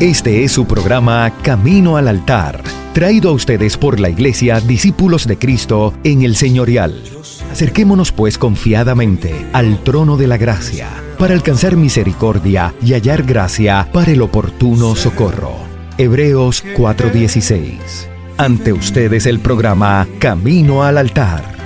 Este 0.00 0.44
es 0.44 0.52
su 0.52 0.64
programa 0.64 1.32
Camino 1.42 1.96
al 1.96 2.06
Altar, 2.06 2.62
traído 2.92 3.30
a 3.30 3.32
ustedes 3.32 3.76
por 3.76 3.98
la 3.98 4.08
Iglesia 4.08 4.60
Discípulos 4.60 5.26
de 5.26 5.36
Cristo 5.38 5.92
en 6.04 6.22
el 6.22 6.36
Señorial. 6.36 7.02
Acerquémonos 7.50 8.12
pues 8.12 8.38
confiadamente 8.38 9.34
al 9.52 9.82
trono 9.82 10.16
de 10.16 10.28
la 10.28 10.36
gracia 10.36 10.86
para 11.18 11.34
alcanzar 11.34 11.74
misericordia 11.74 12.72
y 12.80 12.92
hallar 12.92 13.24
gracia 13.24 13.88
para 13.92 14.12
el 14.12 14.22
oportuno 14.22 14.94
socorro. 14.94 15.56
Hebreos 15.96 16.62
4:16. 16.76 18.08
Ante 18.36 18.72
ustedes 18.72 19.26
el 19.26 19.40
programa 19.40 20.06
Camino 20.20 20.84
al 20.84 20.98
Altar. 20.98 21.57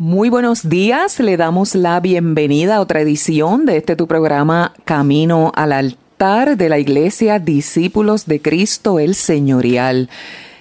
Muy 0.00 0.30
buenos 0.30 0.68
días, 0.68 1.18
le 1.18 1.36
damos 1.36 1.74
la 1.74 1.98
bienvenida 1.98 2.76
a 2.76 2.80
otra 2.80 3.00
edición 3.00 3.66
de 3.66 3.78
este 3.78 3.96
tu 3.96 4.06
programa 4.06 4.72
Camino 4.84 5.50
al 5.56 5.72
altar 5.72 6.56
de 6.56 6.68
la 6.68 6.78
Iglesia 6.78 7.40
Discípulos 7.40 8.26
de 8.26 8.40
Cristo 8.40 9.00
el 9.00 9.16
Señorial. 9.16 10.08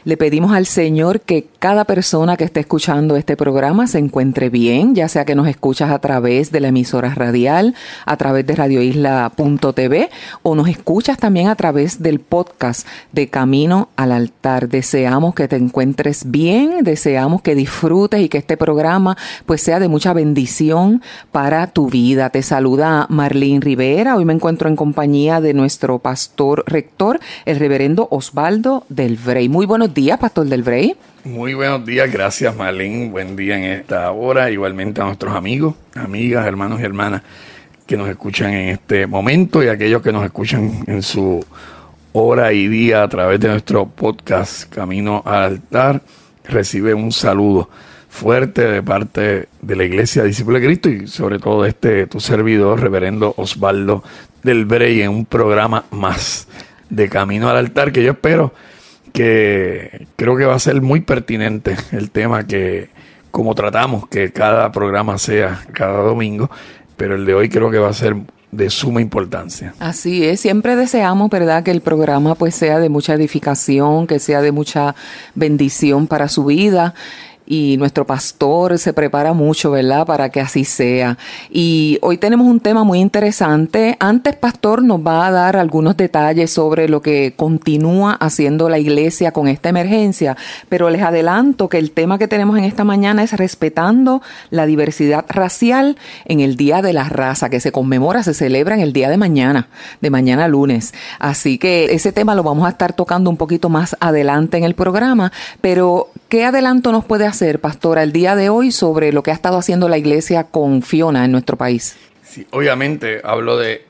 Le 0.07 0.15
pedimos 0.15 0.53
al 0.53 0.65
Señor 0.65 1.19
que 1.19 1.49
cada 1.59 1.83
persona 1.83 2.37
que 2.37 2.45
esté 2.45 2.61
escuchando 2.61 3.17
este 3.17 3.35
programa 3.35 3.87
se 3.87 3.99
encuentre 3.99 4.49
bien, 4.49 4.95
ya 4.95 5.09
sea 5.09 5.25
que 5.25 5.35
nos 5.35 5.49
escuchas 5.49 5.91
a 5.91 5.99
través 5.99 6.49
de 6.49 6.61
la 6.61 6.69
emisora 6.69 7.13
radial, 7.13 7.75
a 8.05 8.15
través 8.15 8.47
de 8.47 8.55
radioisla.tv 8.55 10.09
o 10.43 10.55
nos 10.55 10.69
escuchas 10.69 11.17
también 11.17 11.49
a 11.49 11.57
través 11.57 12.01
del 12.01 12.21
podcast 12.21 12.87
de 13.11 13.27
Camino 13.27 13.89
al 13.97 14.13
Altar. 14.13 14.69
Deseamos 14.69 15.35
que 15.35 15.49
te 15.49 15.57
encuentres 15.57 16.31
bien, 16.31 16.85
deseamos 16.85 17.41
que 17.41 17.53
disfrutes 17.53 18.21
y 18.21 18.29
que 18.29 18.37
este 18.37 18.55
programa 18.55 19.17
pues 19.45 19.61
sea 19.61 19.81
de 19.81 19.89
mucha 19.89 20.13
bendición 20.13 21.01
para 21.33 21.67
tu 21.67 21.89
vida. 21.89 22.29
Te 22.29 22.43
saluda 22.43 23.07
Marlene 23.09 23.59
Rivera. 23.59 24.15
Hoy 24.15 24.23
me 24.23 24.31
encuentro 24.31 24.69
en 24.69 24.77
compañía 24.77 25.41
de 25.41 25.53
nuestro 25.53 25.99
pastor 25.99 26.63
rector, 26.65 27.19
el 27.43 27.59
reverendo 27.59 28.07
Osvaldo 28.09 28.85
del 28.87 29.17
Vrey. 29.17 29.49
Muy 29.49 29.65
buenos 29.65 29.93
días, 29.97 30.19
Pastor 30.19 30.45
del 30.45 30.61
Brey. 30.61 30.95
Muy 31.23 31.55
buenos 31.55 31.83
días, 31.83 32.11
gracias 32.11 32.55
Marlene. 32.55 33.09
Buen 33.09 33.35
día 33.35 33.57
en 33.57 33.63
esta 33.63 34.11
hora. 34.11 34.51
Igualmente 34.51 35.01
a 35.01 35.05
nuestros 35.05 35.35
amigos, 35.35 35.73
amigas, 35.95 36.45
hermanos 36.45 36.79
y 36.79 36.83
hermanas 36.83 37.23
que 37.87 37.97
nos 37.97 38.07
escuchan 38.07 38.53
en 38.53 38.69
este 38.69 39.07
momento 39.07 39.63
y 39.63 39.69
aquellos 39.69 40.03
que 40.03 40.11
nos 40.11 40.23
escuchan 40.23 40.83
en 40.85 41.01
su 41.01 41.43
hora 42.13 42.53
y 42.53 42.67
día 42.67 43.01
a 43.01 43.07
través 43.07 43.39
de 43.39 43.47
nuestro 43.47 43.87
podcast 43.87 44.71
Camino 44.71 45.23
al 45.25 45.43
Altar. 45.43 46.03
Recibe 46.43 46.93
un 46.93 47.11
saludo 47.11 47.67
fuerte 48.07 48.67
de 48.67 48.83
parte 48.83 49.49
de 49.59 49.75
la 49.75 49.83
Iglesia 49.83 50.23
Discípulo 50.23 50.59
de 50.59 50.65
Cristo 50.67 50.89
y 50.89 51.07
sobre 51.07 51.39
todo 51.39 51.63
de 51.63 51.69
este 51.69 52.05
tu 52.05 52.19
servidor, 52.19 52.81
reverendo 52.81 53.33
Osvaldo 53.35 54.03
del 54.43 54.65
Brey, 54.65 55.01
en 55.01 55.09
un 55.09 55.25
programa 55.25 55.85
más 55.89 56.47
de 56.87 57.09
Camino 57.09 57.49
al 57.49 57.57
Altar 57.57 57.91
que 57.91 58.03
yo 58.03 58.11
espero 58.11 58.53
que 59.17 60.05
creo 60.15 60.37
que 60.37 60.45
va 60.45 60.53
a 60.53 60.59
ser 60.59 60.79
muy 60.79 61.01
pertinente 61.01 61.75
el 61.91 62.11
tema 62.11 62.45
que, 62.45 62.89
como 63.31 63.55
tratamos 63.55 64.07
que 64.07 64.31
cada 64.31 64.71
programa 64.71 65.17
sea 65.17 65.59
cada 65.73 66.03
domingo, 66.03 66.51
pero 66.97 67.15
el 67.15 67.25
de 67.25 67.33
hoy 67.33 67.49
creo 67.49 67.71
que 67.71 67.79
va 67.79 67.89
a 67.89 67.93
ser 67.93 68.15
de 68.51 68.69
suma 68.69 69.01
importancia. 69.01 69.73
Así 69.79 70.23
es, 70.23 70.39
siempre 70.39 70.75
deseamos, 70.75 71.31
¿verdad?, 71.31 71.63
que 71.63 71.71
el 71.71 71.81
programa 71.81 72.35
pues 72.35 72.53
sea 72.53 72.77
de 72.77 72.89
mucha 72.89 73.15
edificación, 73.15 74.05
que 74.05 74.19
sea 74.19 74.43
de 74.43 74.51
mucha 74.51 74.93
bendición 75.33 76.05
para 76.05 76.27
su 76.27 76.45
vida 76.45 76.93
y 77.47 77.77
nuestro 77.77 78.05
pastor 78.05 78.77
se 78.77 78.93
prepara 78.93 79.33
mucho, 79.33 79.71
¿verdad?, 79.71 80.05
para 80.05 80.29
que 80.29 80.41
así 80.41 80.65
sea. 80.65 81.17
Y 81.49 81.97
hoy 82.01 82.17
tenemos 82.17 82.45
un 82.45 82.59
tema 82.59 82.83
muy 82.83 82.99
interesante. 82.99 83.95
Antes, 83.99 84.35
pastor 84.35 84.83
nos 84.83 84.99
va 84.99 85.27
a 85.27 85.31
dar 85.31 85.55
algunos 85.55 85.95
detalles 85.95 86.51
sobre 86.51 86.89
lo 86.89 87.01
que 87.01 87.33
continúa 87.35 88.13
haciendo 88.13 88.67
la 88.69 88.79
iglesia 88.79 89.31
con 89.31 89.47
esta 89.47 89.69
emergencia, 89.69 90.35
pero 90.67 90.89
les 90.89 91.01
adelanto 91.01 91.69
que 91.69 91.77
el 91.77 91.91
tema 91.91 92.17
que 92.17 92.27
tenemos 92.27 92.57
en 92.57 92.65
esta 92.65 92.83
mañana 92.83 93.23
es 93.23 93.31
respetando 93.33 94.21
la 94.49 94.65
diversidad 94.65 95.25
racial 95.29 95.97
en 96.25 96.41
el 96.41 96.57
Día 96.57 96.81
de 96.81 96.91
la 96.91 97.05
Raza, 97.05 97.49
que 97.49 97.61
se 97.61 97.71
conmemora, 97.71 98.23
se 98.23 98.33
celebra 98.33 98.75
en 98.75 98.81
el 98.81 98.91
día 98.91 99.09
de 99.09 99.17
mañana, 99.17 99.69
de 100.01 100.09
mañana 100.09 100.47
lunes. 100.47 100.93
Así 101.19 101.57
que 101.57 101.85
ese 101.85 102.11
tema 102.11 102.35
lo 102.35 102.43
vamos 102.43 102.65
a 102.67 102.71
estar 102.71 102.93
tocando 102.93 103.29
un 103.29 103.37
poquito 103.37 103.69
más 103.69 103.95
adelante 103.99 104.57
en 104.57 104.63
el 104.63 104.75
programa, 104.75 105.31
pero 105.61 106.09
¿qué 106.29 106.45
adelanto 106.45 106.91
nos 106.91 107.05
puede 107.05 107.25
hacer? 107.25 107.59
pastora, 107.59 108.03
el 108.03 108.11
día 108.11 108.35
de 108.35 108.49
hoy 108.49 108.71
sobre 108.71 109.11
lo 109.11 109.23
que 109.23 109.31
ha 109.31 109.33
estado 109.33 109.57
haciendo 109.57 109.89
la 109.89 109.97
iglesia 109.97 110.45
con 110.45 110.81
Fiona 110.81 111.25
en 111.25 111.31
nuestro 111.31 111.57
país? 111.57 111.95
Sí, 112.23 112.45
obviamente 112.51 113.21
hablo 113.23 113.57
de, 113.57 113.85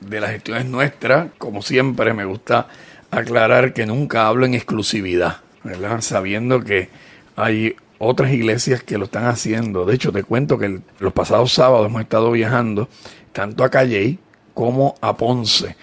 de 0.00 0.20
las 0.20 0.30
gestiones 0.30 0.66
nuestras. 0.66 1.28
Como 1.38 1.62
siempre, 1.62 2.14
me 2.14 2.24
gusta 2.24 2.68
aclarar 3.10 3.72
que 3.72 3.86
nunca 3.86 4.26
hablo 4.26 4.46
en 4.46 4.54
exclusividad, 4.54 5.38
¿verdad? 5.62 6.00
Sabiendo 6.00 6.62
que 6.64 6.88
hay 7.36 7.76
otras 7.98 8.32
iglesias 8.32 8.82
que 8.82 8.98
lo 8.98 9.04
están 9.04 9.26
haciendo. 9.26 9.84
De 9.84 9.94
hecho, 9.94 10.12
te 10.12 10.24
cuento 10.24 10.58
que 10.58 10.80
los 10.98 11.12
pasados 11.12 11.52
sábados 11.52 11.86
hemos 11.86 12.02
estado 12.02 12.30
viajando 12.30 12.88
tanto 13.32 13.64
a 13.64 13.70
Calley 13.70 14.18
como 14.54 14.94
a 15.00 15.16
Ponce 15.16 15.76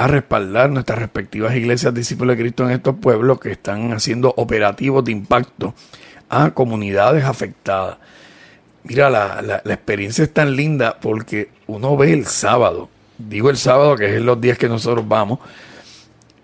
a 0.00 0.06
respaldar 0.06 0.70
nuestras 0.70 0.98
respectivas 0.98 1.54
iglesias 1.54 1.92
discípulos 1.92 2.34
de 2.34 2.42
Cristo 2.42 2.64
en 2.64 2.70
estos 2.70 2.96
pueblos 2.96 3.38
que 3.38 3.52
están 3.52 3.92
haciendo 3.92 4.32
operativos 4.34 5.04
de 5.04 5.12
impacto 5.12 5.74
a 6.30 6.52
comunidades 6.52 7.24
afectadas. 7.24 7.98
Mira, 8.84 9.10
la, 9.10 9.42
la, 9.42 9.74
experiencia 9.74 10.24
es 10.24 10.32
tan 10.32 10.56
linda 10.56 10.98
porque 10.98 11.50
uno 11.66 11.98
ve 11.98 12.14
el 12.14 12.24
sábado, 12.24 12.88
digo 13.18 13.50
el 13.50 13.58
sábado 13.58 13.94
que 13.94 14.16
es 14.16 14.22
los 14.22 14.40
días 14.40 14.56
que 14.56 14.70
nosotros 14.70 15.06
vamos, 15.06 15.38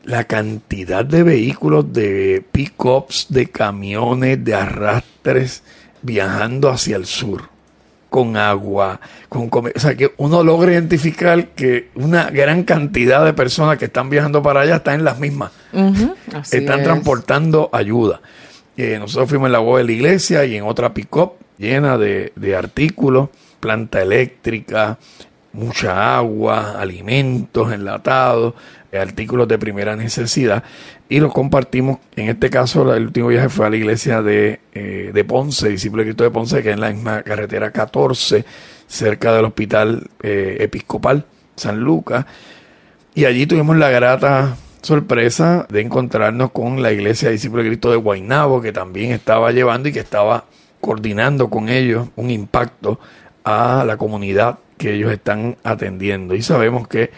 la 0.05 0.25
cantidad 0.25 1.03
de 1.03 1.23
vehículos, 1.23 1.91
de 1.95 2.45
pick-ups, 2.53 3.29
de 3.31 3.47
camiones, 3.47 4.45
de 4.45 4.55
arrastres 4.55 5.63
viajando 6.03 6.69
hacia 6.69 6.97
el 6.97 7.07
sur 7.07 7.56
con 8.17 8.35
agua, 8.39 8.99
con 9.29 9.51
O 9.53 9.79
sea, 9.79 9.95
que 9.95 10.15
uno 10.17 10.43
logra 10.43 10.73
identificar 10.73 11.49
que 11.49 11.91
una 11.97 12.31
gran 12.31 12.63
cantidad 12.63 13.23
de 13.27 13.35
personas 13.35 13.77
que 13.77 13.85
están 13.85 14.09
viajando 14.09 14.43
para 14.43 14.63
allá 14.63 14.77
están 14.77 14.95
en 14.95 15.05
las 15.05 15.19
mismas. 15.19 15.53
están 16.51 16.83
transportando 16.83 17.69
ayuda. 17.75 18.23
Eh, 18.79 18.97
nosotros 18.99 19.29
fuimos 19.29 19.49
en 19.49 19.53
la 19.53 19.61
web 19.61 19.83
de 19.83 19.85
la 19.85 19.93
iglesia 19.93 20.47
y 20.47 20.57
en 20.57 20.65
otra 20.65 20.95
pick-up 20.95 21.33
llena 21.59 21.99
de, 21.99 22.57
artículos, 22.57 23.29
planta 23.61 24.01
eléctrica, 24.01 24.97
mucha 25.53 26.17
agua, 26.17 26.81
alimentos 26.81 27.71
enlatados, 27.71 28.55
eh, 28.93 28.99
artículos 28.99 29.47
de 29.47 29.59
primera 29.59 29.95
necesidad 29.95 30.65
y 31.09 31.21
los 31.21 31.33
compartimos. 31.33 31.99
En 32.17 32.29
este 32.29 32.51
caso, 32.51 32.95
el 32.95 33.07
último 33.07 33.29
viaje 33.29 33.49
fue 33.49 33.67
a 33.67 33.71
la 33.71 33.77
iglesia 33.77 34.23
de, 34.23 34.61
eh, 34.73 35.11
de 35.13 35.25
Ponce, 35.25 35.69
discípulo 35.69 36.03
de 36.03 36.09
Cristo 36.09 36.25
de 36.25 36.31
Ponce, 36.31 36.63
que 36.63 36.71
es 36.71 36.75
en 36.75 36.81
la 36.81 36.91
misma 36.91 37.23
carretera 37.23 37.71
14, 37.71 38.45
cerca 38.87 39.35
del 39.35 39.45
hospital 39.45 40.09
episcopal 40.23 41.27
San 41.57 41.81
Lucas. 41.81 42.27
Y 43.15 43.25
allí 43.25 43.47
tuvimos 43.47 43.77
la 43.77 43.91
grata 43.91 44.57
sorpresa 44.83 45.67
de 45.69 45.81
encontrarnos 45.81 46.53
con 46.53 46.83
la 46.83 46.93
iglesia 46.93 47.31
Discípulo 47.31 47.63
de 47.63 47.71
Cristo 47.71 47.91
de 47.91 47.97
Guaynabo, 47.97 48.61
que 48.61 48.73
también 48.73 49.11
estaba 49.11 49.51
llevando 49.51 49.89
y 49.89 49.93
que 49.93 50.01
estaba 50.01 50.45
coordinando 50.81 51.51
con 51.51 51.69
ellos 51.69 52.09
un 52.15 52.31
impacto 52.31 53.01
a 53.43 53.85
la 53.85 53.97
comunidad 53.97 54.59
que 54.79 54.95
ellos 54.95 55.11
están 55.11 55.57
atendiendo. 55.65 56.35
Y 56.35 56.43
sabemos 56.43 56.87
que 56.87 57.11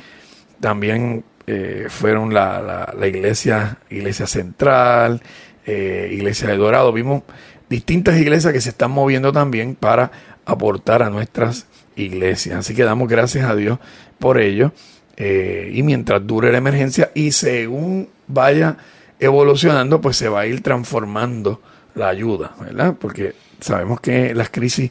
también 0.60 1.24
eh, 1.50 1.86
fueron 1.88 2.34
la, 2.34 2.94
iglesia, 3.06 3.78
iglesia 3.88 4.26
central, 4.26 5.22
eh, 5.64 6.10
iglesia 6.12 6.46
de 6.48 6.58
Dorado. 6.58 6.92
Vimos 6.92 7.22
distintas 7.70 8.18
iglesias 8.18 8.52
que 8.52 8.60
se 8.60 8.68
están 8.68 8.90
moviendo 8.90 9.32
también 9.32 9.74
para 9.74 10.12
aportar 10.44 11.02
a 11.02 11.08
nuestras 11.08 11.66
iglesias. 11.96 12.58
Así 12.58 12.74
que 12.74 12.84
damos 12.84 13.08
gracias 13.08 13.48
a 13.48 13.56
Dios 13.56 13.78
por 14.18 14.38
ello. 14.38 14.72
Eh, 15.16 15.70
y 15.72 15.82
mientras 15.82 16.26
dure 16.26 16.52
la 16.52 16.58
emergencia 16.58 17.12
y 17.14 17.32
según 17.32 18.10
vaya 18.26 18.76
evolucionando, 19.18 20.02
pues 20.02 20.18
se 20.18 20.28
va 20.28 20.40
a 20.40 20.46
ir 20.46 20.62
transformando 20.62 21.62
la 21.94 22.08
ayuda, 22.08 22.56
¿verdad? 22.60 22.94
Porque 23.00 23.34
sabemos 23.60 24.00
que 24.00 24.34
las 24.34 24.50
crisis 24.50 24.90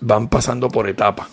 van 0.00 0.28
pasando 0.28 0.68
por 0.68 0.88
etapas, 0.88 1.28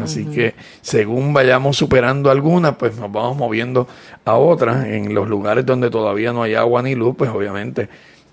Así 0.00 0.24
que 0.26 0.54
según 0.80 1.32
vayamos 1.32 1.76
superando 1.76 2.30
algunas, 2.30 2.76
pues 2.76 2.96
nos 2.96 3.12
vamos 3.12 3.36
moviendo 3.36 3.88
a 4.24 4.34
otras. 4.34 4.86
En 4.86 5.14
los 5.14 5.28
lugares 5.28 5.66
donde 5.66 5.90
todavía 5.90 6.32
no 6.32 6.42
hay 6.42 6.54
agua 6.54 6.82
ni 6.82 6.94
luz, 6.94 7.14
pues 7.16 7.30
obviamente 7.30 7.88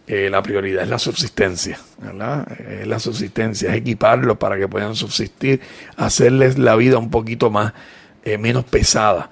eh, 0.07 0.29
la 0.29 0.43
prioridad 0.43 0.83
es 0.83 0.89
la 0.89 0.99
subsistencia, 0.99 1.79
¿verdad? 1.97 2.47
Es 2.61 2.87
la 2.87 2.99
subsistencia, 2.99 3.71
es 3.71 3.77
equiparlos 3.77 4.37
para 4.37 4.57
que 4.57 4.67
puedan 4.67 4.95
subsistir, 4.95 5.61
hacerles 5.97 6.57
la 6.59 6.75
vida 6.75 6.97
un 6.97 7.09
poquito 7.09 7.49
más 7.49 7.73
eh, 8.23 8.37
menos 8.37 8.65
pesada. 8.65 9.31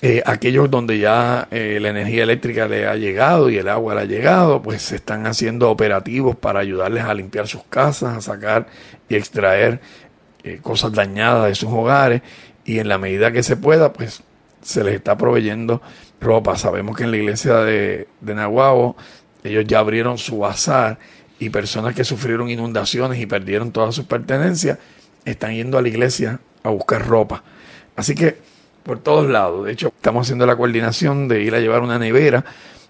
Eh, 0.00 0.22
aquellos 0.24 0.70
donde 0.70 1.00
ya 1.00 1.48
eh, 1.50 1.78
la 1.80 1.88
energía 1.88 2.22
eléctrica 2.22 2.68
le 2.68 2.86
ha 2.86 2.94
llegado 2.94 3.50
y 3.50 3.56
el 3.56 3.68
agua 3.68 3.96
le 3.96 4.00
ha 4.02 4.04
llegado, 4.04 4.62
pues 4.62 4.82
se 4.82 4.96
están 4.96 5.26
haciendo 5.26 5.70
operativos 5.70 6.36
para 6.36 6.60
ayudarles 6.60 7.02
a 7.02 7.14
limpiar 7.14 7.48
sus 7.48 7.64
casas, 7.64 8.16
a 8.16 8.20
sacar 8.20 8.68
y 9.08 9.16
extraer 9.16 9.80
eh, 10.44 10.60
cosas 10.62 10.92
dañadas 10.92 11.48
de 11.48 11.54
sus 11.56 11.70
hogares 11.70 12.22
y 12.64 12.78
en 12.78 12.86
la 12.86 12.98
medida 12.98 13.32
que 13.32 13.42
se 13.42 13.56
pueda, 13.56 13.92
pues 13.92 14.22
se 14.62 14.84
les 14.84 14.94
está 14.94 15.16
proveyendo 15.16 15.82
ropa. 16.20 16.56
Sabemos 16.56 16.96
que 16.96 17.02
en 17.02 17.10
la 17.10 17.16
iglesia 17.16 17.56
de, 17.56 18.06
de 18.20 18.34
Nahuabo 18.36 18.96
ellos 19.42 19.64
ya 19.66 19.80
abrieron 19.80 20.16
su 20.16 20.38
bazar 20.38 21.00
y 21.40 21.50
personas 21.50 21.96
que 21.96 22.04
sufrieron 22.04 22.50
inundaciones 22.50 23.18
y 23.18 23.26
perdieron 23.26 23.72
todas 23.72 23.96
sus 23.96 24.04
pertenencias 24.04 24.78
están 25.24 25.54
yendo 25.54 25.78
a 25.78 25.82
la 25.82 25.88
iglesia 25.88 26.40
a 26.62 26.70
buscar 26.70 27.06
ropa. 27.06 27.42
Así 27.96 28.14
que 28.14 28.38
por 28.88 29.00
todos 29.00 29.28
lados. 29.28 29.66
De 29.66 29.72
hecho, 29.72 29.88
estamos 29.88 30.26
haciendo 30.26 30.46
la 30.46 30.56
coordinación 30.56 31.28
de 31.28 31.42
ir 31.42 31.54
a 31.54 31.60
llevar 31.60 31.82
una 31.82 31.98
nevera 31.98 32.42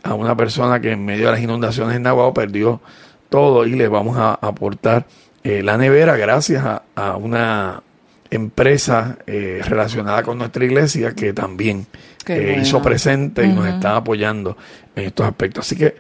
a 0.05 0.15
una 0.15 0.37
persona 0.37 0.81
que 0.81 0.93
en 0.93 1.05
medio 1.05 1.27
de 1.27 1.33
las 1.33 1.41
inundaciones 1.41 1.97
en 1.97 2.05
Nahuatl 2.05 2.41
perdió 2.41 2.81
todo 3.29 3.67
y 3.67 3.73
le 3.73 3.89
vamos 3.89 4.17
a 4.17 4.35
aportar 4.35 5.07
eh, 5.43 5.61
la 5.65 5.77
nevera 5.77 6.17
gracias 6.17 6.65
a, 6.65 7.17
una 7.17 7.83
empresa 8.31 9.19
eh, 9.27 9.61
relacionada 9.65 10.23
con 10.23 10.39
nuestra 10.39 10.65
iglesia 10.65 11.17
que 11.17 11.33
también 11.33 11.85
eh, 12.29 12.61
hizo 12.63 12.81
presente 12.81 13.45
y 13.45 13.49
nos 13.49 13.67
está 13.67 13.97
apoyando 13.97 14.57
en 14.95 15.07
estos 15.07 15.27
aspectos. 15.27 15.67
Así 15.67 15.75
que 15.75 15.97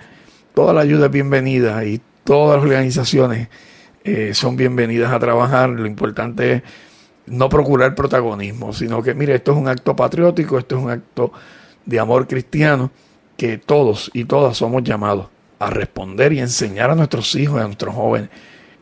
toda 0.54 0.72
la 0.72 0.82
ayuda 0.82 1.06
es 1.06 1.12
bienvenida 1.12 1.84
y 1.84 2.00
todas 2.22 2.58
las 2.58 2.64
organizaciones 2.64 3.48
son 4.32 4.56
bienvenidas 4.56 5.12
a 5.12 5.18
trabajar. 5.18 5.68
Lo 5.70 5.86
importante 5.86 6.52
es 6.52 6.62
no 7.30 7.48
procurar 7.48 7.94
protagonismo, 7.94 8.72
sino 8.72 9.02
que, 9.02 9.14
mire, 9.14 9.34
esto 9.34 9.52
es 9.52 9.58
un 9.58 9.68
acto 9.68 9.94
patriótico, 9.94 10.58
esto 10.58 10.76
es 10.78 10.82
un 10.84 10.90
acto 10.90 11.32
de 11.84 11.98
amor 11.98 12.26
cristiano, 12.26 12.90
que 13.36 13.58
todos 13.58 14.10
y 14.14 14.24
todas 14.24 14.56
somos 14.56 14.82
llamados 14.82 15.28
a 15.58 15.70
responder 15.70 16.32
y 16.32 16.40
enseñar 16.40 16.90
a 16.90 16.94
nuestros 16.94 17.34
hijos 17.34 17.58
y 17.58 17.62
a 17.62 17.66
nuestros 17.66 17.94
jóvenes 17.94 18.30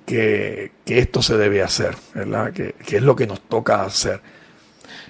que, 0.05 0.73
esto 0.87 1.23
se 1.23 1.37
debe 1.37 1.63
hacer, 1.63 1.97
¿verdad? 2.15 2.53
Que, 2.53 2.75
que 2.87 2.97
es 2.97 3.03
lo 3.03 3.17
que 3.17 3.27
nos 3.27 3.41
toca 3.41 3.83
hacer. 3.83 4.21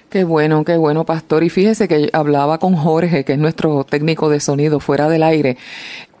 Qué 0.09 0.23
bueno, 0.23 0.63
qué 0.63 0.77
bueno, 0.77 1.05
pastor. 1.05 1.43
Y 1.43 1.49
fíjese 1.49 1.89
que 1.89 2.09
hablaba 2.13 2.59
con 2.59 2.75
Jorge, 2.75 3.25
que 3.25 3.33
es 3.33 3.39
nuestro 3.39 3.83
técnico 3.83 4.29
de 4.29 4.39
sonido 4.39 4.79
fuera 4.79 5.09
del 5.09 5.21
aire, 5.21 5.57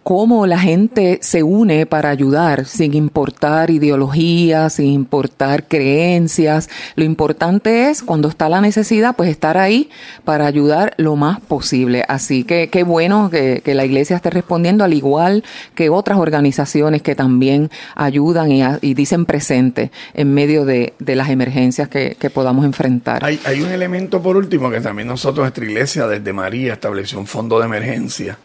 cómo 0.07 0.47
la 0.47 0.57
gente 0.57 1.19
se 1.21 1.43
une 1.43 1.85
para 1.85 2.09
ayudar 2.09 2.63
sin 2.63 2.93
importar 2.93 3.69
ideologías, 3.69 4.75
sin 4.75 4.85
importar 4.85 5.67
creencias. 5.67 6.69
Lo 6.95 7.03
importante 7.03 7.89
es 7.89 8.03
cuando 8.03 8.29
está 8.29 8.47
la 8.47 8.61
necesidad, 8.61 9.17
pues 9.17 9.29
estar 9.29 9.57
ahí 9.57 9.89
para 10.23 10.45
ayudar 10.45 10.93
lo 10.95 11.17
más 11.17 11.41
posible. 11.41 12.05
Así 12.07 12.45
que 12.45 12.69
qué 12.69 12.83
bueno 12.83 13.29
que, 13.29 13.61
la 13.65 13.83
iglesia 13.83 14.15
esté 14.15 14.29
respondiendo 14.29 14.85
al 14.85 14.93
igual 14.93 15.43
que 15.75 15.89
otras 15.89 16.19
organizaciones 16.19 17.01
que 17.01 17.13
también 17.13 17.69
ayudan 17.93 18.49
y, 18.81 18.93
dicen 18.93 19.25
presente 19.25 19.91
en 20.13 20.33
medio 20.33 20.63
de, 20.63 20.93
las 20.99 21.29
emergencias 21.29 21.89
que, 21.89 22.15
podamos 22.33 22.63
enfrentar. 22.63 23.25
Hay, 23.25 23.41
hay 23.43 23.61
un 23.61 23.71
elemento 23.71 24.21
por 24.21 24.37
último 24.37 24.69
que 24.69 24.79
también 24.79 25.09
nosotros, 25.09 25.43
nuestra 25.43 25.65
iglesia, 25.65 26.07
desde 26.07 26.31
María, 26.31 26.71
estableció 26.71 27.19
un 27.19 27.27
fondo 27.27 27.59
de 27.59 27.65
emergencia 27.65 28.37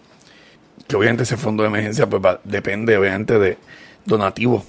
que 0.92 0.96
obviamente 0.96 1.22
ese 1.22 1.38
fondo 1.38 1.62
de 1.62 1.70
emergencia 1.70 2.06
pues 2.06 2.22
depende 2.44 2.98
obviamente 2.98 3.38
de 3.38 3.56
donativos 4.04 4.64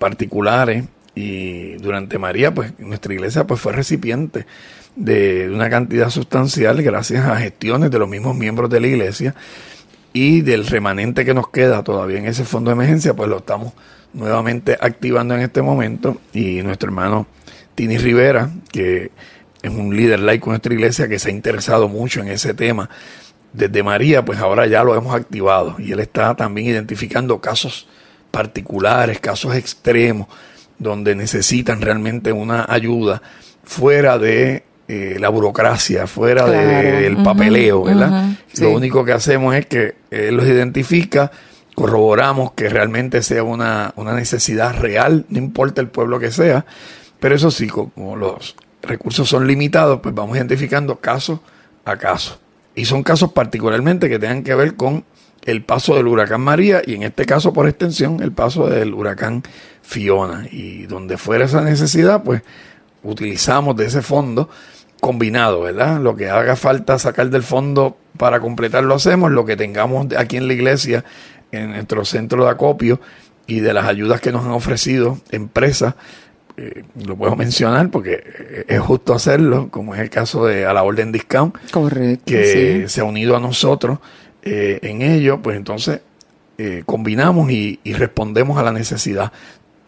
particulares. 0.00 0.84
Y 1.14 1.74
durante 1.74 2.18
María 2.18 2.52
pues 2.52 2.76
nuestra 2.80 3.14
iglesia 3.14 3.46
pues 3.46 3.60
fue 3.60 3.72
recipiente 3.72 4.44
de 4.96 5.48
una 5.48 5.70
cantidad 5.70 6.10
sustancial 6.10 6.82
gracias 6.82 7.24
a 7.24 7.36
gestiones 7.36 7.92
de 7.92 7.98
los 8.00 8.08
mismos 8.08 8.36
miembros 8.36 8.70
de 8.70 8.80
la 8.80 8.88
iglesia. 8.88 9.36
Y 10.12 10.40
del 10.40 10.66
remanente 10.66 11.24
que 11.24 11.32
nos 11.32 11.48
queda 11.48 11.84
todavía 11.84 12.18
en 12.18 12.26
ese 12.26 12.44
fondo 12.44 12.70
de 12.70 12.74
emergencia 12.74 13.14
pues 13.14 13.28
lo 13.28 13.38
estamos 13.38 13.72
nuevamente 14.12 14.76
activando 14.80 15.36
en 15.36 15.42
este 15.42 15.62
momento. 15.62 16.20
Y 16.32 16.60
nuestro 16.62 16.88
hermano 16.88 17.28
Tini 17.76 17.98
Rivera 17.98 18.50
que 18.72 19.12
es 19.62 19.70
un 19.70 19.96
líder 19.96 20.18
laico 20.18 20.46
en 20.46 20.54
nuestra 20.54 20.74
iglesia 20.74 21.06
que 21.06 21.20
se 21.20 21.28
ha 21.28 21.32
interesado 21.32 21.88
mucho 21.88 22.20
en 22.20 22.28
ese 22.28 22.52
tema 22.52 22.90
desde 23.52 23.82
María, 23.82 24.24
pues 24.24 24.38
ahora 24.38 24.66
ya 24.66 24.84
lo 24.84 24.94
hemos 24.94 25.14
activado. 25.14 25.76
Y 25.78 25.92
él 25.92 26.00
está 26.00 26.34
también 26.34 26.68
identificando 26.68 27.40
casos 27.40 27.88
particulares, 28.30 29.20
casos 29.20 29.54
extremos, 29.54 30.28
donde 30.78 31.14
necesitan 31.14 31.80
realmente 31.80 32.32
una 32.32 32.66
ayuda 32.68 33.22
fuera 33.64 34.18
de 34.18 34.64
eh, 34.86 35.16
la 35.18 35.28
burocracia, 35.28 36.06
fuera 36.06 36.46
del 36.46 37.16
papeleo, 37.22 37.84
¿verdad? 37.84 38.30
Lo 38.58 38.70
único 38.70 39.04
que 39.04 39.12
hacemos 39.12 39.54
es 39.54 39.66
que 39.66 39.96
él 40.10 40.36
los 40.36 40.46
identifica, 40.46 41.30
corroboramos 41.74 42.52
que 42.52 42.68
realmente 42.68 43.22
sea 43.22 43.42
una, 43.42 43.92
una 43.96 44.14
necesidad 44.14 44.78
real, 44.78 45.26
no 45.28 45.38
importa 45.38 45.80
el 45.80 45.88
pueblo 45.88 46.18
que 46.18 46.30
sea, 46.30 46.64
pero 47.20 47.34
eso 47.34 47.50
sí, 47.50 47.66
como 47.66 48.16
los 48.16 48.56
recursos 48.82 49.28
son 49.28 49.46
limitados, 49.46 50.00
pues 50.00 50.14
vamos 50.14 50.36
identificando 50.36 50.96
caso 50.96 51.42
a 51.84 51.96
caso. 51.96 52.38
Y 52.78 52.84
son 52.84 53.02
casos 53.02 53.32
particularmente 53.32 54.08
que 54.08 54.20
tengan 54.20 54.44
que 54.44 54.54
ver 54.54 54.76
con 54.76 55.04
el 55.44 55.64
paso 55.64 55.96
del 55.96 56.06
huracán 56.06 56.42
María 56.42 56.80
y 56.86 56.94
en 56.94 57.02
este 57.02 57.26
caso 57.26 57.52
por 57.52 57.66
extensión 57.66 58.22
el 58.22 58.30
paso 58.30 58.68
del 58.68 58.94
huracán 58.94 59.42
Fiona. 59.82 60.46
Y 60.52 60.86
donde 60.86 61.18
fuera 61.18 61.46
esa 61.46 61.62
necesidad, 61.62 62.22
pues 62.22 62.42
utilizamos 63.02 63.74
de 63.74 63.86
ese 63.86 64.00
fondo 64.00 64.48
combinado, 65.00 65.62
¿verdad? 65.62 66.00
Lo 66.00 66.14
que 66.14 66.30
haga 66.30 66.54
falta 66.54 67.00
sacar 67.00 67.30
del 67.30 67.42
fondo 67.42 67.96
para 68.16 68.38
completar 68.38 68.84
lo 68.84 68.94
hacemos, 68.94 69.32
lo 69.32 69.44
que 69.44 69.56
tengamos 69.56 70.06
aquí 70.16 70.36
en 70.36 70.46
la 70.46 70.54
iglesia, 70.54 71.04
en 71.50 71.70
nuestro 71.70 72.04
centro 72.04 72.44
de 72.44 72.50
acopio 72.52 73.00
y 73.48 73.58
de 73.58 73.72
las 73.72 73.86
ayudas 73.86 74.20
que 74.20 74.30
nos 74.30 74.44
han 74.44 74.52
ofrecido 74.52 75.18
empresas 75.32 75.96
eh, 76.60 76.82
lo 77.06 77.16
puedo 77.16 77.36
mencionar 77.36 77.90
porque 77.90 78.64
es 78.66 78.80
justo 78.80 79.14
hacerlo, 79.14 79.68
como 79.70 79.94
es 79.94 80.00
el 80.00 80.10
caso 80.10 80.46
de 80.46 80.66
a 80.66 80.72
la 80.72 80.82
orden 80.82 81.12
discount, 81.12 81.56
que 82.24 82.84
se 82.88 83.00
ha 83.00 83.04
unido 83.04 83.36
a 83.36 83.40
nosotros 83.40 84.00
eh, 84.42 84.78
en 84.82 85.02
ello, 85.02 85.40
pues 85.42 85.56
entonces 85.56 86.00
eh, 86.56 86.82
combinamos 86.86 87.50
y, 87.50 87.78
respondemos 87.84 88.58
a 88.58 88.62
la 88.62 88.72
necesidad 88.72 89.32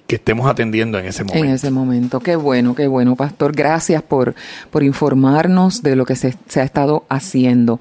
que 0.06 0.16
estemos 0.16 0.48
atendiendo 0.50 0.98
en 0.98 1.06
ese 1.06 1.24
momento. 1.24 1.46
En 1.46 1.54
ese 1.54 1.70
momento. 1.70 2.20
Qué 2.20 2.36
bueno, 2.36 2.74
qué 2.74 2.86
bueno, 2.86 3.16
Pastor. 3.16 3.52
Gracias 3.52 4.02
por, 4.02 4.34
por 4.70 4.82
informarnos 4.82 5.82
de 5.82 5.96
lo 5.96 6.04
que 6.04 6.16
se, 6.16 6.34
se 6.46 6.60
ha 6.60 6.64
estado 6.64 7.04
haciendo. 7.08 7.80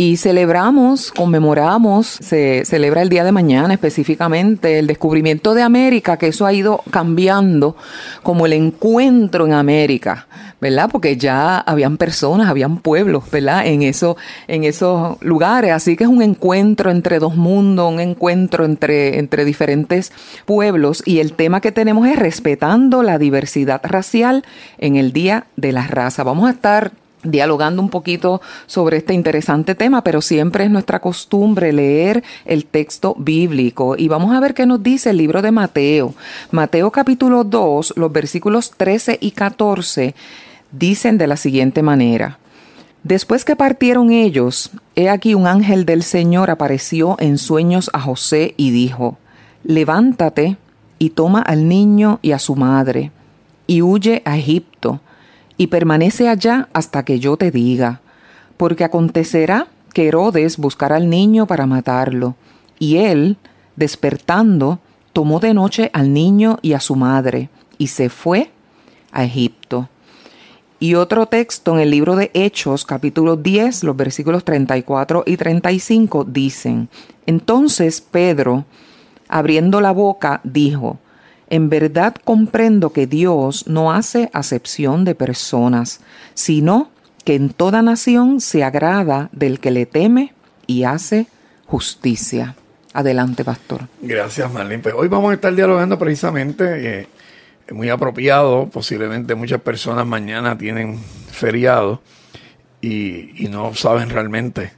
Y 0.00 0.16
celebramos, 0.16 1.10
conmemoramos, 1.10 2.06
se 2.06 2.64
celebra 2.64 3.02
el 3.02 3.08
día 3.08 3.24
de 3.24 3.32
mañana 3.32 3.74
específicamente 3.74 4.78
el 4.78 4.86
descubrimiento 4.86 5.54
de 5.54 5.62
América, 5.62 6.16
que 6.16 6.28
eso 6.28 6.46
ha 6.46 6.52
ido 6.52 6.84
cambiando 6.92 7.74
como 8.22 8.46
el 8.46 8.52
encuentro 8.52 9.44
en 9.44 9.54
América, 9.54 10.28
¿verdad? 10.60 10.88
Porque 10.88 11.16
ya 11.16 11.58
habían 11.58 11.96
personas, 11.96 12.48
habían 12.48 12.76
pueblos, 12.76 13.28
¿verdad? 13.32 13.66
En, 13.66 13.82
eso, 13.82 14.16
en 14.46 14.62
esos 14.62 15.20
lugares. 15.20 15.72
Así 15.72 15.96
que 15.96 16.04
es 16.04 16.10
un 16.10 16.22
encuentro 16.22 16.92
entre 16.92 17.18
dos 17.18 17.34
mundos, 17.34 17.92
un 17.92 17.98
encuentro 17.98 18.66
entre, 18.66 19.18
entre 19.18 19.44
diferentes 19.44 20.12
pueblos. 20.46 21.02
Y 21.06 21.18
el 21.18 21.32
tema 21.32 21.60
que 21.60 21.72
tenemos 21.72 22.06
es 22.06 22.16
respetando 22.16 23.02
la 23.02 23.18
diversidad 23.18 23.80
racial 23.82 24.44
en 24.78 24.94
el 24.94 25.12
Día 25.12 25.48
de 25.56 25.72
la 25.72 25.88
Raza. 25.88 26.22
Vamos 26.22 26.48
a 26.48 26.52
estar 26.52 26.92
dialogando 27.22 27.82
un 27.82 27.88
poquito 27.88 28.40
sobre 28.66 28.98
este 28.98 29.14
interesante 29.14 29.74
tema, 29.74 30.02
pero 30.02 30.20
siempre 30.20 30.64
es 30.64 30.70
nuestra 30.70 31.00
costumbre 31.00 31.72
leer 31.72 32.22
el 32.44 32.64
texto 32.66 33.14
bíblico 33.18 33.96
y 33.96 34.08
vamos 34.08 34.34
a 34.34 34.40
ver 34.40 34.54
qué 34.54 34.66
nos 34.66 34.82
dice 34.82 35.10
el 35.10 35.16
libro 35.16 35.42
de 35.42 35.50
Mateo. 35.50 36.14
Mateo 36.50 36.90
capítulo 36.90 37.44
2, 37.44 37.94
los 37.96 38.12
versículos 38.12 38.72
13 38.76 39.18
y 39.20 39.32
14 39.32 40.14
dicen 40.70 41.18
de 41.18 41.26
la 41.26 41.36
siguiente 41.36 41.82
manera. 41.82 42.38
Después 43.02 43.44
que 43.44 43.56
partieron 43.56 44.10
ellos, 44.10 44.70
he 44.96 45.08
aquí 45.08 45.34
un 45.34 45.46
ángel 45.46 45.86
del 45.86 46.02
Señor 46.02 46.50
apareció 46.50 47.16
en 47.20 47.38
sueños 47.38 47.90
a 47.92 48.00
José 48.00 48.54
y 48.56 48.70
dijo, 48.70 49.18
Levántate 49.64 50.56
y 50.98 51.10
toma 51.10 51.40
al 51.40 51.68
niño 51.68 52.18
y 52.22 52.32
a 52.32 52.38
su 52.38 52.56
madre, 52.56 53.12
y 53.66 53.82
huye 53.82 54.22
a 54.24 54.36
Egipto 54.36 55.00
y 55.58 55.66
permanece 55.66 56.28
allá 56.28 56.68
hasta 56.72 57.04
que 57.04 57.18
yo 57.18 57.36
te 57.36 57.50
diga, 57.50 58.00
porque 58.56 58.84
acontecerá 58.84 59.66
que 59.92 60.06
Herodes 60.08 60.56
buscará 60.56 60.96
al 60.96 61.10
niño 61.10 61.46
para 61.46 61.66
matarlo, 61.66 62.36
y 62.78 62.98
él, 62.98 63.36
despertando, 63.76 64.78
tomó 65.12 65.40
de 65.40 65.52
noche 65.52 65.90
al 65.92 66.12
niño 66.12 66.58
y 66.62 66.72
a 66.72 66.80
su 66.80 66.94
madre, 66.94 67.50
y 67.76 67.88
se 67.88 68.08
fue 68.08 68.50
a 69.12 69.24
Egipto. 69.24 69.88
Y 70.80 70.94
otro 70.94 71.26
texto 71.26 71.74
en 71.74 71.80
el 71.80 71.90
libro 71.90 72.14
de 72.14 72.30
Hechos, 72.34 72.84
capítulo 72.84 73.34
10, 73.34 73.82
los 73.82 73.96
versículos 73.96 74.44
34 74.44 75.24
y 75.26 75.36
35 75.36 76.24
dicen, 76.24 76.88
Entonces 77.26 78.00
Pedro, 78.00 78.64
abriendo 79.28 79.80
la 79.80 79.90
boca, 79.90 80.40
dijo, 80.44 80.98
en 81.50 81.68
verdad 81.68 82.14
comprendo 82.24 82.92
que 82.92 83.06
Dios 83.06 83.66
no 83.66 83.92
hace 83.92 84.30
acepción 84.32 85.04
de 85.04 85.14
personas, 85.14 86.00
sino 86.34 86.90
que 87.24 87.34
en 87.34 87.50
toda 87.50 87.82
nación 87.82 88.40
se 88.40 88.64
agrada 88.64 89.28
del 89.32 89.60
que 89.60 89.70
le 89.70 89.86
teme 89.86 90.32
y 90.66 90.84
hace 90.84 91.26
justicia. 91.66 92.54
Adelante, 92.92 93.44
pastor. 93.44 93.82
Gracias, 94.00 94.50
Marlene. 94.52 94.82
Pues 94.82 94.94
hoy 94.96 95.08
vamos 95.08 95.30
a 95.30 95.34
estar 95.34 95.54
dialogando 95.54 95.98
precisamente, 95.98 97.00
eh, 97.00 97.08
muy 97.70 97.90
apropiado, 97.90 98.68
posiblemente 98.70 99.34
muchas 99.34 99.60
personas 99.60 100.06
mañana 100.06 100.56
tienen 100.56 100.98
feriado 101.30 102.00
y, 102.80 103.46
no 103.50 103.74
saben 103.74 104.08
realmente 104.10 104.72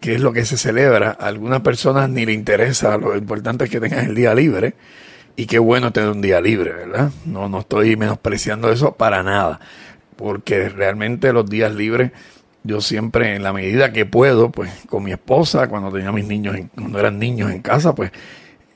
qué 0.00 0.14
es 0.14 0.20
lo 0.20 0.32
que 0.32 0.44
se 0.44 0.56
celebra. 0.56 1.16
A 1.18 1.26
algunas 1.26 1.60
personas 1.60 2.10
ni 2.10 2.26
le 2.26 2.32
interesa, 2.32 2.96
lo 2.98 3.16
importante 3.16 3.64
es 3.64 3.70
que 3.70 3.80
tengan 3.80 4.06
el 4.06 4.14
día 4.14 4.34
libre 4.34 4.74
y 5.36 5.46
qué 5.46 5.58
bueno 5.58 5.92
tener 5.92 6.10
un 6.10 6.22
día 6.22 6.40
libre, 6.40 6.72
¿verdad? 6.72 7.10
No, 7.24 7.48
no 7.48 7.60
estoy 7.60 7.96
menospreciando 7.96 8.70
eso 8.70 8.92
para 8.96 9.22
nada, 9.22 9.60
porque 10.16 10.68
realmente 10.68 11.32
los 11.32 11.48
días 11.48 11.74
libres 11.74 12.12
yo 12.66 12.80
siempre 12.80 13.36
en 13.36 13.42
la 13.44 13.52
medida 13.52 13.92
que 13.92 14.06
puedo, 14.06 14.50
pues 14.50 14.70
con 14.88 15.04
mi 15.04 15.12
esposa, 15.12 15.68
cuando 15.68 15.92
tenía 15.92 16.10
mis 16.10 16.26
niños, 16.26 16.56
cuando 16.74 16.98
eran 16.98 17.18
niños 17.18 17.52
en 17.52 17.62
casa, 17.62 17.94
pues 17.94 18.10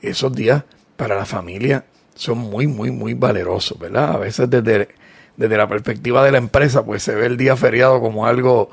esos 0.01 0.33
días 0.33 0.63
para 0.95 1.15
la 1.15 1.25
familia 1.25 1.83
son 2.15 2.37
muy, 2.37 2.67
muy, 2.67 2.91
muy 2.91 3.13
valerosos, 3.13 3.77
¿verdad? 3.77 4.13
A 4.13 4.17
veces 4.17 4.49
desde, 4.49 4.89
desde 5.35 5.57
la 5.57 5.67
perspectiva 5.67 6.23
de 6.23 6.31
la 6.31 6.37
empresa, 6.37 6.85
pues 6.85 7.03
se 7.03 7.15
ve 7.15 7.25
el 7.25 7.35
día 7.35 7.57
feriado 7.57 7.99
como 7.99 8.25
algo 8.25 8.69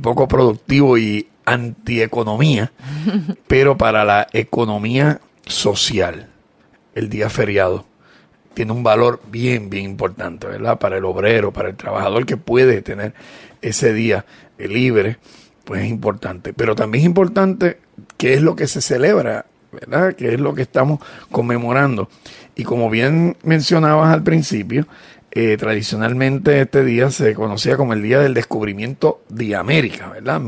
poco 0.00 0.26
productivo 0.26 0.96
y 0.96 1.28
antieconomía, 1.44 2.72
pero 3.46 3.76
para 3.76 4.04
la 4.04 4.26
economía 4.32 5.20
social, 5.46 6.31
el 6.94 7.08
día 7.08 7.30
feriado 7.30 7.86
tiene 8.54 8.72
un 8.72 8.82
valor 8.82 9.20
bien, 9.30 9.70
bien 9.70 9.84
importante, 9.84 10.46
¿verdad? 10.46 10.78
Para 10.78 10.98
el 10.98 11.04
obrero, 11.04 11.52
para 11.52 11.70
el 11.70 11.76
trabajador 11.76 12.26
que 12.26 12.36
puede 12.36 12.82
tener 12.82 13.14
ese 13.62 13.92
día 13.92 14.24
libre, 14.58 15.18
pues 15.64 15.82
es 15.82 15.90
importante. 15.90 16.52
Pero 16.52 16.74
también 16.74 17.02
es 17.02 17.06
importante 17.06 17.78
qué 18.16 18.34
es 18.34 18.42
lo 18.42 18.56
que 18.56 18.66
se 18.66 18.80
celebra, 18.80 19.46
¿verdad? 19.72 20.14
¿Qué 20.14 20.34
es 20.34 20.40
lo 20.40 20.54
que 20.54 20.62
estamos 20.62 21.00
conmemorando? 21.30 22.08
Y 22.54 22.64
como 22.64 22.90
bien 22.90 23.36
mencionabas 23.42 24.12
al 24.12 24.22
principio, 24.22 24.86
eh, 25.30 25.56
tradicionalmente 25.56 26.60
este 26.60 26.84
día 26.84 27.10
se 27.10 27.34
conocía 27.34 27.78
como 27.78 27.94
el 27.94 28.02
Día 28.02 28.18
del 28.20 28.34
Descubrimiento 28.34 29.22
de 29.30 29.56
América, 29.56 30.10
¿verdad? 30.10 30.40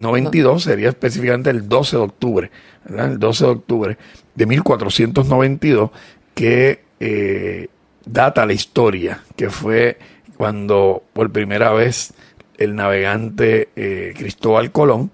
1492 0.00 0.62
sería 0.62 0.88
específicamente 0.90 1.50
el 1.50 1.68
12 1.68 1.96
de 1.96 2.02
octubre, 2.02 2.50
¿verdad? 2.84 3.12
El 3.12 3.18
12 3.18 3.44
de 3.44 3.50
octubre 3.50 3.98
de 4.34 4.46
1492 4.46 5.90
que 6.34 6.84
eh, 7.00 7.68
data 8.06 8.46
la 8.46 8.52
historia, 8.52 9.24
que 9.36 9.50
fue 9.50 9.98
cuando 10.36 11.02
por 11.12 11.32
primera 11.32 11.72
vez 11.72 12.14
el 12.58 12.76
navegante 12.76 13.70
eh, 13.74 14.14
Cristóbal 14.16 14.70
Colón, 14.70 15.10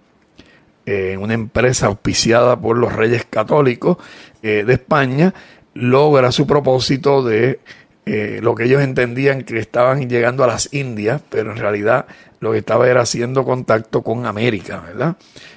eh, 0.85 1.13
en 1.15 1.23
una 1.23 1.33
empresa 1.33 1.87
auspiciada 1.87 2.61
por 2.61 2.77
los 2.77 2.93
reyes 2.93 3.25
católicos 3.25 3.97
de 4.43 4.71
España, 4.71 5.33
logra 5.73 6.31
su 6.31 6.47
propósito 6.47 7.25
de 7.25 7.61
lo 8.05 8.55
que 8.55 8.65
ellos 8.65 8.83
entendían 8.83 9.41
que 9.41 9.59
estaban 9.59 10.11
llegando 10.11 10.45
a 10.45 10.47
las 10.47 10.69
Indias, 10.75 11.23
pero 11.31 11.53
en 11.53 11.57
realidad 11.57 12.05
lo 12.45 12.53
que 12.53 12.59
estaba 12.59 12.87
era 12.89 13.01
haciendo 13.01 13.43
contacto 13.43 14.03
con 14.03 14.27
América, 14.27 14.81
¿verdad? 14.81 15.17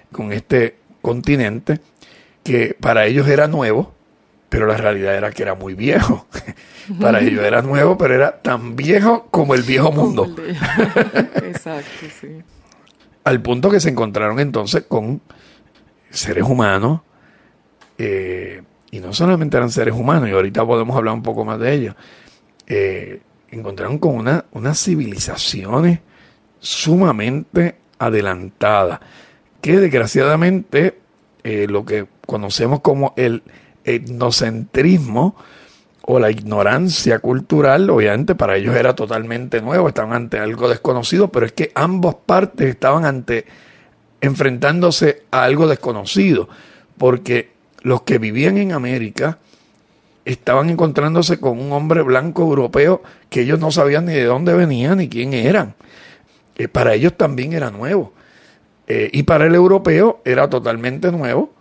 Con 0.09 0.31
este 0.31 0.77
continente 1.01 1.81
que 2.45 2.77
para 2.79 3.05
ellos 3.05 3.27
era 3.27 3.49
nuevo, 3.49 3.93
pero 4.47 4.67
la 4.67 4.77
realidad 4.77 5.13
era 5.13 5.31
que 5.31 5.43
era 5.43 5.53
muy 5.53 5.73
viejo. 5.73 6.25
Para 7.01 7.19
ellos 7.19 7.43
era 7.43 7.61
nuevo, 7.61 7.97
pero 7.97 8.15
era 8.15 8.41
tan 8.41 8.77
viejo 8.77 9.27
como 9.29 9.53
el 9.53 9.63
viejo 9.63 9.91
mundo. 9.91 10.33
Exacto, 11.43 12.07
sí. 12.21 12.41
Al 13.25 13.41
punto 13.41 13.69
que 13.69 13.81
se 13.81 13.89
encontraron 13.89 14.39
entonces 14.39 14.85
con 14.87 15.19
seres 16.09 16.45
humanos, 16.45 17.01
eh, 17.97 18.63
y 18.89 19.01
no 19.01 19.11
solamente 19.11 19.57
eran 19.57 19.69
seres 19.69 19.93
humanos, 19.93 20.29
y 20.29 20.31
ahorita 20.31 20.65
podemos 20.65 20.95
hablar 20.95 21.13
un 21.13 21.23
poco 21.23 21.43
más 21.43 21.59
de 21.59 21.73
ellos, 21.73 21.95
eh, 22.67 23.19
encontraron 23.49 23.97
con 23.97 24.15
una, 24.15 24.45
unas 24.53 24.81
civilizaciones 24.81 25.99
sumamente 26.59 27.75
adelantadas, 27.99 28.99
que 29.61 29.77
desgraciadamente 29.77 30.99
eh, 31.43 31.67
lo 31.69 31.85
que 31.85 32.07
conocemos 32.25 32.81
como 32.81 33.13
el 33.17 33.43
etnocentrismo, 33.83 35.35
o 36.09 36.19
la 36.19 36.31
ignorancia 36.31 37.19
cultural, 37.19 37.89
obviamente 37.89 38.33
para 38.33 38.55
ellos 38.55 38.73
era 38.77 38.95
totalmente 38.95 39.61
nuevo, 39.61 39.89
estaban 39.89 40.13
ante 40.13 40.39
algo 40.39 40.69
desconocido, 40.69 41.27
pero 41.27 41.45
es 41.45 41.51
que 41.51 41.73
ambas 41.75 42.15
partes 42.25 42.69
estaban 42.69 43.03
ante 43.03 43.45
enfrentándose 44.21 45.23
a 45.31 45.43
algo 45.43 45.67
desconocido, 45.67 46.47
porque 46.97 47.51
los 47.81 48.03
que 48.03 48.19
vivían 48.19 48.57
en 48.57 48.71
América 48.71 49.39
estaban 50.23 50.69
encontrándose 50.69 51.41
con 51.41 51.59
un 51.59 51.73
hombre 51.73 52.03
blanco 52.03 52.43
europeo 52.43 53.03
que 53.29 53.41
ellos 53.41 53.59
no 53.59 53.69
sabían 53.71 54.05
ni 54.05 54.13
de 54.13 54.23
dónde 54.23 54.53
venían 54.53 54.99
ni 54.99 55.09
quién 55.09 55.33
eran. 55.33 55.75
Eh, 56.57 56.67
para 56.67 56.93
ellos 56.93 57.15
también 57.15 57.53
era 57.53 57.71
nuevo. 57.71 58.13
Eh, 58.87 59.09
y 59.11 59.23
para 59.23 59.45
el 59.45 59.55
europeo 59.55 60.21
era 60.23 60.49
totalmente 60.49 61.11
nuevo 61.11 61.53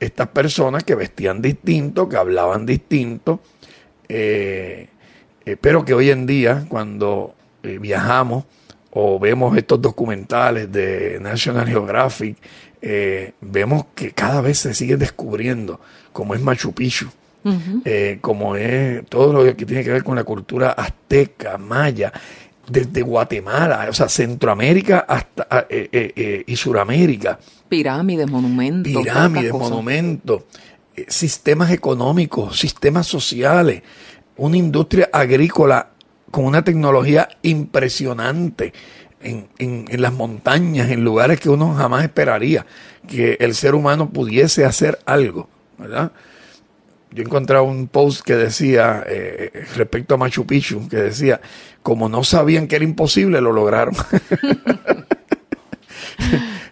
estas 0.00 0.28
personas 0.28 0.82
que 0.82 0.96
vestían 0.96 1.40
distinto, 1.40 2.08
que 2.08 2.16
hablaban 2.16 2.66
distinto, 2.66 3.40
eh, 4.08 4.88
eh, 5.46 5.56
pero 5.60 5.84
que 5.84 5.94
hoy 5.94 6.10
en 6.10 6.26
día 6.26 6.64
cuando 6.68 7.36
viajamos 7.62 8.44
o 8.90 9.20
vemos 9.20 9.56
estos 9.56 9.80
documentales 9.80 10.72
de 10.72 11.20
National 11.20 11.68
Geographic, 11.68 12.36
vemos 13.40 13.86
que 13.94 14.10
cada 14.10 14.40
vez 14.40 14.58
se 14.58 14.74
sigue 14.74 14.96
descubriendo 14.96 15.78
cómo 16.12 16.34
es 16.34 16.40
Machu 16.40 16.72
Picchu. 16.72 17.08
como 18.20 18.56
es 18.56 19.06
todo 19.06 19.32
lo 19.32 19.56
que 19.56 19.64
tiene 19.64 19.84
que 19.84 19.92
ver 19.92 20.02
con 20.02 20.16
la 20.16 20.24
cultura 20.24 20.72
azteca, 20.72 21.56
maya, 21.56 22.12
desde 22.72 23.02
Guatemala, 23.02 23.86
o 23.90 23.92
sea, 23.92 24.08
Centroamérica 24.08 25.04
hasta 25.06 25.66
y 25.70 26.56
Suramérica. 26.56 27.38
Pirámides, 27.68 28.30
monumentos. 28.30 28.92
Pirámides, 28.92 29.52
monumentos. 29.52 30.42
Eh, 30.94 31.06
sistemas 31.08 31.70
económicos, 31.70 32.58
sistemas 32.58 33.06
sociales, 33.06 33.82
una 34.36 34.58
industria 34.58 35.08
agrícola 35.10 35.88
con 36.30 36.44
una 36.44 36.62
tecnología 36.64 37.28
impresionante 37.40 38.74
en, 39.22 39.86
las 39.90 40.12
montañas, 40.12 40.90
en 40.90 41.02
lugares 41.04 41.40
que 41.40 41.48
uno 41.48 41.74
jamás 41.74 42.02
esperaría 42.02 42.66
que 43.06 43.38
el 43.40 43.54
ser 43.54 43.74
humano 43.74 44.10
pudiese 44.10 44.64
hacer 44.64 44.98
algo, 45.06 45.48
¿verdad? 45.78 46.12
Yo 47.12 47.22
encontré 47.22 47.60
un 47.60 47.88
post 47.88 48.22
que 48.22 48.36
decía, 48.36 49.04
eh, 49.06 49.66
respecto 49.76 50.14
a 50.14 50.18
Machu 50.18 50.46
Picchu, 50.46 50.88
que 50.88 50.96
decía, 50.96 51.40
como 51.82 52.08
no 52.08 52.24
sabían 52.24 52.68
que 52.68 52.76
era 52.76 52.84
imposible, 52.84 53.40
lo 53.40 53.52
lograron. 53.52 53.94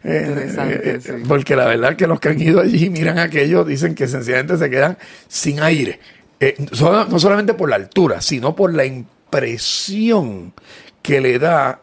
Eh, 0.03 0.55
eh, 0.57 1.23
porque 1.29 1.55
la 1.55 1.67
verdad 1.67 1.95
que 1.95 2.07
los 2.07 2.19
que 2.21 2.31
han 2.31 2.41
ido 2.41 2.61
allí 2.61 2.89
miran 2.89 3.19
aquello, 3.19 3.65
dicen 3.65 3.95
que 3.95 4.09
sencillamente 4.09 4.57
se 4.57 4.71
quedan 4.71 4.97
sin 5.29 5.61
aire. 5.61 6.01
Eh, 6.41 6.57
no 6.59 7.19
solamente 7.19 7.53
por 7.53 7.69
la 7.69 7.77
altura, 7.77 8.23
sino 8.23 8.57
por 8.57 8.73
la 8.73 8.87
impresión 8.87 10.55
que 11.03 11.21
le 11.21 11.39
da 11.39 11.81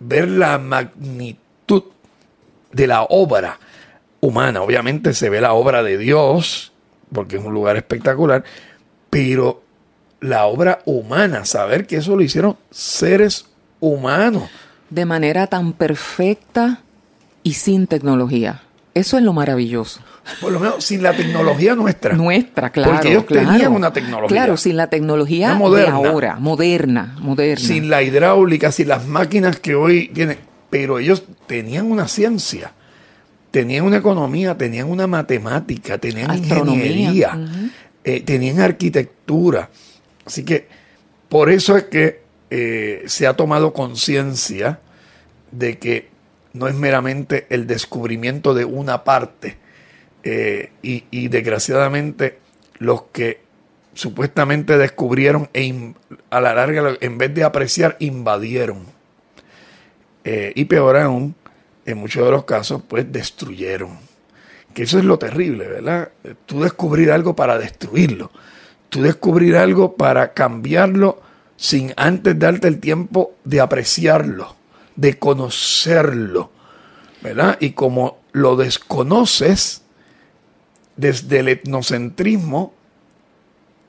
ver 0.00 0.28
la 0.28 0.58
magnitud 0.58 1.84
de 2.72 2.86
la 2.86 3.04
obra 3.04 3.60
humana. 4.20 4.62
Obviamente 4.62 5.14
se 5.14 5.30
ve 5.30 5.40
la 5.40 5.52
obra 5.52 5.84
de 5.84 5.98
Dios, 5.98 6.72
porque 7.16 7.38
es 7.38 7.44
un 7.44 7.54
lugar 7.54 7.78
espectacular, 7.78 8.44
pero 9.08 9.62
la 10.20 10.44
obra 10.44 10.80
humana, 10.84 11.46
saber 11.46 11.86
que 11.86 11.96
eso 11.96 12.14
lo 12.14 12.22
hicieron 12.22 12.58
seres 12.70 13.46
humanos. 13.80 14.50
De 14.90 15.06
manera 15.06 15.46
tan 15.46 15.72
perfecta 15.72 16.82
y 17.42 17.54
sin 17.54 17.86
tecnología. 17.86 18.60
Eso 18.92 19.16
es 19.16 19.22
lo 19.22 19.32
maravilloso. 19.32 20.02
Por 20.42 20.52
lo 20.52 20.60
menos 20.60 20.84
sin 20.84 21.02
la 21.02 21.14
tecnología 21.14 21.74
nuestra. 21.74 22.14
Nuestra, 22.14 22.68
claro. 22.68 22.92
Porque 22.92 23.08
ellos 23.08 23.26
tenían 23.26 23.72
una 23.72 23.94
tecnología. 23.94 24.36
Claro, 24.36 24.58
sin 24.58 24.76
la 24.76 24.88
tecnología 24.88 25.54
moderna, 25.54 25.98
de 25.98 26.08
ahora, 26.08 26.36
moderna, 26.38 27.16
moderna. 27.18 27.66
Sin 27.66 27.88
la 27.88 28.02
hidráulica, 28.02 28.70
sin 28.72 28.88
las 28.88 29.06
máquinas 29.06 29.58
que 29.58 29.74
hoy 29.74 30.08
tienen. 30.08 30.36
Pero 30.68 30.98
ellos 30.98 31.24
tenían 31.46 31.90
una 31.90 32.08
ciencia, 32.08 32.72
tenían 33.56 33.86
una 33.86 33.96
economía, 33.96 34.54
tenían 34.58 34.90
una 34.90 35.06
matemática, 35.06 35.96
tenían 35.96 36.36
ingeniería, 36.36 37.40
eh, 38.04 38.20
tenían 38.20 38.60
arquitectura. 38.60 39.70
Así 40.26 40.44
que 40.44 40.68
por 41.30 41.48
eso 41.48 41.74
es 41.74 41.84
que 41.84 42.20
eh, 42.50 43.04
se 43.06 43.26
ha 43.26 43.32
tomado 43.32 43.72
conciencia 43.72 44.80
de 45.52 45.78
que 45.78 46.10
no 46.52 46.68
es 46.68 46.74
meramente 46.74 47.46
el 47.48 47.66
descubrimiento 47.66 48.52
de 48.52 48.66
una 48.66 49.04
parte. 49.04 49.56
Eh, 50.22 50.72
y, 50.82 51.28
desgraciadamente 51.28 52.40
los 52.76 53.04
que 53.04 53.40
supuestamente 53.94 54.76
descubrieron 54.76 55.48
e 55.54 55.94
a 56.28 56.42
la 56.42 56.52
larga, 56.52 56.98
en 57.00 57.16
vez 57.16 57.32
de 57.32 57.42
apreciar, 57.42 57.96
invadieron. 58.00 58.84
y 60.26 60.64
peor 60.66 60.98
aún, 60.98 61.34
en 61.86 61.98
muchos 61.98 62.24
de 62.24 62.30
los 62.30 62.44
casos, 62.44 62.82
pues 62.86 63.10
destruyeron. 63.10 63.98
Que 64.74 64.82
eso 64.82 64.98
es 64.98 65.04
lo 65.04 65.18
terrible, 65.18 65.66
¿verdad? 65.66 66.10
Tú 66.44 66.62
descubrir 66.62 67.10
algo 67.10 67.34
para 67.34 67.58
destruirlo. 67.58 68.30
Tú 68.90 69.02
descubrir 69.02 69.56
algo 69.56 69.96
para 69.96 70.32
cambiarlo 70.32 71.22
sin 71.56 71.94
antes 71.96 72.38
darte 72.38 72.68
el 72.68 72.80
tiempo 72.80 73.34
de 73.44 73.60
apreciarlo, 73.60 74.54
de 74.94 75.18
conocerlo, 75.18 76.50
¿verdad? 77.22 77.56
Y 77.60 77.70
como 77.70 78.18
lo 78.32 78.56
desconoces, 78.56 79.82
desde 80.96 81.40
el 81.40 81.48
etnocentrismo, 81.48 82.74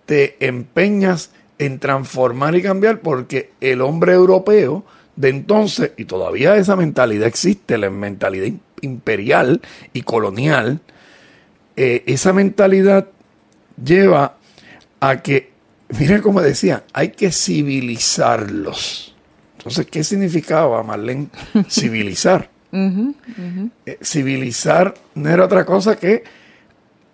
te 0.05 0.45
empeñas 0.45 1.31
en 1.57 1.79
transformar 1.79 2.55
y 2.55 2.61
cambiar 2.61 3.01
porque 3.01 3.51
el 3.61 3.81
hombre 3.81 4.13
europeo 4.13 4.85
de 5.17 5.29
entonces, 5.29 5.91
y 5.97 6.05
todavía 6.05 6.55
esa 6.55 6.75
mentalidad 6.75 7.27
existe, 7.27 7.77
la 7.77 7.89
mentalidad 7.89 8.47
imperial 8.81 9.61
y 9.91 10.03
colonial, 10.03 10.79
eh, 11.75 12.03
esa 12.05 12.33
mentalidad 12.33 13.07
lleva 13.83 14.37
a 14.99 15.21
que, 15.21 15.51
miren 15.99 16.21
como 16.21 16.41
decía, 16.41 16.83
hay 16.93 17.09
que 17.09 17.31
civilizarlos. 17.31 19.15
Entonces, 19.57 19.87
¿qué 19.87 20.03
significaba, 20.03 20.83
Marlene, 20.83 21.27
civilizar? 21.69 22.49
Eh, 22.71 23.97
civilizar 24.03 24.93
no 25.15 25.29
era 25.29 25.45
otra 25.45 25.65
cosa 25.65 25.95
que 25.95 26.23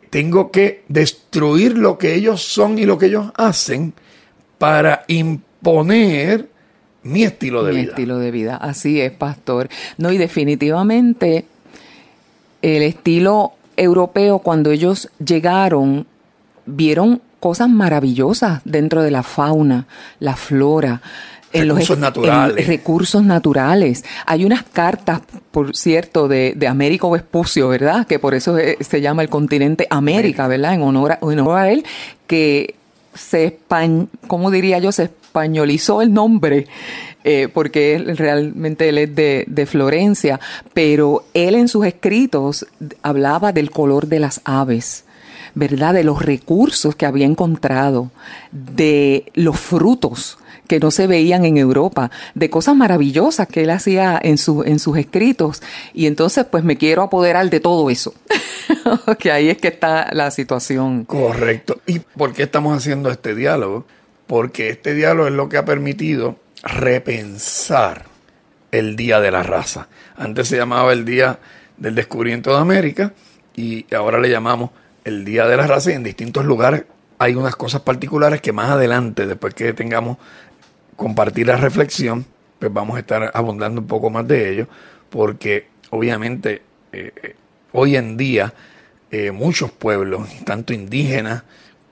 tengo 0.10 0.51
que 0.51 0.83
destruir 0.89 1.77
lo 1.77 1.98
que 1.98 2.15
ellos 2.15 2.41
son 2.41 2.77
y 2.77 2.86
lo 2.86 2.98
que 2.98 3.05
ellos 3.05 3.31
hacen 3.36 3.93
para 4.57 5.05
imponer 5.07 6.50
mi 7.03 7.24
estilo 7.24 7.63
de 7.63 7.74
mi 7.74 7.81
vida. 7.81 7.89
estilo 7.91 8.17
de 8.17 8.31
vida, 8.31 8.57
así 8.57 9.01
es, 9.01 9.12
pastor. 9.12 9.69
No, 9.98 10.12
y 10.12 10.17
definitivamente 10.17 11.45
el 12.62 12.81
estilo 12.81 13.53
europeo, 13.77 14.39
cuando 14.39 14.72
ellos 14.72 15.10
llegaron, 15.24 16.07
vieron 16.65 17.22
cosas 17.39 17.69
maravillosas 17.69 18.62
dentro 18.63 19.01
de 19.01 19.12
la 19.12 19.24
fauna, 19.24 19.86
la 20.19 20.36
flora. 20.36 21.01
En 21.51 21.67
Recursos 21.67 21.89
los, 21.89 22.00
naturales. 22.00 22.57
en 22.57 22.67
recursos 22.67 23.24
naturales. 23.24 24.05
Hay 24.25 24.43
unas 24.43 24.63
cartas, 24.63 25.22
por 25.51 25.75
cierto, 25.75 26.27
de, 26.27 26.53
de 26.55 26.67
Américo 26.67 27.12
Vespucio, 27.12 27.67
¿verdad? 27.67 28.07
Que 28.07 28.17
por 28.17 28.33
eso 28.33 28.57
eh, 28.57 28.77
se 28.79 29.01
llama 29.01 29.22
el 29.22 29.29
continente 29.29 29.86
América, 29.91 30.48
¿verdad? 30.48 30.74
En 30.74 30.81
honor 30.81 31.12
a, 31.12 31.19
en 31.22 31.39
honor 31.39 31.60
a 31.60 31.72
él, 31.72 31.86
que 32.25 32.74
se 33.13 33.46
españ, 33.46 34.08
¿cómo 34.27 34.51
diría 34.51 34.79
yo? 34.79 34.91
Se 34.91 35.03
españolizó 35.03 36.01
el 36.01 36.13
nombre, 36.13 36.67
eh, 37.24 37.50
porque 37.53 38.03
realmente 38.15 38.89
él 38.89 38.98
es 38.98 39.15
de, 39.15 39.46
de 39.48 39.65
Florencia, 39.65 40.39
pero 40.74 41.25
él 41.34 41.55
en 41.55 41.67
sus 41.67 41.86
escritos 41.86 42.65
hablaba 43.01 43.51
del 43.51 43.72
color 43.72 44.08
de 44.08 44.20
las 44.20 44.41
aves. 44.43 45.05
¿Verdad? 45.55 45.93
De 45.93 46.03
los 46.03 46.21
recursos 46.21 46.95
que 46.95 47.05
había 47.05 47.25
encontrado, 47.25 48.12
de 48.51 49.31
los 49.33 49.59
frutos 49.59 50.38
que 50.67 50.79
no 50.79 50.91
se 50.91 51.07
veían 51.07 51.45
en 51.45 51.57
Europa, 51.57 52.09
de 52.35 52.50
cosas 52.50 52.75
maravillosas 52.75 53.47
que 53.47 53.63
él 53.63 53.69
hacía 53.69 54.19
en, 54.21 54.38
en 54.65 54.79
sus 54.79 54.97
escritos. 54.97 55.62
Y 55.93 56.07
entonces, 56.07 56.45
pues 56.45 56.63
me 56.63 56.77
quiero 56.77 57.01
apoderar 57.03 57.50
de 57.50 57.59
todo 57.59 57.89
eso. 57.89 58.13
que 59.19 59.31
ahí 59.31 59.50
es 59.50 59.57
que 59.57 59.67
está 59.67 60.09
la 60.13 60.31
situación. 60.31 61.05
Correcto. 61.05 61.81
¿Y 61.85 62.00
por 62.00 62.33
qué 62.33 62.44
estamos 62.44 62.77
haciendo 62.77 63.09
este 63.11 63.35
diálogo? 63.35 63.85
Porque 64.27 64.70
este 64.70 64.94
diálogo 64.94 65.27
es 65.27 65.33
lo 65.33 65.50
que 65.50 65.57
ha 65.57 65.65
permitido 65.65 66.37
repensar 66.63 68.05
el 68.72 68.96
Día 68.96 69.20
de 69.20 69.31
la 69.31 69.44
Raza. 69.44 69.87
Antes 70.15 70.48
se 70.48 70.57
llamaba 70.57 70.94
el 70.94 71.05
Día 71.05 71.39
del 71.77 71.96
Descubrimiento 71.96 72.51
de 72.51 72.57
América 72.57 73.13
y 73.55 73.85
ahora 73.94 74.20
le 74.20 74.29
llamamos 74.29 74.72
el 75.03 75.25
Día 75.25 75.46
de 75.48 75.57
la 75.57 75.68
Raza 75.68 75.92
y 75.92 75.96
en 75.96 76.03
distintos 76.03 76.46
lugares 76.46 76.83
hay 77.20 77.35
unas 77.35 77.55
cosas 77.55 77.81
particulares 77.81 78.42
que 78.42 78.51
más 78.51 78.70
adelante, 78.70 79.25
después 79.25 79.53
que 79.53 79.74
tengamos 79.74 80.18
compartir 80.96 81.48
la 81.48 81.57
reflexión, 81.57 82.25
pues 82.59 82.72
vamos 82.74 82.98
a 82.98 83.00
estar 83.00 83.31
abundando 83.33 83.81
un 83.81 83.87
poco 83.87 84.09
más 84.09 84.27
de 84.27 84.51
ello, 84.51 84.68
porque 85.09 85.68
obviamente 85.89 86.61
eh, 86.92 87.35
hoy 87.72 87.96
en 87.96 88.18
día 88.18 88.53
eh, 89.11 89.31
muchos 89.31 89.72
pueblos, 89.72 90.27
tanto 90.44 90.74
indígenas 90.74 91.44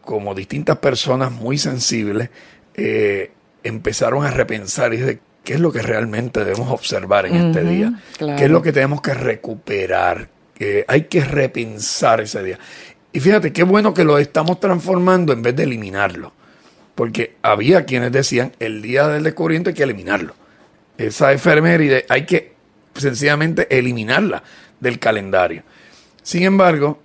como 0.01 0.33
distintas 0.33 0.77
personas 0.79 1.31
muy 1.31 1.57
sensibles, 1.57 2.29
eh, 2.73 3.31
empezaron 3.63 4.25
a 4.25 4.31
repensar 4.31 4.93
y 4.93 4.97
de 4.97 5.19
qué 5.43 5.53
es 5.53 5.59
lo 5.59 5.71
que 5.71 5.81
realmente 5.81 6.43
debemos 6.43 6.71
observar 6.71 7.25
en 7.25 7.35
este 7.35 7.63
día, 7.63 7.93
claro. 8.17 8.37
qué 8.37 8.45
es 8.45 8.51
lo 8.51 8.61
que 8.61 8.71
tenemos 8.71 9.01
que 9.01 9.13
recuperar, 9.13 10.29
hay 10.87 11.05
que 11.05 11.21
repensar 11.21 12.21
ese 12.21 12.43
día. 12.43 12.59
Y 13.13 13.19
fíjate, 13.19 13.51
qué 13.51 13.63
bueno 13.63 13.93
que 13.93 14.03
lo 14.03 14.17
estamos 14.17 14.59
transformando 14.59 15.33
en 15.33 15.41
vez 15.41 15.55
de 15.55 15.63
eliminarlo. 15.63 16.33
Porque 16.95 17.35
había 17.41 17.85
quienes 17.85 18.11
decían, 18.11 18.53
el 18.59 18.81
día 18.81 19.07
del 19.07 19.23
descubrimiento 19.23 19.69
hay 19.69 19.75
que 19.75 19.83
eliminarlo. 19.83 20.33
Esa 20.97 21.31
efeméride 21.33 22.05
hay 22.09 22.25
que 22.25 22.53
sencillamente 22.95 23.67
eliminarla 23.77 24.43
del 24.79 24.99
calendario. 24.99 25.63
Sin 26.21 26.43
embargo, 26.43 26.99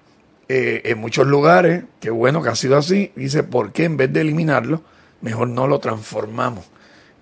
eh, 0.49 0.83
en 0.85 0.99
muchos 0.99 1.27
lugares, 1.27 1.85
qué 2.01 2.11
bueno 2.11 2.43
que 2.43 2.51
ha 2.51 2.57
sido 2.57 2.77
así, 2.77 3.13
dice, 3.17 3.43
¿por 3.43 3.73
qué 3.73 3.85
en 3.85 3.97
vez 3.97 4.13
de 4.13 4.21
eliminarlo, 4.21 4.83
mejor 5.21 5.49
no 5.49 5.67
lo 5.67 5.79
transformamos 5.81 6.65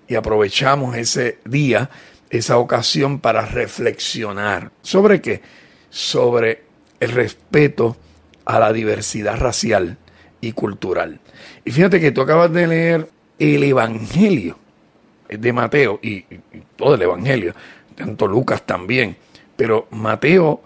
y 0.08 0.16
aprovechamos 0.16 0.96
ese 0.96 1.38
día, 1.44 1.90
esa 2.28 2.58
ocasión 2.58 3.20
para 3.20 3.46
reflexionar? 3.46 4.72
¿Sobre 4.82 5.20
qué? 5.20 5.42
Sobre 5.90 6.64
el 7.00 7.12
respeto 7.12 7.96
a 8.44 8.58
la 8.58 8.72
diversidad 8.72 9.38
racial 9.38 9.96
y 10.40 10.52
cultural. 10.52 11.20
Y 11.64 11.70
fíjate 11.70 12.00
que 12.00 12.12
tú 12.12 12.20
acabas 12.20 12.52
de 12.52 12.66
leer 12.66 13.10
el 13.38 13.62
Evangelio 13.62 14.58
de 15.28 15.52
Mateo 15.52 15.98
y, 16.02 16.16
y 16.16 16.40
todo 16.76 16.94
el 16.94 17.02
Evangelio, 17.02 17.54
tanto 17.94 18.26
Lucas 18.26 18.62
también, 18.66 19.16
pero 19.56 19.86
Mateo, 19.90 20.62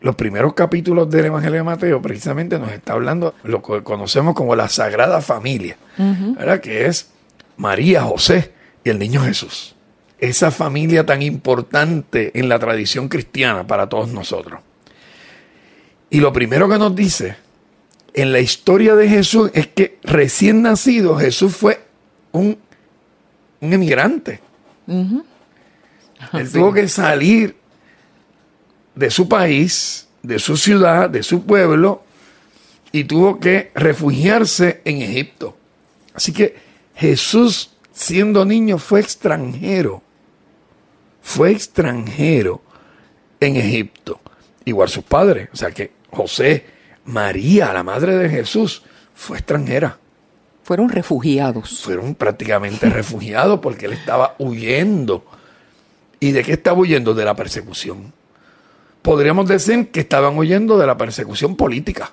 los 0.00 0.14
primeros 0.16 0.54
capítulos 0.54 1.10
del 1.10 1.26
Evangelio 1.26 1.58
de 1.58 1.64
Mateo 1.64 2.00
precisamente 2.00 2.58
nos 2.58 2.72
está 2.72 2.94
hablando 2.94 3.34
lo 3.44 3.62
que 3.62 3.82
conocemos 3.82 4.34
como 4.34 4.56
la 4.56 4.68
Sagrada 4.68 5.20
Familia, 5.20 5.76
¿verdad? 5.96 6.60
Que 6.60 6.86
es 6.86 7.10
María, 7.56 8.02
José 8.02 8.52
y 8.84 8.90
el 8.90 8.98
niño 8.98 9.20
Jesús. 9.22 9.76
Esa 10.18 10.50
familia 10.50 11.04
tan 11.04 11.22
importante 11.22 12.38
en 12.38 12.48
la 12.48 12.58
tradición 12.58 13.08
cristiana 13.08 13.66
para 13.66 13.88
todos 13.88 14.08
nosotros. 14.08 14.60
Y 16.10 16.20
lo 16.20 16.32
primero 16.32 16.68
que 16.68 16.78
nos 16.78 16.94
dice 16.94 17.36
en 18.12 18.32
la 18.32 18.40
historia 18.40 18.94
de 18.96 19.08
Jesús 19.08 19.50
es 19.54 19.68
que 19.68 19.98
recién 20.02 20.62
nacido 20.62 21.16
Jesús 21.16 21.54
fue 21.56 21.80
un, 22.32 22.58
un 23.60 23.72
emigrante. 23.72 24.40
Él 24.88 26.46
Sí. 26.48 26.52
tuvo 26.54 26.72
que 26.72 26.88
salir 26.88 27.56
de 28.94 29.10
su 29.10 29.28
país, 29.28 30.08
de 30.22 30.38
su 30.38 30.56
ciudad, 30.56 31.08
de 31.08 31.22
su 31.22 31.44
pueblo, 31.46 32.02
y 32.92 33.04
tuvo 33.04 33.38
que 33.38 33.70
refugiarse 33.74 34.82
en 34.84 35.00
Egipto. 35.02 35.56
Así 36.12 36.32
que 36.32 36.56
Jesús, 36.96 37.70
siendo 37.92 38.44
niño, 38.44 38.78
fue 38.78 39.00
extranjero. 39.00 40.02
Fue 41.22 41.52
extranjero 41.52 42.60
en 43.38 43.56
Egipto. 43.56 44.20
Igual 44.64 44.88
sus 44.88 45.04
padres. 45.04 45.48
O 45.52 45.56
sea 45.56 45.70
que 45.70 45.92
José, 46.10 46.64
María, 47.04 47.72
la 47.72 47.82
madre 47.82 48.16
de 48.16 48.28
Jesús, 48.28 48.82
fue 49.14 49.38
extranjera. 49.38 49.98
Fueron 50.62 50.88
refugiados. 50.88 51.80
Fueron 51.80 52.14
prácticamente 52.14 52.88
refugiados 52.90 53.60
porque 53.60 53.86
él 53.86 53.92
estaba 53.92 54.34
huyendo. 54.38 55.24
¿Y 56.20 56.32
de 56.32 56.42
qué 56.42 56.52
estaba 56.52 56.78
huyendo? 56.78 57.14
De 57.14 57.24
la 57.24 57.34
persecución. 57.34 58.12
Podríamos 59.02 59.48
decir 59.48 59.90
que 59.90 60.00
estaban 60.00 60.36
huyendo 60.36 60.78
de 60.78 60.86
la 60.86 60.96
persecución 60.96 61.56
política. 61.56 62.12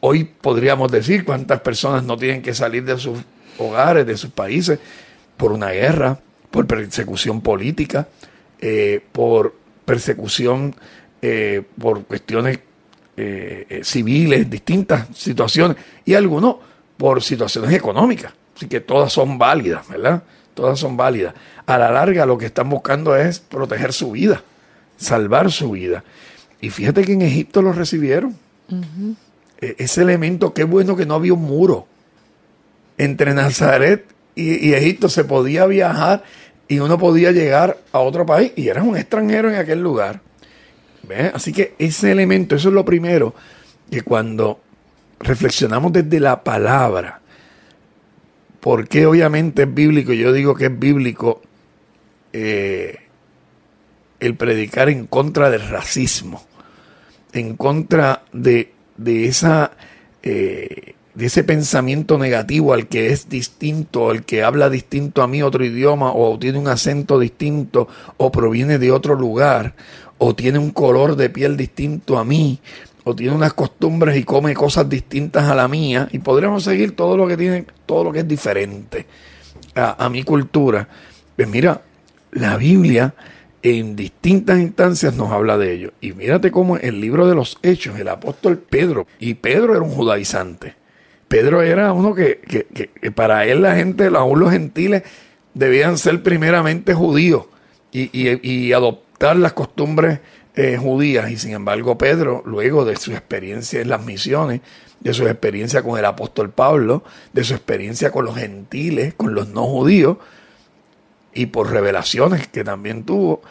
Hoy 0.00 0.24
podríamos 0.24 0.92
decir 0.92 1.24
cuántas 1.24 1.60
personas 1.60 2.04
no 2.04 2.16
tienen 2.16 2.42
que 2.42 2.54
salir 2.54 2.84
de 2.84 2.96
sus 2.96 3.18
hogares, 3.58 4.06
de 4.06 4.16
sus 4.16 4.30
países, 4.30 4.78
por 5.36 5.52
una 5.52 5.70
guerra, 5.70 6.20
por 6.50 6.66
persecución 6.66 7.40
política, 7.40 8.08
eh, 8.60 9.02
por 9.12 9.54
persecución 9.84 10.74
eh, 11.22 11.62
por 11.78 12.04
cuestiones 12.04 12.58
eh, 13.16 13.66
eh, 13.68 13.80
civiles, 13.84 14.48
distintas 14.50 15.06
situaciones, 15.16 15.76
y 16.04 16.14
algunos 16.14 16.56
por 16.96 17.22
situaciones 17.22 17.72
económicas. 17.72 18.32
Así 18.56 18.66
que 18.68 18.80
todas 18.80 19.12
son 19.12 19.38
válidas, 19.38 19.86
¿verdad? 19.88 20.22
Todas 20.54 20.78
son 20.78 20.96
válidas. 20.96 21.34
A 21.66 21.76
la 21.78 21.90
larga 21.90 22.24
lo 22.26 22.38
que 22.38 22.46
están 22.46 22.70
buscando 22.70 23.14
es 23.16 23.40
proteger 23.40 23.92
su 23.92 24.12
vida, 24.12 24.42
salvar 24.96 25.50
su 25.52 25.72
vida. 25.72 26.04
Y 26.60 26.70
fíjate 26.70 27.04
que 27.04 27.12
en 27.12 27.22
Egipto 27.22 27.60
lo 27.60 27.72
recibieron. 27.72 28.34
E- 29.60 29.76
Ese 29.78 30.02
elemento, 30.02 30.54
qué 30.54 30.64
bueno 30.64 30.96
que 30.96 31.04
no 31.06 31.14
había 31.14 31.34
un 31.34 31.42
muro. 31.42 31.86
Entre 32.98 33.34
Nazaret 33.34 34.06
y, 34.34 34.68
y 34.68 34.72
Egipto 34.74 35.08
se 35.10 35.24
podía 35.24 35.66
viajar 35.66 36.24
y 36.68 36.78
uno 36.78 36.98
podía 36.98 37.30
llegar 37.30 37.78
a 37.92 37.98
otro 38.00 38.24
país 38.24 38.52
y 38.56 38.68
eras 38.68 38.84
un 38.86 38.96
extranjero 38.96 39.50
en 39.50 39.56
aquel 39.56 39.82
lugar. 39.82 40.20
Así 41.34 41.52
que 41.52 41.74
ese 41.78 42.12
elemento, 42.12 42.56
eso 42.56 42.68
es 42.68 42.74
lo 42.74 42.84
primero, 42.84 43.34
que 43.90 44.02
cuando 44.02 44.60
reflexionamos 45.20 45.92
desde 45.92 46.20
la 46.20 46.42
palabra, 46.42 47.20
porque 48.60 49.06
obviamente 49.06 49.62
es 49.62 49.74
bíblico, 49.74 50.12
yo 50.12 50.32
digo 50.32 50.54
que 50.54 50.66
es 50.66 50.78
bíblico 50.78 51.40
eh, 52.32 52.98
el 54.18 54.34
predicar 54.34 54.88
en 54.88 55.06
contra 55.06 55.50
del 55.50 55.68
racismo, 55.68 56.44
en 57.32 57.56
contra 57.56 58.22
de, 58.32 58.72
esa... 58.98 59.72
Eh, 60.22 60.94
de 61.16 61.26
ese 61.26 61.44
pensamiento 61.44 62.18
negativo 62.18 62.74
al 62.74 62.88
que 62.88 63.10
es 63.10 63.30
distinto, 63.30 64.10
al 64.10 64.26
que 64.26 64.42
habla 64.42 64.68
distinto 64.68 65.22
a 65.22 65.26
mí 65.26 65.42
otro 65.42 65.64
idioma, 65.64 66.12
o 66.12 66.38
tiene 66.38 66.58
un 66.58 66.68
acento 66.68 67.18
distinto, 67.18 67.88
o 68.18 68.30
proviene 68.30 68.78
de 68.78 68.92
otro 68.92 69.14
lugar, 69.14 69.74
o 70.18 70.34
tiene 70.34 70.58
un 70.58 70.70
color 70.70 71.16
de 71.16 71.30
piel 71.30 71.56
distinto 71.56 72.18
a 72.18 72.24
mí, 72.24 72.60
o 73.04 73.14
tiene 73.14 73.34
unas 73.34 73.52
costumbres 73.52 74.16
y 74.16 74.24
come 74.24 74.54
cosas 74.54 74.88
distintas 74.88 75.44
a 75.44 75.54
la 75.54 75.68
mía, 75.68 76.08
y 76.12 76.18
podríamos 76.18 76.64
seguir 76.64 76.96
todo 76.96 77.16
lo 77.16 77.26
que 77.26 77.36
tiene, 77.36 77.66
todo 77.86 78.04
lo 78.04 78.12
que 78.12 78.20
es 78.20 78.28
diferente 78.28 79.06
a, 79.74 80.08
mi 80.08 80.22
cultura. 80.22 80.88
Pues 81.36 81.48
mira, 81.48 81.82
la 82.32 82.56
Biblia 82.56 83.14
en 83.62 83.94
distintas 83.94 84.58
instancias 84.58 85.14
nos 85.14 85.30
habla 85.30 85.58
de 85.58 85.72
ello. 85.72 85.92
Y 86.00 86.12
mírate 86.12 86.50
cómo 86.50 86.76
el 86.76 87.00
libro 87.00 87.28
de 87.28 87.34
los 87.34 87.58
Hechos, 87.62 87.98
el 87.98 88.08
apóstol 88.08 88.58
Pedro, 88.58 89.06
y 89.18 89.34
Pedro 89.34 89.74
era 89.74 89.82
un 89.82 89.90
judaizante 89.90 90.74
Pedro 91.28 91.62
era 91.62 91.92
uno 91.92 92.14
que, 92.14 92.40
para 93.14 93.46
él 93.46 93.62
la 93.62 93.74
gente, 93.74 94.06
aún 94.06 94.38
los 94.38 94.50
gentiles, 94.50 95.02
debían 95.54 95.98
ser 95.98 96.22
primeramente 96.22 96.94
judíos 96.94 97.46
y, 97.92 98.72
las 99.18 99.52
costumbres 99.52 100.20
eh, 100.54 100.76
judías. 100.76 101.30
Y 101.30 101.36
sin 101.36 101.52
embargo, 101.52 101.98
Pedro, 101.98 102.42
luego 102.46 102.84
de 102.84 102.96
su 102.96 103.12
experiencia 103.12 103.80
en 103.80 103.88
las 103.88 104.04
misiones, 104.04 104.60
de 105.00 105.14
su 105.14 105.26
experiencia 105.26 105.82
con 105.82 105.98
el 105.98 106.04
apóstol 106.04 106.50
Pablo, 106.50 107.04
de 107.32 107.44
su 107.44 107.54
experiencia 107.54 108.10
con 108.10 108.24
los 108.24 108.36
gentiles, 108.36 109.14
con 109.14 109.34
los 109.34 109.48
no 109.48 109.64
judíos, 109.64 110.18
y 111.34 111.46
por 111.46 111.70
revelaciones 111.70 112.48
que 112.48 112.64
también 112.64 113.04
tuvo, 113.04 113.42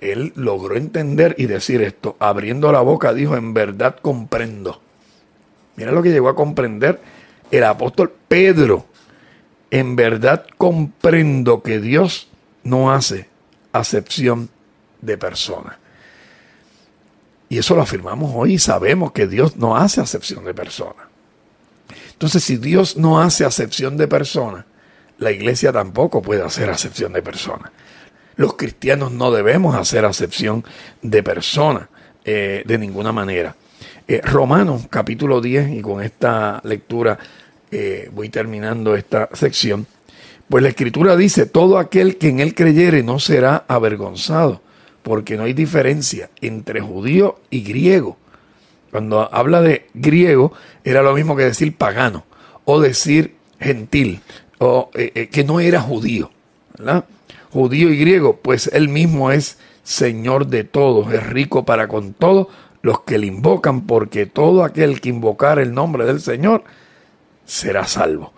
él 0.00 0.32
logró 0.36 0.76
entender 0.76 1.34
y 1.36 1.46
decir 1.46 1.82
esto, 1.82 2.16
abriendo 2.20 2.70
la 2.70 2.80
boca, 2.80 3.12
dijo, 3.12 3.36
en 3.36 3.54
verdad 3.54 3.96
comprendo 4.00 4.80
Mira 5.78 5.92
lo 5.92 6.02
que 6.02 6.10
llegó 6.10 6.28
a 6.28 6.34
comprender 6.34 7.00
el 7.52 7.62
apóstol 7.62 8.12
Pedro. 8.26 8.84
En 9.70 9.94
verdad 9.94 10.44
comprendo 10.56 11.62
que 11.62 11.78
Dios 11.78 12.28
no 12.64 12.90
hace 12.90 13.28
acepción 13.72 14.50
de 15.00 15.18
personas. 15.18 15.76
Y 17.48 17.58
eso 17.58 17.74
lo 17.74 17.82
afirmamos 17.82 18.32
hoy 18.34 18.54
y 18.54 18.58
sabemos 18.58 19.12
que 19.12 19.26
Dios 19.26 19.56
no 19.56 19.76
hace 19.76 20.00
acepción 20.00 20.44
de 20.44 20.54
personas. 20.54 21.06
Entonces, 22.12 22.44
si 22.44 22.56
Dios 22.56 22.96
no 22.96 23.20
hace 23.20 23.44
acepción 23.44 23.96
de 23.96 24.08
personas, 24.08 24.64
la 25.18 25.30
iglesia 25.30 25.72
tampoco 25.72 26.20
puede 26.20 26.42
hacer 26.42 26.68
acepción 26.68 27.12
de 27.12 27.22
personas. 27.22 27.70
Los 28.36 28.54
cristianos 28.54 29.12
no 29.12 29.30
debemos 29.30 29.74
hacer 29.74 30.04
acepción 30.04 30.64
de 31.02 31.22
personas 31.22 31.88
eh, 32.24 32.62
de 32.66 32.78
ninguna 32.78 33.12
manera. 33.12 33.56
Eh, 34.06 34.20
Romanos 34.22 34.86
capítulo 34.90 35.40
10, 35.40 35.70
y 35.70 35.80
con 35.80 36.02
esta 36.02 36.60
lectura 36.64 37.18
eh, 37.70 38.10
voy 38.12 38.28
terminando 38.28 38.94
esta 38.94 39.28
sección, 39.32 39.86
pues 40.48 40.62
la 40.62 40.70
escritura 40.70 41.16
dice, 41.16 41.46
todo 41.46 41.78
aquel 41.78 42.16
que 42.16 42.28
en 42.28 42.40
él 42.40 42.54
creyere 42.54 43.02
no 43.02 43.18
será 43.18 43.64
avergonzado, 43.68 44.62
porque 45.02 45.36
no 45.36 45.44
hay 45.44 45.52
diferencia 45.52 46.30
entre 46.40 46.80
judío 46.80 47.40
y 47.50 47.62
griego. 47.62 48.16
Cuando 48.90 49.32
habla 49.34 49.60
de 49.60 49.86
griego, 49.94 50.52
era 50.84 51.02
lo 51.02 51.14
mismo 51.14 51.36
que 51.36 51.44
decir 51.44 51.76
pagano, 51.76 52.24
o 52.64 52.80
decir 52.80 53.34
gentil, 53.60 54.20
o 54.58 54.90
eh, 54.94 55.28
que 55.28 55.44
no 55.44 55.60
era 55.60 55.80
judío. 55.80 56.30
Judío 57.50 57.90
y 57.90 57.98
griego, 57.98 58.36
pues 58.36 58.70
él 58.72 58.88
mismo 58.88 59.30
es 59.30 59.58
Señor 59.82 60.46
de 60.48 60.64
todos, 60.64 61.12
es 61.12 61.26
rico 61.26 61.64
para 61.64 61.88
con 61.88 62.12
todos 62.12 62.48
los 62.82 63.00
que 63.00 63.18
le 63.18 63.26
invocan, 63.26 63.86
porque 63.86 64.26
todo 64.26 64.64
aquel 64.64 65.00
que 65.00 65.08
invocar 65.08 65.58
el 65.58 65.74
nombre 65.74 66.04
del 66.04 66.20
Señor 66.20 66.64
será 67.44 67.86
salvo. 67.86 68.32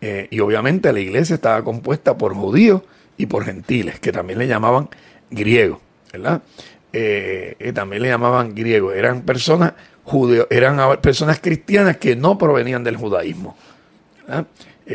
Eh, 0.00 0.28
y 0.30 0.40
obviamente 0.40 0.92
la 0.92 1.00
iglesia 1.00 1.34
estaba 1.34 1.64
compuesta 1.64 2.16
por 2.18 2.34
judíos 2.34 2.82
y 3.16 3.26
por 3.26 3.44
gentiles, 3.44 3.98
que 3.98 4.12
también 4.12 4.38
le 4.38 4.46
llamaban 4.46 4.88
griegos, 5.30 5.78
¿verdad? 6.12 6.42
Eh, 6.92 7.56
eh, 7.58 7.72
también 7.72 8.02
le 8.02 8.08
llamaban 8.08 8.54
griegos. 8.54 8.94
Eran 8.94 9.22
personas 9.22 9.74
judíos, 10.04 10.46
eran 10.50 11.00
personas 11.00 11.40
cristianas 11.40 11.96
que 11.96 12.16
no 12.16 12.38
provenían 12.38 12.84
del 12.84 12.96
judaísmo. 12.96 13.56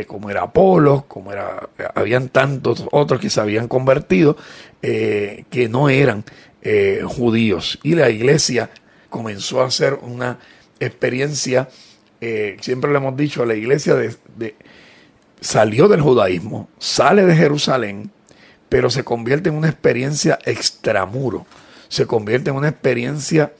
como 0.07 0.29
era 0.29 0.43
Apolo, 0.43 1.05
como 1.07 1.31
era, 1.33 1.69
habían 1.95 2.29
tantos 2.29 2.85
otros 2.91 3.19
que 3.19 3.29
se 3.29 3.41
habían 3.41 3.67
convertido, 3.67 4.37
que 4.81 5.67
no 5.69 5.89
eran 5.89 6.23
eh, 6.63 7.01
judíos. 7.03 7.79
Y 7.81 7.95
la 7.95 8.09
iglesia 8.11 8.69
comenzó 9.09 9.61
a 9.61 9.65
hacer 9.65 9.95
una 9.95 10.37
experiencia, 10.79 11.67
eh, 12.19 12.57
siempre 12.61 12.91
le 12.91 12.97
hemos 12.97 13.17
dicho, 13.17 13.43
la 13.45 13.55
iglesia 13.55 13.95
de, 13.95 14.55
salió 15.39 15.87
del 15.87 16.01
judaísmo, 16.01 16.69
sale 16.77 17.25
de 17.25 17.35
Jerusalén, 17.35 18.11
pero 18.71 18.89
se 18.89 19.03
convierte 19.03 19.49
en 19.49 19.55
una 19.55 19.67
experiencia 19.67 20.39
extramuro, 20.45 21.45
se 21.89 22.07
convierte 22.07 22.51
en 22.51 22.55
una 22.55 22.69
experiencia 22.69 23.51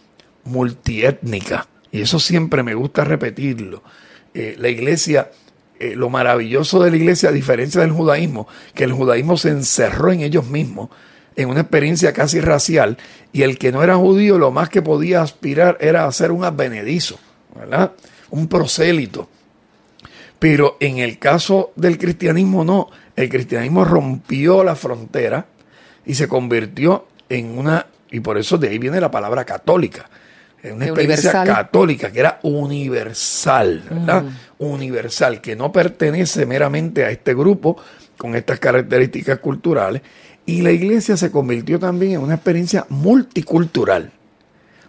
multiétnica. 0.46 1.68
Y 1.92 2.00
eso 2.00 2.18
siempre 2.18 2.64
me 2.64 2.76
gusta 2.76 3.04
repetirlo. 3.04 3.84
Eh, 4.34 4.56
la 4.58 4.70
iglesia, 4.70 5.30
lo 5.96 6.10
maravilloso 6.10 6.82
de 6.82 6.92
la 6.92 6.96
iglesia, 6.96 7.28
a 7.28 7.34
diferencia 7.34 7.82
del 7.82 7.92
judaísmo, 7.92 8.48
que 8.74 8.86
el 8.86 8.94
judaísmo 8.94 9.36
se 9.36 9.50
encerró 9.50 10.14
en 10.14 10.22
ellos 10.22 10.48
mismos, 10.48 10.88
en 11.36 11.50
una 11.50 11.60
experiencia 11.60 12.14
casi 12.14 12.40
racial 12.40 12.98
y 13.34 13.42
el 13.42 13.58
que 13.58 13.74
no 13.74 13.84
era 13.84 13.98
judío 13.98 14.38
lo 14.38 14.52
más 14.52 14.70
que 14.70 14.82
podía 14.82 15.22
aspirar 15.22 15.78
era 15.82 16.06
a 16.06 16.12
ser 16.14 16.32
un 16.32 16.46
advenedizo, 16.46 17.20
¿verdad? 17.54 17.92
Un 18.30 18.48
prosélito. 18.48 19.28
Pero 20.42 20.76
en 20.80 20.98
el 20.98 21.20
caso 21.20 21.72
del 21.76 22.00
cristianismo 22.00 22.66
no, 22.66 22.90
el 23.16 23.30
cristianismo 23.30 23.86
rompió 23.86 24.64
la 24.64 24.76
frontera 24.76 25.46
y 26.04 26.16
se 26.16 26.28
convirtió 26.28 27.06
en 27.30 27.60
una, 27.60 27.86
y 28.10 28.22
por 28.22 28.40
eso 28.40 28.58
de 28.58 28.70
ahí 28.70 28.80
viene 28.80 29.00
la 29.00 29.12
palabra 29.12 29.46
católica, 29.46 30.10
en 30.64 30.78
una 30.78 30.88
experiencia 30.88 31.44
católica 31.44 32.12
que 32.12 32.22
era 32.22 32.40
universal, 32.42 33.84
¿verdad? 33.88 34.24
Universal, 34.58 35.42
que 35.42 35.56
no 35.56 35.72
pertenece 35.72 36.48
meramente 36.48 37.06
a 37.06 37.12
este 37.12 37.36
grupo 37.36 37.78
con 38.18 38.36
estas 38.36 38.60
características 38.60 39.38
culturales, 39.38 40.02
y 40.48 40.64
la 40.64 40.72
iglesia 40.72 41.18
se 41.18 41.30
convirtió 41.30 41.78
también 41.78 42.14
en 42.14 42.22
una 42.22 42.34
experiencia 42.34 42.88
multicultural, 42.90 44.12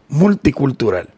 multicultural. 0.09 1.11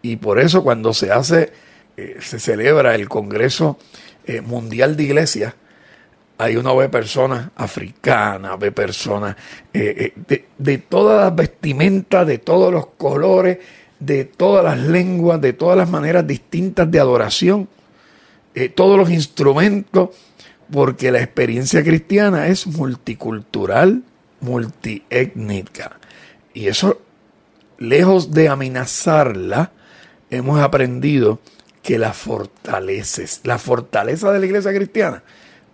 Y 0.00 0.16
por 0.16 0.40
eso 0.40 0.62
cuando 0.62 0.94
se 0.94 1.12
hace, 1.12 1.52
eh, 2.00 2.18
se 2.20 2.38
celebra 2.38 2.94
el 2.94 3.08
Congreso 3.08 3.76
eh, 4.24 4.40
Mundial 4.40 4.96
de 4.96 5.02
Iglesias, 5.02 5.54
ahí 6.38 6.54
uno 6.54 6.76
ve 6.76 6.88
personas 6.88 7.50
africanas, 7.56 8.56
ve 8.56 8.70
personas 8.70 9.34
eh, 9.74 10.12
de, 10.28 10.44
de, 10.58 10.78
todas 10.78 11.24
las 11.24 11.34
vestimentas, 11.34 12.24
de 12.24 12.38
todos 12.38 12.72
los 12.72 12.86
colores, 12.86 13.58
de 13.98 14.24
todas 14.24 14.62
las 14.62 14.78
lenguas, 14.78 15.40
de 15.40 15.54
todas 15.54 15.76
las 15.76 15.90
maneras 15.90 16.24
distintas 16.24 16.88
de 16.88 17.00
adoración, 17.00 17.68
todos 18.76 18.96
los 18.96 19.10
instrumentos 19.10 20.10
porque 20.70 21.10
la 21.10 21.20
experiencia 21.20 21.82
cristiana 21.82 22.46
es 22.46 22.68
multicultural, 22.68 24.04
multiétnica. 24.40 25.98
Y 26.54 26.68
eso, 26.68 27.00
lejos 27.78 28.32
de 28.32 28.48
amenazarla, 28.48 29.72
hemos 30.30 30.60
aprendido 30.60 31.40
que 31.88 31.96
la 31.96 32.12
fortaleces. 32.12 33.40
La 33.44 33.58
fortaleza 33.58 34.30
de 34.30 34.38
la 34.38 34.44
iglesia 34.44 34.74
cristiana 34.74 35.22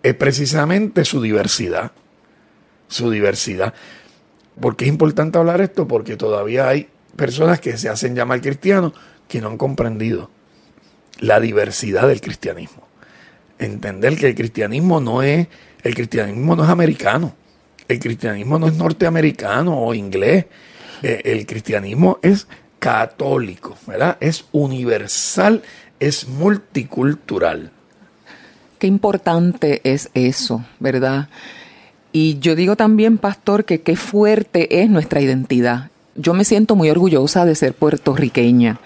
es 0.00 0.14
precisamente 0.14 1.04
su 1.04 1.20
diversidad. 1.20 1.90
Su 2.86 3.10
diversidad. 3.10 3.74
¿Por 4.60 4.76
qué 4.76 4.84
es 4.84 4.90
importante 4.90 5.38
hablar 5.38 5.60
esto? 5.60 5.88
Porque 5.88 6.16
todavía 6.16 6.68
hay 6.68 6.88
personas 7.16 7.58
que 7.58 7.76
se 7.78 7.88
hacen 7.88 8.14
llamar 8.14 8.40
cristianos 8.40 8.92
que 9.26 9.40
no 9.40 9.48
han 9.48 9.58
comprendido 9.58 10.30
la 11.18 11.40
diversidad 11.40 12.06
del 12.06 12.20
cristianismo 12.20 12.84
entender 13.58 14.16
que 14.16 14.28
el 14.28 14.34
cristianismo 14.34 15.00
no 15.00 15.22
es, 15.22 15.48
el 15.82 15.94
cristianismo 15.94 16.56
no 16.56 16.64
es 16.64 16.70
americano, 16.70 17.34
el 17.88 17.98
cristianismo 17.98 18.58
no 18.58 18.66
es 18.66 18.74
norteamericano 18.74 19.78
o 19.78 19.94
inglés, 19.94 20.46
eh, 21.02 21.22
el 21.24 21.46
cristianismo 21.46 22.18
es 22.22 22.46
católico, 22.78 23.76
¿verdad? 23.86 24.16
Es 24.20 24.46
universal, 24.52 25.62
es 26.00 26.28
multicultural. 26.28 27.70
Qué 28.78 28.86
importante 28.86 29.80
es 29.84 30.10
eso, 30.14 30.64
¿verdad? 30.80 31.28
Y 32.12 32.38
yo 32.38 32.54
digo 32.54 32.76
también, 32.76 33.18
pastor, 33.18 33.64
que 33.64 33.80
qué 33.80 33.96
fuerte 33.96 34.82
es 34.82 34.90
nuestra 34.90 35.20
identidad. 35.20 35.90
Yo 36.14 36.34
me 36.34 36.44
siento 36.44 36.76
muy 36.76 36.90
orgullosa 36.90 37.44
de 37.44 37.54
ser 37.54 37.74
puertorriqueña, 37.74 38.78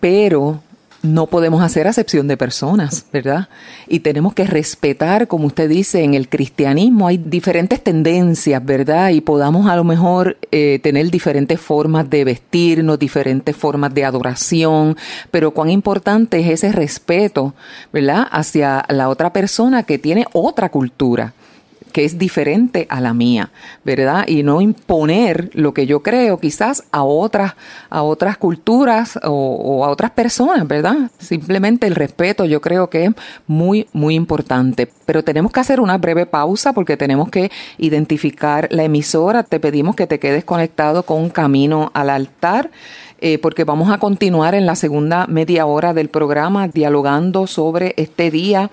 pero 0.00 0.62
no 1.04 1.26
podemos 1.26 1.62
hacer 1.62 1.86
acepción 1.86 2.26
de 2.28 2.38
personas, 2.38 3.04
¿verdad? 3.12 3.48
Y 3.86 4.00
tenemos 4.00 4.32
que 4.32 4.46
respetar, 4.46 5.28
como 5.28 5.46
usted 5.46 5.68
dice, 5.68 6.02
en 6.02 6.14
el 6.14 6.30
cristianismo 6.30 7.06
hay 7.06 7.18
diferentes 7.18 7.84
tendencias, 7.84 8.64
¿verdad? 8.64 9.10
Y 9.10 9.20
podamos 9.20 9.68
a 9.68 9.76
lo 9.76 9.84
mejor 9.84 10.38
eh, 10.50 10.80
tener 10.82 11.10
diferentes 11.10 11.60
formas 11.60 12.08
de 12.08 12.24
vestirnos, 12.24 12.98
diferentes 12.98 13.54
formas 13.54 13.92
de 13.92 14.04
adoración, 14.04 14.96
pero 15.30 15.50
cuán 15.50 15.68
importante 15.68 16.40
es 16.40 16.48
ese 16.48 16.72
respeto, 16.72 17.54
¿verdad? 17.92 18.26
Hacia 18.30 18.86
la 18.88 19.10
otra 19.10 19.30
persona 19.32 19.82
que 19.82 19.98
tiene 19.98 20.26
otra 20.32 20.70
cultura 20.70 21.34
que 21.94 22.04
es 22.04 22.18
diferente 22.18 22.88
a 22.90 23.00
la 23.00 23.14
mía, 23.14 23.52
¿verdad? 23.84 24.24
Y 24.26 24.42
no 24.42 24.60
imponer 24.60 25.50
lo 25.52 25.72
que 25.72 25.86
yo 25.86 26.02
creo 26.02 26.40
quizás 26.40 26.82
a 26.90 27.04
otras, 27.04 27.54
a 27.88 28.02
otras 28.02 28.36
culturas 28.36 29.16
o, 29.22 29.84
a 29.84 29.90
otras 29.90 30.10
personas, 30.10 30.66
¿verdad? 30.66 31.12
Simplemente 31.20 31.86
el 31.86 31.94
respeto 31.94 32.46
yo 32.46 32.60
creo 32.60 32.90
que 32.90 33.04
es 33.04 33.10
muy, 33.46 33.86
muy 33.92 34.16
importante. 34.16 34.90
Pero 35.06 35.22
tenemos 35.22 35.52
que 35.52 35.60
hacer 35.60 35.78
una 35.78 35.96
breve 35.96 36.26
pausa 36.26 36.72
porque 36.72 36.96
tenemos 36.96 37.30
que 37.30 37.52
identificar 37.78 38.66
la 38.72 38.82
emisora. 38.82 39.44
Te 39.44 39.60
pedimos 39.60 39.94
que 39.94 40.08
te 40.08 40.18
quedes 40.18 40.44
conectado 40.44 41.04
con 41.04 41.30
Camino 41.30 41.92
al 41.94 42.10
Altar. 42.10 42.72
Eh, 43.20 43.38
porque 43.38 43.64
vamos 43.64 43.90
a 43.90 43.98
continuar 43.98 44.54
en 44.54 44.66
la 44.66 44.74
segunda 44.74 45.26
media 45.28 45.64
hora 45.64 45.94
del 45.94 46.10
programa 46.10 46.68
dialogando 46.68 47.46
sobre 47.46 47.94
este 47.96 48.30
día 48.30 48.70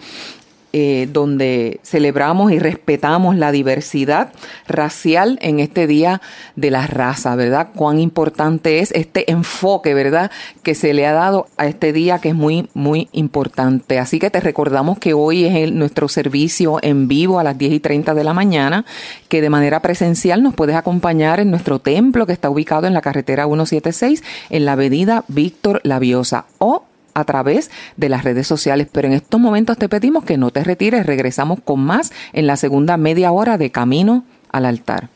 eh, 0.73 1.09
donde 1.11 1.79
celebramos 1.83 2.51
y 2.51 2.59
respetamos 2.59 3.35
la 3.35 3.51
diversidad 3.51 4.31
racial 4.67 5.37
en 5.41 5.59
este 5.59 5.87
Día 5.87 6.21
de 6.55 6.71
la 6.71 6.87
Raza, 6.87 7.35
¿verdad? 7.35 7.69
Cuán 7.75 7.99
importante 7.99 8.79
es 8.79 8.91
este 8.91 9.29
enfoque, 9.31 9.93
¿verdad? 9.93 10.31
Que 10.63 10.73
se 10.75 10.93
le 10.93 11.05
ha 11.05 11.13
dado 11.13 11.47
a 11.57 11.67
este 11.67 11.91
día 11.93 12.19
que 12.19 12.29
es 12.29 12.35
muy, 12.35 12.69
muy 12.73 13.09
importante. 13.11 13.99
Así 13.99 14.19
que 14.19 14.29
te 14.29 14.39
recordamos 14.39 14.97
que 14.97 15.13
hoy 15.13 15.45
es 15.45 15.71
nuestro 15.71 16.07
servicio 16.07 16.79
en 16.81 17.07
vivo 17.07 17.39
a 17.39 17.43
las 17.43 17.57
10 17.57 17.73
y 17.73 17.79
30 17.79 18.13
de 18.13 18.23
la 18.23 18.33
mañana, 18.33 18.85
que 19.27 19.41
de 19.41 19.49
manera 19.49 19.81
presencial 19.81 20.41
nos 20.41 20.53
puedes 20.53 20.75
acompañar 20.75 21.39
en 21.39 21.51
nuestro 21.51 21.79
templo 21.79 22.25
que 22.25 22.33
está 22.33 22.49
ubicado 22.49 22.87
en 22.87 22.93
la 22.93 23.01
carretera 23.01 23.45
176 23.45 24.23
en 24.49 24.65
la 24.65 24.73
avenida 24.73 25.25
Víctor 25.27 25.81
Laviosa 25.83 26.45
o 26.57 26.83
a 27.13 27.23
través 27.23 27.71
de 27.97 28.09
las 28.09 28.23
redes 28.23 28.47
sociales. 28.47 28.87
Pero 28.91 29.07
en 29.07 29.13
estos 29.13 29.39
momentos 29.39 29.77
te 29.77 29.89
pedimos 29.89 30.23
que 30.23 30.37
no 30.37 30.51
te 30.51 30.63
retires. 30.63 31.05
Regresamos 31.05 31.59
con 31.63 31.79
más 31.79 32.11
en 32.33 32.47
la 32.47 32.57
segunda 32.57 32.97
media 32.97 33.31
hora 33.31 33.57
de 33.57 33.71
Camino 33.71 34.23
al 34.51 34.65
altar. 34.65 35.09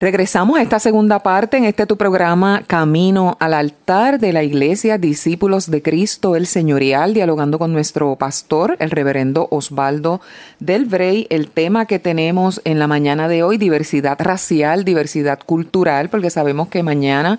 Regresamos 0.00 0.58
a 0.58 0.62
esta 0.62 0.80
segunda 0.80 1.20
parte 1.20 1.56
en 1.56 1.64
este 1.64 1.86
tu 1.86 1.96
programa 1.96 2.64
Camino 2.66 3.36
al 3.38 3.54
altar 3.54 4.18
de 4.18 4.32
la 4.32 4.42
Iglesia 4.42 4.98
Discípulos 4.98 5.70
de 5.70 5.82
Cristo 5.82 6.34
el 6.34 6.48
Señorial, 6.48 7.14
dialogando 7.14 7.60
con 7.60 7.72
nuestro 7.72 8.16
pastor, 8.16 8.76
el 8.80 8.90
reverendo 8.90 9.46
Osvaldo 9.52 10.20
del 10.58 10.86
Brey. 10.86 11.28
El 11.30 11.48
tema 11.48 11.86
que 11.86 12.00
tenemos 12.00 12.60
en 12.64 12.80
la 12.80 12.88
mañana 12.88 13.28
de 13.28 13.44
hoy, 13.44 13.56
diversidad 13.56 14.20
racial, 14.20 14.84
diversidad 14.84 15.38
cultural, 15.38 16.08
porque 16.08 16.28
sabemos 16.28 16.66
que 16.66 16.82
mañana 16.82 17.38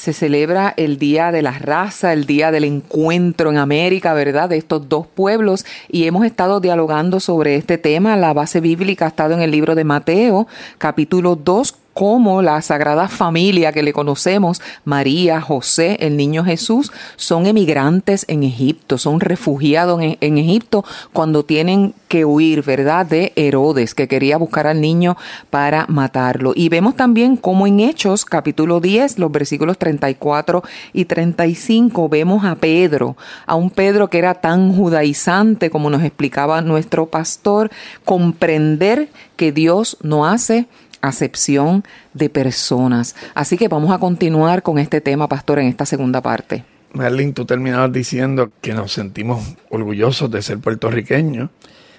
se 0.00 0.14
celebra 0.14 0.72
el 0.78 0.98
Día 0.98 1.30
de 1.30 1.42
la 1.42 1.58
Raza, 1.58 2.14
el 2.14 2.24
Día 2.24 2.50
del 2.50 2.64
Encuentro 2.64 3.50
en 3.50 3.58
América, 3.58 4.14
¿verdad? 4.14 4.48
De 4.48 4.56
estos 4.56 4.88
dos 4.88 5.06
pueblos 5.06 5.66
y 5.90 6.06
hemos 6.06 6.24
estado 6.24 6.58
dialogando 6.58 7.20
sobre 7.20 7.56
este 7.56 7.76
tema. 7.76 8.16
La 8.16 8.32
base 8.32 8.60
bíblica 8.60 9.04
ha 9.04 9.08
estado 9.08 9.34
en 9.34 9.42
el 9.42 9.50
libro 9.50 9.74
de 9.74 9.84
Mateo, 9.84 10.46
capítulo 10.78 11.36
2, 11.36 11.74
como 11.92 12.40
la 12.40 12.62
Sagrada 12.62 13.08
Familia 13.08 13.72
que 13.72 13.82
le 13.82 13.92
conocemos, 13.92 14.62
María, 14.84 15.40
José, 15.40 15.98
el 16.00 16.16
niño 16.16 16.44
Jesús, 16.44 16.92
son 17.16 17.46
emigrantes 17.46 18.24
en 18.28 18.42
Egipto, 18.42 18.96
son 18.96 19.20
refugiados 19.20 20.00
en, 20.02 20.38
Egipto 20.38 20.84
cuando 21.12 21.44
tienen 21.44 21.92
que 22.08 22.24
huir, 22.24 22.62
¿verdad?, 22.62 23.04
de 23.04 23.32
Herodes, 23.36 23.94
que 23.94 24.08
quería 24.08 24.38
buscar 24.38 24.66
al 24.66 24.80
niño 24.80 25.16
para 25.50 25.84
matarlo. 25.88 26.52
Y 26.54 26.68
vemos 26.68 26.96
también 26.96 27.36
cómo 27.36 27.66
en 27.66 27.80
Hechos, 27.80 28.24
capítulo 28.24 28.80
10, 28.80 29.18
los 29.18 29.30
versículos 29.30 29.76
34 29.90 30.62
y 30.92 31.04
35, 31.06 32.08
vemos 32.08 32.44
a 32.44 32.54
Pedro, 32.54 33.16
a 33.46 33.54
un 33.56 33.70
Pedro 33.70 34.08
que 34.08 34.18
era 34.18 34.34
tan 34.34 34.72
judaizante 34.72 35.70
como 35.70 35.90
nos 35.90 36.04
explicaba 36.04 36.60
nuestro 36.60 37.06
pastor, 37.06 37.70
comprender 38.04 39.08
que 39.36 39.52
Dios 39.52 39.96
no 40.02 40.26
hace 40.26 40.66
acepción 41.00 41.84
de 42.14 42.28
personas. 42.28 43.16
Así 43.34 43.56
que 43.56 43.68
vamos 43.68 43.90
a 43.90 43.98
continuar 43.98 44.62
con 44.62 44.78
este 44.78 45.00
tema, 45.00 45.28
pastor, 45.28 45.58
en 45.58 45.66
esta 45.66 45.86
segunda 45.86 46.20
parte. 46.20 46.64
Merlin, 46.92 47.34
tú 47.34 47.44
terminabas 47.44 47.92
diciendo 47.92 48.50
que 48.60 48.74
nos 48.74 48.92
sentimos 48.92 49.42
orgullosos 49.70 50.30
de 50.30 50.42
ser 50.42 50.58
puertorriqueños, 50.58 51.50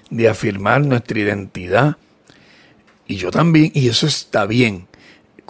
de 0.09 0.29
afirmar 0.29 0.81
nuestra 0.85 1.19
identidad. 1.19 1.97
Y 3.07 3.15
yo 3.15 3.31
también, 3.31 3.71
y 3.73 3.87
eso 3.87 4.07
está 4.07 4.45
bien. 4.45 4.87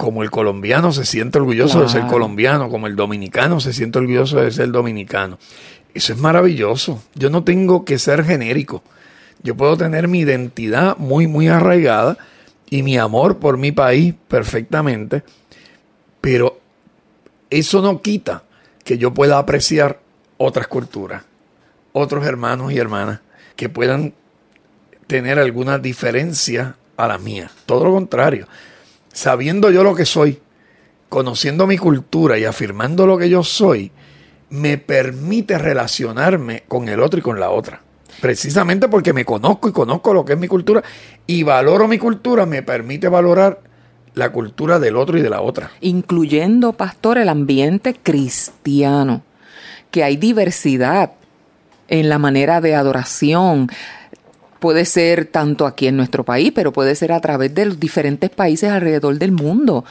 Como 0.02 0.24
el 0.24 0.32
colombiano 0.32 0.92
se 0.92 1.06
siente 1.06 1.38
orgulloso 1.38 1.84
de 1.84 1.88
ser 1.88 2.08
colombiano, 2.08 2.70
como 2.70 2.88
el 2.88 2.96
dominicano 2.96 3.60
se 3.60 3.72
siente 3.72 4.00
orgulloso 4.00 4.42
de 4.42 4.50
ser 4.50 4.72
dominicano. 4.72 5.38
Eso 5.94 6.14
es 6.14 6.18
maravilloso. 6.18 7.04
Yo 7.14 7.30
no 7.30 7.44
tengo 7.44 7.86
que 7.86 8.00
ser 8.00 8.24
genérico. 8.24 8.82
Yo 9.44 9.56
puedo 9.56 9.78
tener 9.78 10.08
mi 10.08 10.22
identidad 10.22 10.98
muy, 10.98 11.28
muy 11.28 11.50
arraigada 11.50 12.18
y 12.68 12.82
mi 12.82 12.98
amor 12.98 13.38
por 13.38 13.60
mi 13.60 13.72
país 13.72 14.16
perfectamente, 14.28 15.22
pero 16.20 16.60
eso 17.52 17.84
no 17.84 18.02
quita 18.02 18.42
que 18.84 18.98
yo 18.98 19.14
pueda 19.14 19.38
apreciar 19.38 20.00
otras 20.38 20.66
culturas, 20.66 21.26
otros 21.94 22.26
hermanos 22.26 22.72
y 22.72 22.80
hermanas 22.80 23.20
que 23.56 23.70
puedan 23.70 24.16
tener 25.06 25.38
alguna 25.38 25.78
diferencia 25.78 26.76
a 26.98 27.08
la 27.08 27.20
mía. 27.20 27.52
Todo 27.68 27.86
lo 27.86 27.92
contrario, 27.92 28.48
sabiendo 29.12 29.72
yo 29.72 29.84
lo 29.84 29.96
que 29.96 30.06
soy, 30.06 30.40
conociendo 31.10 31.68
mi 31.68 31.78
cultura 31.78 32.38
y 32.38 32.46
afirmando 32.46 33.06
lo 33.06 33.18
que 33.18 33.30
yo 33.30 33.44
soy, 33.44 33.92
me 34.50 34.78
permite 34.78 35.58
relacionarme 35.58 36.64
con 36.68 36.90
el 36.90 37.00
otro 37.00 37.20
y 37.20 37.24
con 37.24 37.40
la 37.40 37.50
otra. 37.50 37.82
Precisamente 38.20 38.88
porque 38.88 39.14
me 39.14 39.26
conozco 39.26 39.70
y 39.70 39.72
conozco 39.72 40.14
lo 40.14 40.26
que 40.26 40.34
es 40.34 40.40
mi 40.40 40.48
cultura 40.48 40.84
y 41.26 41.44
valoro 41.44 41.88
mi 41.88 41.98
cultura, 41.98 42.46
me 42.46 42.62
permite 42.62 43.08
valorar 43.08 43.62
la 44.14 44.32
cultura 44.32 44.80
del 44.80 44.98
otro 44.98 45.18
y 45.18 45.22
de 45.22 45.30
la 45.30 45.42
otra. 45.42 45.72
Incluyendo, 45.80 46.74
pastor, 46.74 47.18
el 47.18 47.30
ambiente 47.30 47.96
cristiano, 47.96 49.24
que 49.90 50.04
hay 50.04 50.18
diversidad 50.18 51.14
en 51.88 52.10
la 52.10 52.20
manera 52.20 52.62
de 52.62 52.76
adoración, 52.76 53.70
puede 54.62 54.86
ser 54.86 55.26
tanto 55.26 55.66
aquí 55.66 55.88
en 55.88 55.98
nuestro 55.98 56.24
país, 56.24 56.52
pero 56.54 56.72
puede 56.72 56.94
ser 56.94 57.12
a 57.14 57.20
través 57.20 57.54
de 57.56 57.66
los 57.66 57.80
diferentes 57.80 58.30
países 58.30 58.70
alrededor 58.70 59.18
del 59.18 59.32
mundo. 59.32 59.84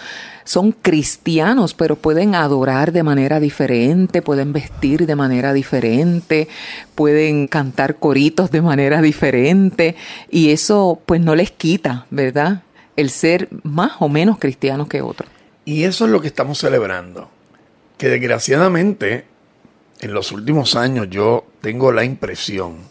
Son 0.44 0.70
cristianos, 0.70 1.74
pero 1.74 1.96
pueden 1.96 2.36
adorar 2.36 2.92
de 2.92 3.02
manera 3.02 3.40
diferente, 3.40 4.22
pueden 4.22 4.52
vestir 4.52 5.06
de 5.06 5.16
manera 5.16 5.52
diferente, 5.52 6.46
pueden 6.94 7.48
cantar 7.48 7.96
coritos 7.96 8.52
de 8.52 8.62
manera 8.62 9.02
diferente 9.02 9.96
y 10.30 10.50
eso 10.50 11.00
pues 11.04 11.20
no 11.20 11.34
les 11.34 11.50
quita, 11.50 12.06
¿verdad? 12.10 12.62
El 12.94 13.10
ser 13.10 13.48
más 13.64 13.94
o 13.98 14.08
menos 14.08 14.38
cristianos 14.38 14.86
que 14.86 15.02
otros. 15.02 15.28
Y 15.64 15.82
eso 15.82 16.04
es 16.04 16.12
lo 16.12 16.20
que 16.20 16.28
estamos 16.28 16.58
celebrando, 16.58 17.28
que 17.98 18.08
desgraciadamente 18.08 19.24
en 20.00 20.14
los 20.14 20.30
últimos 20.30 20.76
años 20.76 21.08
yo 21.10 21.44
tengo 21.60 21.90
la 21.90 22.04
impresión 22.04 22.89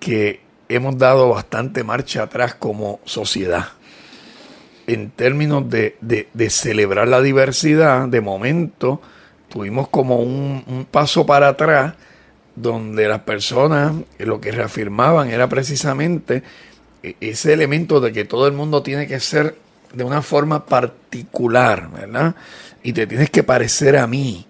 que 0.00 0.40
hemos 0.68 0.98
dado 0.98 1.28
bastante 1.28 1.84
marcha 1.84 2.24
atrás 2.24 2.54
como 2.54 3.00
sociedad. 3.04 3.68
En 4.86 5.10
términos 5.10 5.68
de, 5.68 5.96
celebrar 6.48 7.06
la 7.06 7.20
diversidad, 7.20 8.08
de 8.08 8.20
momento 8.20 9.00
tuvimos 9.48 9.88
como 9.88 10.16
un, 10.16 10.86
paso 10.90 11.26
para 11.26 11.48
atrás 11.48 11.94
donde 12.56 13.08
las 13.08 13.20
personas 13.20 13.92
lo 14.18 14.40
que 14.40 14.52
reafirmaban 14.52 15.30
era 15.30 15.48
precisamente 15.48 16.42
e, 17.02 17.16
ese 17.20 17.52
elemento 17.52 18.00
de 18.00 18.12
que 18.12 18.24
todo 18.24 18.46
el 18.46 18.52
mundo 18.52 18.82
tiene 18.82 19.06
que 19.06 19.20
ser 19.20 19.56
de 19.92 20.04
una 20.04 20.22
forma 20.22 20.66
particular, 20.66 21.90
¿verdad? 21.90 22.34
Y 22.82 22.92
te 22.92 23.06
tienes 23.06 23.30
que 23.30 23.42
parecer 23.42 23.96
a 23.96 24.06
mí. 24.06 24.46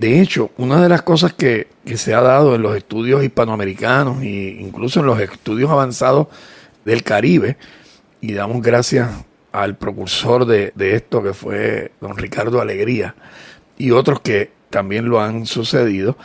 De 0.00 0.18
hecho, 0.18 0.50
una 0.56 0.82
de 0.82 0.88
las 0.88 1.02
cosas 1.02 1.34
que, 1.34 1.68
se 1.94 2.14
ha 2.14 2.22
dado 2.22 2.54
en 2.54 2.62
los 2.62 2.74
estudios 2.74 3.22
hispanoamericanos 3.22 4.22
e 4.22 4.56
incluso 4.58 5.00
en 5.00 5.06
los 5.06 5.20
estudios 5.20 5.70
avanzados 5.70 6.28
del 6.86 7.02
Caribe, 7.02 7.58
y 8.22 8.32
damos 8.32 8.62
gracias 8.62 9.10
al 9.52 9.76
precursor 9.76 10.46
de, 10.46 10.72
esto 10.78 11.22
que 11.22 11.34
fue 11.34 11.92
don 12.00 12.16
Ricardo 12.16 12.62
Alegría 12.62 13.14
y 13.76 13.90
otros 13.90 14.20
que 14.20 14.50
también 14.70 15.10
lo 15.10 15.20
han 15.20 15.44
sucedido, 15.44 16.16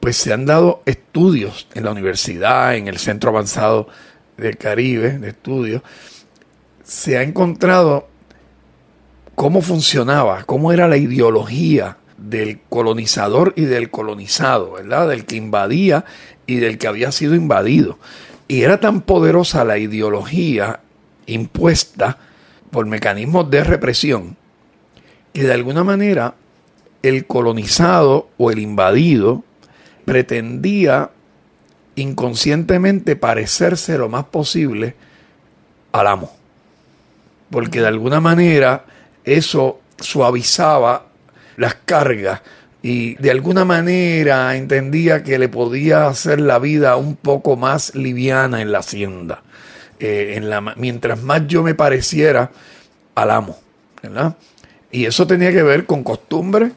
pues 0.00 0.16
se 0.16 0.32
han 0.32 0.44
dado 0.44 0.82
estudios 0.84 1.68
en 1.74 1.84
la 1.84 1.92
universidad, 1.92 2.74
en 2.74 2.88
el 2.88 2.98
Centro 2.98 3.30
Avanzado 3.30 3.86
del 4.38 4.56
Caribe 4.56 5.20
de 5.20 5.28
Estudios, 5.28 5.82
se 6.82 7.16
ha 7.16 7.22
encontrado 7.22 8.08
cómo 9.36 9.62
funcionaba, 9.62 10.42
cómo 10.46 10.72
era 10.72 10.88
la 10.88 10.96
ideología 10.96 11.96
del 12.20 12.60
colonizador 12.68 13.54
y 13.56 13.62
del 13.62 13.90
colonizado, 13.90 14.72
¿verdad? 14.72 15.08
Del 15.08 15.24
que 15.24 15.36
invadía 15.36 16.04
y 16.46 16.56
del 16.56 16.78
que 16.78 16.86
había 16.86 17.12
sido 17.12 17.34
invadido. 17.34 17.98
Y 18.46 18.62
era 18.62 18.80
tan 18.80 19.00
poderosa 19.00 19.64
la 19.64 19.78
ideología 19.78 20.80
impuesta 21.26 22.18
por 22.70 22.86
mecanismos 22.86 23.50
de 23.50 23.64
represión 23.64 24.36
que 25.32 25.44
de 25.44 25.52
alguna 25.52 25.84
manera 25.84 26.34
el 27.02 27.26
colonizado 27.26 28.28
o 28.36 28.50
el 28.50 28.58
invadido 28.58 29.44
pretendía 30.04 31.10
inconscientemente 31.94 33.16
parecerse 33.16 33.96
lo 33.96 34.08
más 34.08 34.24
posible 34.26 34.94
al 35.92 36.06
amo. 36.06 36.32
Porque 37.50 37.80
de 37.80 37.86
alguna 37.86 38.20
manera 38.20 38.84
eso 39.24 39.80
suavizaba 39.98 41.06
las 41.60 41.74
cargas 41.84 42.40
y 42.82 43.16
de 43.16 43.30
alguna 43.30 43.66
manera 43.66 44.56
entendía 44.56 45.22
que 45.22 45.38
le 45.38 45.50
podía 45.50 46.06
hacer 46.06 46.40
la 46.40 46.58
vida 46.58 46.96
un 46.96 47.16
poco 47.16 47.56
más 47.56 47.94
liviana 47.94 48.62
en 48.62 48.72
la 48.72 48.78
hacienda. 48.78 49.42
Eh, 49.98 50.34
en 50.36 50.48
la, 50.48 50.62
mientras 50.62 51.22
más 51.22 51.46
yo 51.46 51.62
me 51.62 51.74
pareciera 51.74 52.50
al 53.14 53.30
amo. 53.30 53.58
Y 54.90 55.04
eso 55.04 55.26
tenía 55.26 55.52
que 55.52 55.62
ver 55.62 55.84
con 55.84 56.02
costumbres, 56.02 56.72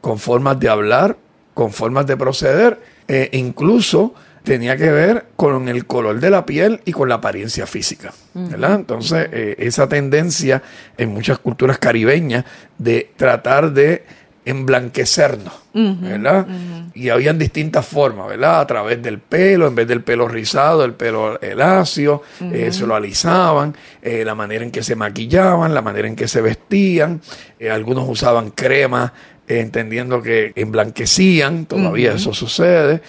con 0.00 0.20
formas 0.20 0.60
de 0.60 0.68
hablar, 0.68 1.16
con 1.54 1.72
formas 1.72 2.06
de 2.06 2.16
proceder, 2.16 2.80
e 3.08 3.30
incluso 3.32 4.14
tenía 4.44 4.76
que 4.76 4.90
ver 4.90 5.26
con 5.34 5.68
el 5.68 5.86
color 5.86 6.20
de 6.20 6.30
la 6.30 6.46
piel 6.46 6.80
y 6.84 6.92
con 6.92 7.08
la 7.08 7.16
apariencia 7.16 7.66
física. 7.66 8.12
Entonces, 8.34 9.28
eh, 9.32 9.56
esa 9.58 9.88
tendencia 9.88 10.62
en 10.96 11.10
muchas 11.10 11.38
culturas 11.38 11.78
caribeñas 11.78 12.44
de 12.78 13.10
tratar 13.16 13.72
de 13.72 14.04
emblanquecernos, 14.48 15.52
¿verdad? 15.74 16.46
Y 16.94 17.10
habían 17.10 17.38
distintas 17.38 17.84
formas, 17.84 18.28
¿verdad? 18.28 18.60
A 18.60 18.66
través 18.66 19.02
del 19.02 19.18
pelo, 19.18 19.66
en 19.66 19.74
vez 19.74 19.86
del 19.86 20.02
pelo 20.02 20.26
rizado, 20.26 20.86
el 20.86 20.94
pelo 20.94 21.38
lacio, 21.54 22.22
eh, 22.40 22.72
se 22.72 22.86
lo 22.86 22.94
alisaban, 22.94 23.76
eh, 24.00 24.24
la 24.24 24.34
manera 24.34 24.64
en 24.64 24.70
que 24.70 24.82
se 24.82 24.96
maquillaban, 24.96 25.74
la 25.74 25.82
manera 25.82 26.08
en 26.08 26.16
que 26.16 26.26
se 26.28 26.40
vestían, 26.40 27.20
eh, 27.58 27.70
algunos 27.70 28.08
usaban 28.08 28.50
crema, 28.50 29.12
entendiendo 29.46 30.22
que 30.22 30.52
emblanquecían, 30.56 31.66
todavía 31.66 32.14
eso 32.14 32.32
sucede, 32.32 33.02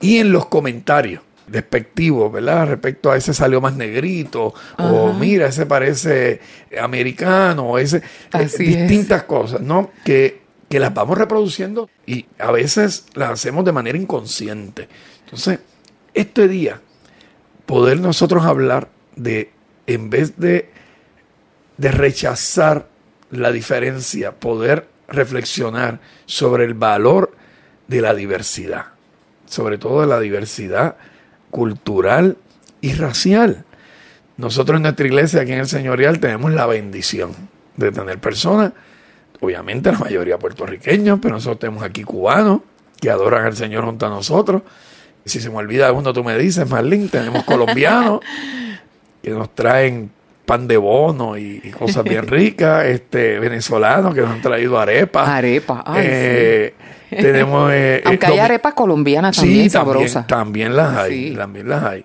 y 0.00 0.18
en 0.18 0.32
los 0.32 0.46
comentarios 0.46 1.20
despectivos, 1.46 2.32
¿verdad? 2.32 2.66
Respecto 2.66 3.10
a 3.10 3.16
ese 3.18 3.34
salió 3.34 3.60
más 3.60 3.74
negrito, 3.74 4.54
o 4.78 5.12
mira, 5.12 5.48
ese 5.48 5.66
parece 5.66 6.40
americano, 6.80 7.64
o 7.64 7.78
ese, 7.78 8.02
distintas 8.58 9.24
cosas, 9.24 9.60
¿no? 9.60 9.90
Que 10.02 10.41
que 10.72 10.80
las 10.80 10.94
vamos 10.94 11.18
reproduciendo 11.18 11.90
y 12.06 12.24
a 12.38 12.50
veces 12.50 13.04
las 13.12 13.28
hacemos 13.28 13.62
de 13.66 13.72
manera 13.72 13.98
inconsciente. 13.98 14.88
Entonces, 15.26 15.58
este 16.14 16.48
día, 16.48 16.80
poder 17.66 18.00
nosotros 18.00 18.46
hablar 18.46 18.88
de, 19.14 19.52
en 19.86 20.08
vez 20.08 20.38
de, 20.38 20.70
de 21.76 21.90
rechazar 21.90 22.88
la 23.30 23.52
diferencia, 23.52 24.32
poder 24.32 24.88
reflexionar 25.08 26.00
sobre 26.24 26.64
el 26.64 26.72
valor 26.72 27.36
de 27.86 28.00
la 28.00 28.14
diversidad, 28.14 28.86
sobre 29.44 29.76
todo 29.76 30.00
de 30.00 30.06
la 30.06 30.20
diversidad 30.20 30.96
cultural 31.50 32.38
y 32.80 32.94
racial. 32.94 33.66
Nosotros 34.38 34.76
en 34.76 34.84
nuestra 34.84 35.06
iglesia, 35.06 35.42
aquí 35.42 35.52
en 35.52 35.58
el 35.58 35.68
Señorial, 35.68 36.18
tenemos 36.18 36.50
la 36.50 36.64
bendición 36.64 37.36
de 37.76 37.92
tener 37.92 38.18
personas 38.20 38.72
obviamente 39.42 39.90
la 39.90 39.98
mayoría 39.98 40.38
puertorriqueños, 40.38 41.18
pero 41.20 41.34
nosotros 41.34 41.58
tenemos 41.58 41.82
aquí 41.82 42.04
cubanos 42.04 42.60
que 43.00 43.10
adoran 43.10 43.44
al 43.44 43.56
Señor 43.56 43.84
junto 43.84 44.06
a 44.06 44.08
nosotros. 44.08 44.62
Si 45.24 45.40
se 45.40 45.50
me 45.50 45.56
olvida 45.56 45.92
uno, 45.92 46.12
tú 46.12 46.22
me 46.22 46.38
dices, 46.38 46.68
Marlene, 46.70 47.08
tenemos 47.08 47.42
colombianos 47.44 48.20
que 49.22 49.30
nos 49.30 49.52
traen 49.54 50.10
pan 50.46 50.68
de 50.68 50.76
bono 50.76 51.36
y, 51.36 51.60
cosas 51.76 52.04
bien 52.04 52.26
ricas, 52.28 52.84
este 52.86 53.38
venezolanos 53.40 54.14
que 54.14 54.20
nos 54.20 54.30
han 54.30 54.42
traído 54.42 54.78
arepas. 54.78 55.28
Arepa, 55.28 55.84
eh, 55.96 56.74
tenemos 57.10 57.72
eh, 57.72 57.96
eh, 57.96 58.02
aunque 58.04 58.26
hay 58.26 58.38
arepas 58.38 58.74
colombianas 58.74 59.36
también 59.36 59.70
sabrosas. 59.70 60.26
También, 60.26 60.76
las 60.76 60.96
hay, 60.96 61.34
también 61.34 61.68
las 61.68 61.82
hay. 61.82 62.04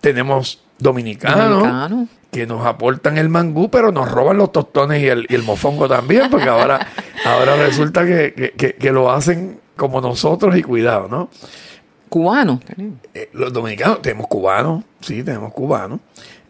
Tenemos 0.00 0.64
dominicanos, 0.78 2.08
que 2.30 2.46
nos 2.46 2.64
aportan 2.64 3.18
el 3.18 3.28
mangú, 3.28 3.70
pero 3.70 3.92
nos 3.92 4.10
roban 4.10 4.36
los 4.36 4.52
tostones 4.52 5.02
y 5.02 5.06
el, 5.08 5.42
mofongo 5.42 5.88
también, 5.88 6.30
porque 6.30 6.48
ahora, 6.48 6.86
ahora 7.24 7.56
resulta 7.56 8.04
que, 8.04 8.90
lo 8.92 9.10
hacen 9.10 9.60
como 9.76 10.00
nosotros 10.00 10.56
y 10.56 10.62
cuidado, 10.62 11.08
¿no? 11.08 11.28
Cubanos. 12.08 12.60
Eh, 13.14 13.30
los 13.32 13.52
dominicanos, 13.52 14.02
tenemos 14.02 14.26
cubanos, 14.26 14.84
sí, 15.00 15.22
tenemos 15.22 15.52
cubanos, 15.52 16.00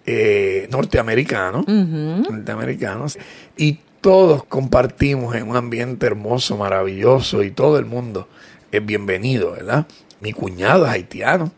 eh, 0.06 0.68
norteamericanos, 0.70 1.66
norteamericanos, 1.66 3.18
y 3.56 3.80
todos 4.00 4.44
compartimos 4.44 5.34
en 5.34 5.48
un 5.48 5.56
ambiente 5.56 6.06
hermoso, 6.06 6.56
maravilloso, 6.56 7.42
y 7.42 7.50
todo 7.50 7.78
el 7.78 7.84
mundo 7.84 8.28
es 8.72 8.84
bienvenido, 8.84 9.52
¿verdad? 9.52 9.86
Mi 10.20 10.32
cuñado 10.32 10.86
es 10.86 10.92
haitiano. 10.92 11.52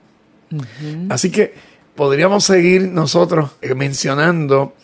Así 1.09 1.31
que 1.31 1.55
podríamos 1.95 2.45
seguir 2.45 2.89
nosotros 2.89 3.51
eh, 3.61 3.75
mencionando, 3.75 4.75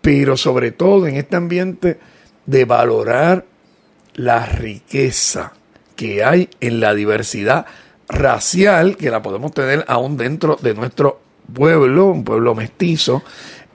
pero 0.00 0.36
sobre 0.36 0.72
todo 0.72 1.06
en 1.06 1.16
este 1.16 1.36
ambiente 1.36 1.98
de 2.46 2.64
valorar 2.64 3.44
la 4.14 4.46
riqueza 4.46 5.52
que 5.96 6.24
hay 6.24 6.48
en 6.60 6.80
la 6.80 6.94
diversidad 6.94 7.66
racial, 8.08 8.96
que 8.96 9.10
la 9.10 9.22
podemos 9.22 9.52
tener 9.52 9.84
aún 9.86 10.16
dentro 10.16 10.56
de 10.60 10.74
nuestro 10.74 11.20
pueblo, 11.52 12.06
un 12.06 12.24
pueblo 12.24 12.54
mestizo, 12.54 13.22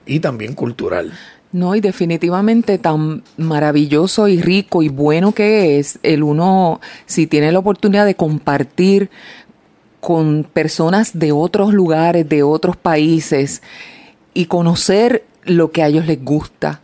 y 0.04 0.20
también 0.20 0.54
cultural. 0.54 1.12
No, 1.52 1.74
y 1.74 1.80
definitivamente 1.80 2.78
tan 2.78 3.22
maravilloso 3.36 4.28
y 4.28 4.40
rico 4.40 4.82
y 4.82 4.88
bueno 4.88 5.32
que 5.32 5.78
es 5.78 5.98
el 6.02 6.22
uno, 6.22 6.80
si 7.06 7.26
tiene 7.26 7.52
la 7.52 7.60
oportunidad 7.60 8.04
de 8.04 8.14
compartir 8.14 9.10
con 10.06 10.44
personas 10.44 11.18
de 11.18 11.32
otros 11.32 11.74
lugares, 11.74 12.28
de 12.28 12.44
otros 12.44 12.76
países 12.76 13.60
y 14.34 14.44
conocer 14.44 15.24
lo 15.42 15.72
que 15.72 15.82
a 15.82 15.88
ellos 15.88 16.06
les 16.06 16.24
gusta, 16.24 16.80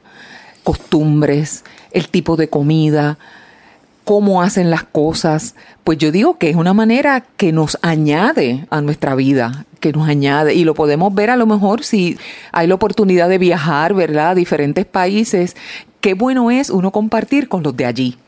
costumbres, 0.65 1.63
el 1.93 2.09
tipo 2.09 2.35
de 2.35 2.49
comida, 2.49 3.21
cómo 4.03 4.43
hacen 4.43 4.71
las 4.71 4.83
cosas, 4.83 5.55
pues 5.85 5.99
yo 5.99 6.11
digo 6.11 6.37
que 6.37 6.51
es 6.51 6.57
una 6.57 6.75
manera 6.75 7.23
que 7.37 7.53
nos 7.53 7.79
añade 7.81 8.67
a 8.71 8.81
nuestra 8.81 9.15
vida, 9.15 9.67
que 9.79 9.93
nos 9.93 10.09
añade, 10.09 10.55
y 10.55 10.65
lo 10.65 10.75
podemos 10.75 11.15
ver 11.15 11.31
a 11.31 11.37
lo 11.37 11.47
mejor 11.47 11.85
si 11.85 12.19
hay 12.51 12.67
la 12.67 12.75
oportunidad 12.75 13.29
de 13.29 13.39
viajar, 13.39 13.95
¿verdad?, 13.95 14.31
a 14.31 14.35
diferentes 14.35 14.85
países, 14.85 15.55
qué 16.01 16.15
bueno 16.15 16.51
es 16.51 16.71
uno 16.71 16.91
compartir 16.91 17.49
con 17.49 17.63
los 17.63 17.77
de 17.77 17.87
allí 17.87 18.19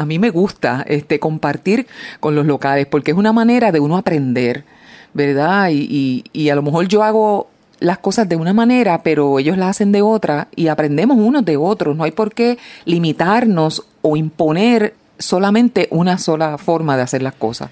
a 0.00 0.06
mí 0.06 0.18
me 0.18 0.30
gusta 0.30 0.84
este, 0.88 1.18
compartir 1.18 1.86
con 2.20 2.34
los 2.34 2.46
locales 2.46 2.86
porque 2.86 3.10
es 3.10 3.16
una 3.16 3.32
manera 3.32 3.70
de 3.72 3.80
uno 3.80 3.96
aprender, 3.96 4.64
¿verdad? 5.12 5.68
Y, 5.70 6.24
y, 6.32 6.48
a 6.50 6.54
lo 6.54 6.62
mejor 6.62 6.88
yo 6.88 7.02
hago 7.02 7.50
las 7.80 7.98
cosas 7.98 8.28
de 8.28 8.36
una 8.36 8.52
manera, 8.52 9.02
pero 9.02 9.38
ellos 9.38 9.56
las 9.56 9.70
hacen 9.70 9.92
de 9.92 10.02
otra 10.02 10.48
y 10.56 10.68
aprendemos 10.68 11.18
unos 11.18 11.44
de 11.44 11.56
otros. 11.56 11.96
No 11.96 12.04
hay 12.04 12.10
por 12.10 12.34
qué 12.34 12.58
limitarnos 12.84 13.86
o 14.02 14.16
imponer 14.16 14.94
solamente 15.18 15.88
una 15.90 16.18
sola 16.18 16.58
forma 16.58 16.96
de 16.96 17.02
hacer 17.02 17.22
las 17.22 17.34
cosas. 17.34 17.70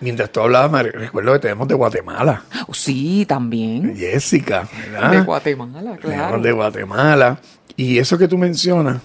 Mientras 0.00 0.30
tú 0.30 0.40
hablabas, 0.40 0.84
recuerdo 0.84 1.32
que 1.34 1.38
tenemos 1.38 1.68
de 1.68 1.74
Guatemala. 1.74 2.42
Oh, 2.66 2.74
sí, 2.74 3.24
también. 3.26 3.96
Jessica, 3.96 4.68
¿verdad? 4.90 5.10
De 5.12 5.20
Guatemala, 5.20 5.96
claro. 5.96 6.42
de 6.42 6.52
Guatemala. 6.52 7.38
Y 7.76 7.98
eso 7.98 8.18
que 8.18 8.26
tú 8.26 8.36
mencionas, 8.36 9.00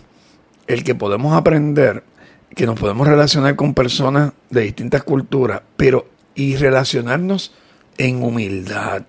el 0.65 0.83
que 0.83 0.95
podemos 0.95 1.33
aprender 1.33 2.03
que 2.55 2.65
nos 2.65 2.79
podemos 2.79 3.07
relacionar 3.07 3.55
con 3.55 3.73
personas 3.73 4.33
de 4.49 4.61
distintas 4.61 5.03
culturas, 5.03 5.61
pero 5.75 6.07
y 6.35 6.55
relacionarnos 6.55 7.53
en 7.97 8.23
humildad. 8.23 9.03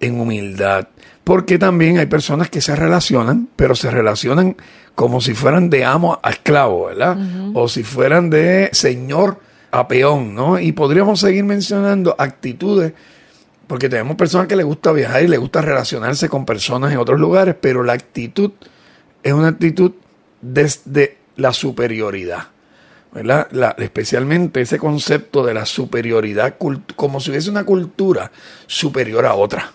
En 0.00 0.20
humildad. 0.20 0.88
Porque 1.24 1.58
también 1.58 1.98
hay 1.98 2.06
personas 2.06 2.50
que 2.50 2.60
se 2.60 2.76
relacionan, 2.76 3.48
pero 3.56 3.74
se 3.74 3.90
relacionan 3.90 4.56
como 4.94 5.20
si 5.20 5.34
fueran 5.34 5.70
de 5.70 5.84
amo 5.84 6.20
a 6.22 6.30
esclavo, 6.30 6.86
¿verdad? 6.86 7.16
O 7.54 7.68
si 7.68 7.82
fueran 7.82 8.30
de 8.30 8.68
señor 8.72 9.40
a 9.70 9.88
peón, 9.88 10.34
¿no? 10.34 10.60
Y 10.60 10.72
podríamos 10.72 11.20
seguir 11.20 11.44
mencionando 11.44 12.14
actitudes, 12.18 12.92
porque 13.66 13.88
tenemos 13.88 14.16
personas 14.16 14.46
que 14.46 14.56
les 14.56 14.66
gusta 14.66 14.92
viajar 14.92 15.22
y 15.24 15.28
les 15.28 15.40
gusta 15.40 15.62
relacionarse 15.62 16.28
con 16.28 16.44
personas 16.44 16.92
en 16.92 16.98
otros 16.98 17.18
lugares, 17.18 17.56
pero 17.60 17.82
la 17.82 17.94
actitud 17.94 18.52
es 19.22 19.32
una 19.32 19.48
actitud 19.48 19.92
desde 20.42 21.16
la 21.36 21.52
superioridad. 21.52 22.48
¿verdad? 23.14 23.46
Especialmente 23.78 24.60
ese 24.60 24.78
concepto 24.78 25.46
de 25.46 25.54
la 25.54 25.66
superioridad, 25.66 26.56
como 26.96 27.20
si 27.20 27.30
hubiese 27.30 27.48
una 27.48 27.64
cultura 27.64 28.32
superior 28.66 29.24
a 29.24 29.34
otra. 29.34 29.72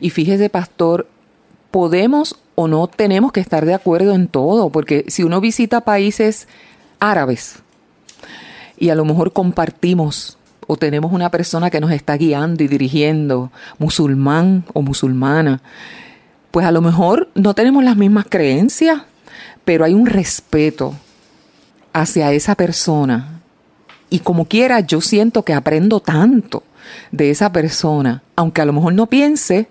Y 0.00 0.08
fíjese, 0.08 0.48
pastor, 0.48 1.06
podemos 1.70 2.36
o 2.54 2.68
no 2.68 2.86
tenemos 2.88 3.32
que 3.32 3.40
estar 3.40 3.66
de 3.66 3.74
acuerdo 3.74 4.14
en 4.14 4.28
todo, 4.28 4.70
porque 4.70 5.04
si 5.08 5.22
uno 5.22 5.40
visita 5.40 5.82
países 5.82 6.48
árabes 6.98 7.56
y 8.78 8.88
a 8.88 8.94
lo 8.94 9.04
mejor 9.04 9.32
compartimos 9.32 10.38
o 10.66 10.76
tenemos 10.76 11.12
una 11.12 11.30
persona 11.30 11.70
que 11.70 11.80
nos 11.80 11.90
está 11.90 12.16
guiando 12.16 12.62
y 12.62 12.68
dirigiendo, 12.68 13.50
musulmán 13.78 14.64
o 14.72 14.82
musulmana, 14.82 15.60
pues 16.50 16.64
a 16.64 16.72
lo 16.72 16.80
mejor 16.80 17.28
no 17.34 17.54
tenemos 17.54 17.84
las 17.84 17.96
mismas 17.96 18.26
creencias, 18.28 19.02
pero 19.64 19.84
hay 19.84 19.94
un 19.94 20.06
respeto 20.06 20.94
hacia 21.92 22.32
esa 22.32 22.54
persona. 22.54 23.40
Y 24.08 24.20
como 24.20 24.46
quiera, 24.46 24.80
yo 24.80 25.00
siento 25.00 25.44
que 25.44 25.54
aprendo 25.54 26.00
tanto 26.00 26.62
de 27.12 27.30
esa 27.30 27.52
persona, 27.52 28.22
aunque 28.36 28.60
a 28.60 28.64
lo 28.64 28.72
mejor 28.72 28.94
no 28.94 29.06
piense 29.06 29.68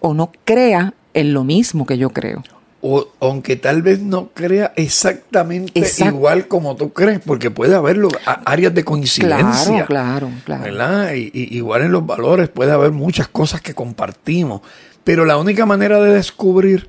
o 0.00 0.14
no 0.14 0.32
crea 0.44 0.94
en 1.14 1.32
lo 1.32 1.44
mismo 1.44 1.86
que 1.86 1.98
yo 1.98 2.10
creo 2.10 2.42
o 2.88 3.08
aunque 3.18 3.56
tal 3.56 3.82
vez 3.82 4.00
no 4.00 4.28
crea 4.32 4.72
exactamente 4.76 5.82
igual 6.06 6.46
como 6.46 6.76
tú 6.76 6.92
crees, 6.92 7.20
porque 7.24 7.50
puede 7.50 7.74
haber 7.74 7.98
áreas 8.44 8.74
de 8.74 8.84
coincidencia. 8.84 9.86
Claro, 9.86 10.30
claro, 10.44 10.62
¿verdad? 10.62 11.14
Y, 11.14 11.30
igual 11.56 11.82
en 11.82 11.90
los 11.90 12.06
valores 12.06 12.48
puede 12.48 12.70
haber 12.70 12.92
muchas 12.92 13.26
cosas 13.26 13.60
que 13.60 13.74
compartimos, 13.74 14.60
pero 15.02 15.24
la 15.24 15.36
única 15.36 15.66
manera 15.66 16.00
de 16.00 16.14
descubrir 16.14 16.88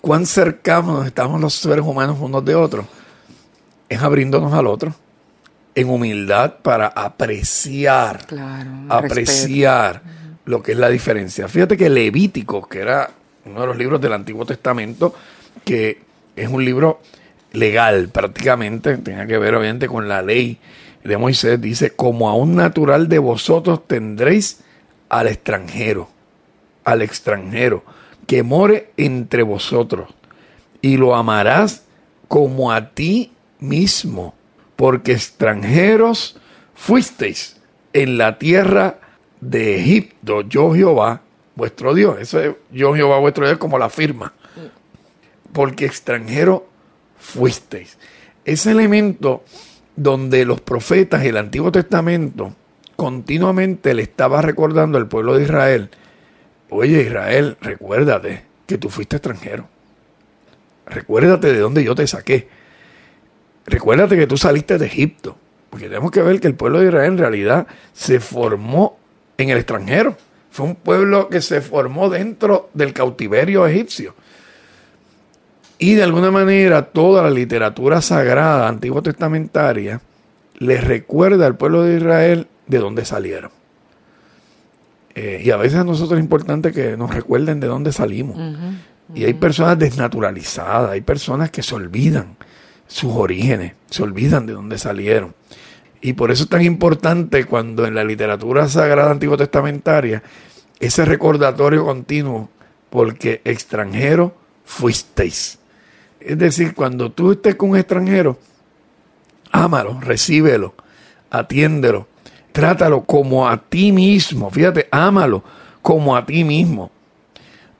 cuán 0.00 0.26
cercanos 0.26 1.06
estamos 1.06 1.40
los 1.40 1.54
seres 1.54 1.84
humanos 1.84 2.18
unos 2.20 2.44
de 2.44 2.54
otros 2.54 2.86
es 3.88 4.02
abriéndonos 4.02 4.52
al 4.52 4.66
otro 4.66 4.94
en 5.74 5.88
humildad 5.90 6.56
para 6.62 6.88
apreciar, 6.88 8.20
apreciar 8.88 10.02
lo 10.44 10.62
que 10.62 10.72
es 10.72 10.78
la 10.78 10.88
diferencia. 10.88 11.46
Fíjate 11.46 11.76
que 11.76 11.88
Levítico, 11.88 12.66
que 12.68 12.80
era 12.80 13.10
uno 13.44 13.60
de 13.60 13.66
los 13.66 13.76
libros 13.76 14.00
del 14.00 14.12
Antiguo 14.12 14.44
Testamento, 14.44 15.14
que 15.64 16.02
es 16.34 16.48
un 16.48 16.64
libro 16.64 17.00
legal 17.52 18.08
prácticamente, 18.08 18.96
tenía 18.98 19.26
que 19.26 19.38
ver 19.38 19.54
obviamente 19.54 19.88
con 19.88 20.08
la 20.08 20.20
ley 20.22 20.58
de 21.04 21.16
Moisés, 21.16 21.60
dice, 21.60 21.92
como 21.94 22.28
a 22.28 22.34
un 22.34 22.56
natural 22.56 23.08
de 23.08 23.18
vosotros 23.18 23.86
tendréis 23.86 24.60
al 25.08 25.28
extranjero, 25.28 26.08
al 26.84 27.02
extranjero, 27.02 27.84
que 28.28 28.44
more 28.44 28.92
entre 28.98 29.42
vosotros, 29.42 30.14
y 30.82 30.98
lo 30.98 31.16
amarás 31.16 31.86
como 32.28 32.70
a 32.70 32.90
ti 32.90 33.32
mismo, 33.58 34.34
porque 34.76 35.12
extranjeros 35.12 36.38
fuisteis 36.74 37.56
en 37.94 38.18
la 38.18 38.38
tierra 38.38 39.00
de 39.40 39.80
Egipto, 39.80 40.42
yo 40.42 40.74
Jehová, 40.74 41.22
vuestro 41.56 41.94
Dios. 41.94 42.18
Eso 42.20 42.38
es 42.38 42.54
yo 42.70 42.94
Jehová 42.94 43.18
vuestro 43.18 43.46
Dios 43.46 43.58
como 43.58 43.78
la 43.78 43.88
firma. 43.88 44.34
Porque 45.52 45.86
extranjero 45.86 46.68
fuisteis. 47.16 47.98
Ese 48.44 48.70
elemento 48.70 49.42
donde 49.96 50.44
los 50.44 50.60
profetas 50.60 51.24
el 51.24 51.38
Antiguo 51.38 51.72
Testamento 51.72 52.54
continuamente 52.94 53.94
le 53.94 54.02
estaba 54.02 54.42
recordando 54.42 54.98
al 54.98 55.08
pueblo 55.08 55.36
de 55.36 55.44
Israel, 55.44 55.90
oye 56.70 57.02
Israel, 57.02 57.56
recuérdate 57.60 58.44
que 58.66 58.78
tú 58.78 58.90
fuiste 58.90 59.16
extranjero. 59.16 59.66
Recuérdate 60.86 61.52
de 61.52 61.58
dónde 61.58 61.84
yo 61.84 61.94
te 61.94 62.06
saqué. 62.06 62.48
Recuérdate 63.66 64.16
que 64.16 64.26
tú 64.26 64.36
saliste 64.36 64.78
de 64.78 64.86
Egipto. 64.86 65.36
Porque 65.70 65.86
tenemos 65.86 66.10
que 66.10 66.22
ver 66.22 66.40
que 66.40 66.46
el 66.46 66.54
pueblo 66.54 66.80
de 66.80 66.86
Israel 66.86 67.12
en 67.12 67.18
realidad 67.18 67.66
se 67.92 68.20
formó 68.20 68.98
en 69.36 69.50
el 69.50 69.58
extranjero. 69.58 70.16
Fue 70.50 70.66
un 70.66 70.76
pueblo 70.76 71.28
que 71.28 71.42
se 71.42 71.60
formó 71.60 72.08
dentro 72.08 72.70
del 72.72 72.92
cautiverio 72.92 73.66
egipcio. 73.66 74.14
Y 75.78 75.94
de 75.94 76.02
alguna 76.02 76.30
manera 76.30 76.86
toda 76.86 77.22
la 77.22 77.30
literatura 77.30 78.00
sagrada 78.00 78.68
antigua 78.68 79.02
testamentaria 79.02 80.00
les 80.58 80.82
recuerda 80.82 81.46
al 81.46 81.56
pueblo 81.56 81.82
de 81.82 81.98
Israel 81.98 82.48
de 82.66 82.78
dónde 82.78 83.04
salieron. 83.04 83.57
Eh, 85.20 85.42
y 85.44 85.50
a 85.50 85.56
veces 85.56 85.80
a 85.80 85.84
nosotros 85.84 86.16
es 86.16 86.22
importante 86.22 86.70
que 86.70 86.96
nos 86.96 87.12
recuerden 87.12 87.58
de 87.58 87.66
dónde 87.66 87.90
salimos. 87.90 88.38
Y 89.12 89.24
hay 89.24 89.34
personas 89.34 89.76
desnaturalizadas, 89.76 90.92
hay 90.92 91.00
personas 91.00 91.50
que 91.50 91.60
se 91.60 91.74
olvidan 91.74 92.36
sus 92.86 93.12
orígenes, 93.12 93.72
se 93.90 94.04
olvidan 94.04 94.46
de 94.46 94.52
dónde 94.52 94.78
salieron. 94.78 95.34
Y 96.00 96.12
por 96.12 96.30
eso 96.30 96.44
es 96.44 96.48
tan 96.48 96.62
importante 96.62 97.46
cuando 97.46 97.84
en 97.84 97.96
la 97.96 98.04
literatura 98.04 98.68
sagrada 98.68 99.10
antigua 99.10 99.36
testamentaria 99.36 100.22
ese 100.78 101.04
recordatorio 101.04 101.84
continuo, 101.84 102.48
porque 102.88 103.40
extranjero 103.44 104.36
fuisteis. 104.64 105.58
Es 106.20 106.38
decir, 106.38 106.76
cuando 106.76 107.10
tú 107.10 107.32
estés 107.32 107.56
con 107.56 107.70
un 107.70 107.76
extranjero, 107.76 108.38
ámalo, 109.50 109.98
recíbelo, 110.00 110.74
atiéndelo, 111.28 112.06
trátalo 112.58 113.04
como 113.04 113.48
a 113.48 113.56
ti 113.56 113.92
mismo. 113.92 114.50
Fíjate, 114.50 114.88
ámalo 114.90 115.44
como 115.80 116.16
a 116.16 116.26
ti 116.26 116.42
mismo. 116.42 116.90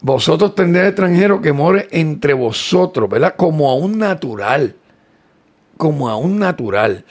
Vosotros 0.01 0.55
tendréis 0.55 0.91
extranjero 0.91 1.43
que 1.43 1.53
more 1.53 1.89
entre 1.91 2.33
vosotros, 2.33 3.11
¿verdad? 3.11 3.35
Como 3.37 3.69
a 3.69 3.75
un 3.75 3.99
natural. 3.99 4.77
Como 5.77 6.09
a 6.09 6.15
un 6.15 6.39
natural. 6.39 7.05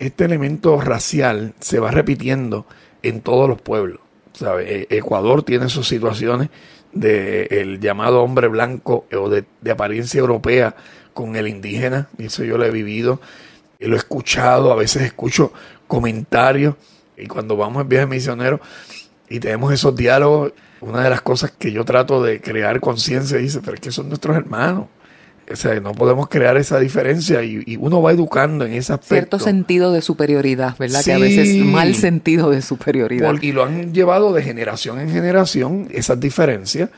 Este 0.00 0.24
elemento 0.24 0.80
racial 0.80 1.54
se 1.60 1.78
va 1.78 1.92
repitiendo 1.92 2.66
en 3.04 3.20
todos 3.20 3.48
los 3.48 3.62
pueblos. 3.62 4.00
E, 4.58 4.88
Ecuador 4.90 5.44
tiene 5.44 5.68
sus 5.68 5.86
situaciones 5.86 6.48
del 6.90 7.46
el 7.52 7.78
llamado 7.78 8.24
hombre 8.24 8.48
blanco 8.48 9.06
o 9.16 9.28
de, 9.28 9.44
apariencia 9.70 10.18
europea 10.18 10.74
con 11.12 11.36
el 11.36 11.46
indígena, 11.46 12.08
eso 12.18 12.42
yo 12.42 12.58
lo 12.58 12.64
he 12.64 12.72
vivido, 12.72 13.20
lo 13.78 13.94
he 13.94 13.98
escuchado, 13.98 14.72
a 14.72 14.76
veces 14.76 15.02
escucho 15.02 15.52
comentarios, 15.86 16.74
y 17.16 17.26
cuando 17.26 17.56
vamos 17.56 17.82
en 17.82 17.88
viaje 17.88 18.06
misionero 18.06 18.60
y 19.28 19.40
tenemos 19.40 19.72
esos 19.72 19.94
diálogos, 19.96 20.52
una 20.80 21.02
de 21.02 21.10
las 21.10 21.22
cosas 21.22 21.52
que 21.52 21.72
yo 21.72 21.84
trato 21.84 22.22
de 22.22 22.40
crear 22.40 22.80
conciencia 22.80 23.38
dice, 23.38 23.60
pero 23.60 23.74
es 23.74 23.80
que 23.80 23.90
son 23.90 24.08
nuestros 24.08 24.36
hermanos. 24.36 24.86
O 25.50 25.56
sea, 25.56 25.78
no 25.78 25.92
podemos 25.92 26.28
crear 26.28 26.56
esa 26.56 26.78
diferencia 26.78 27.42
y, 27.42 27.76
uno 27.78 28.00
va 28.00 28.12
educando 28.12 28.64
en 28.64 28.72
ese 28.72 28.94
aspecto. 28.94 29.14
Cierto 29.14 29.38
sentido 29.38 29.92
de 29.92 30.00
superioridad, 30.00 30.74
¿verdad? 30.78 31.04
Que 31.04 31.12
a 31.12 31.18
veces 31.18 31.56
mal 31.64 31.94
sentido 31.94 32.50
de 32.50 32.62
superioridad. 32.62 33.34
y 33.42 33.52
lo 33.52 33.64
han 33.64 33.92
llevado 33.92 34.32
de 34.32 34.42
generación 34.42 35.00
en 35.00 35.10
generación, 35.10 35.88
esas 35.90 36.18
diferencias. 36.18 36.88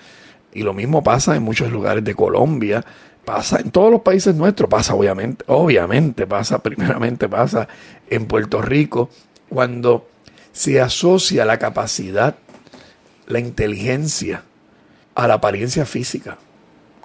Y 0.53 0.62
lo 0.62 0.75
mismo 0.75 1.03
pasa 1.03 1.35
en 1.37 1.43
muchos 1.43 1.73
lugares 1.73 2.05
de 2.05 2.14
Colombia, 2.14 2.85
pasa 3.25 3.59
en 3.59 3.73
todos 3.73 3.91
los 3.91 4.03
países 4.03 4.37
nuestros, 4.37 4.71
pasa 4.71 4.95
obviamente, 4.95 5.45
obviamente 5.49 6.27
pasa, 6.27 6.59
primeramente 6.62 7.29
pasa 7.29 7.69
en 8.09 8.27
Puerto 8.27 8.62
Rico, 8.62 9.11
cuando 9.49 10.09
se 10.53 10.81
asocia 10.81 11.45
la 11.45 11.59
capacidad, 11.59 12.37
la 13.27 13.41
inteligencia 13.41 14.43
a 15.15 15.27
la 15.29 15.35
apariencia 15.35 15.85
física 15.87 16.39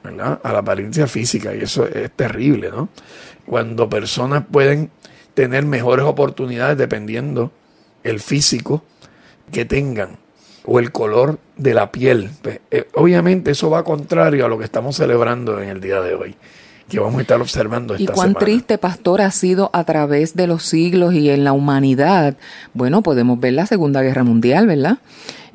a 0.03 0.51
la 0.51 0.59
apariencia 0.59 1.07
física 1.07 1.53
y 1.55 1.61
eso 1.61 1.87
es 1.87 2.11
terrible, 2.11 2.69
¿no? 2.69 2.89
Cuando 3.45 3.89
personas 3.89 4.43
pueden 4.49 4.89
tener 5.33 5.65
mejores 5.65 6.05
oportunidades 6.05 6.77
dependiendo 6.77 7.51
el 8.03 8.19
físico 8.19 8.83
que 9.51 9.65
tengan 9.65 10.17
o 10.65 10.79
el 10.79 10.91
color 10.91 11.39
de 11.57 11.73
la 11.73 11.91
piel. 11.91 12.29
Pues, 12.41 12.59
eh, 12.71 12.87
obviamente 12.95 13.51
eso 13.51 13.69
va 13.69 13.83
contrario 13.83 14.45
a 14.45 14.49
lo 14.49 14.57
que 14.57 14.65
estamos 14.65 14.95
celebrando 14.95 15.61
en 15.61 15.69
el 15.69 15.81
día 15.81 16.01
de 16.01 16.15
hoy, 16.15 16.35
que 16.91 16.99
vamos 16.99 17.19
a 17.19 17.21
estar 17.21 17.41
observando 17.41 17.95
esta 17.95 18.03
Y 18.03 18.07
cuán 18.07 18.35
triste, 18.35 18.77
pastor, 18.77 19.21
ha 19.21 19.31
sido 19.31 19.69
a 19.73 19.83
través 19.85 20.35
de 20.35 20.45
los 20.45 20.63
siglos 20.63 21.13
y 21.13 21.29
en 21.29 21.43
la 21.43 21.53
humanidad. 21.53 22.35
Bueno, 22.73 23.01
podemos 23.01 23.39
ver 23.39 23.53
la 23.53 23.65
Segunda 23.65 24.01
Guerra 24.01 24.23
Mundial, 24.23 24.67
¿verdad? 24.67 24.97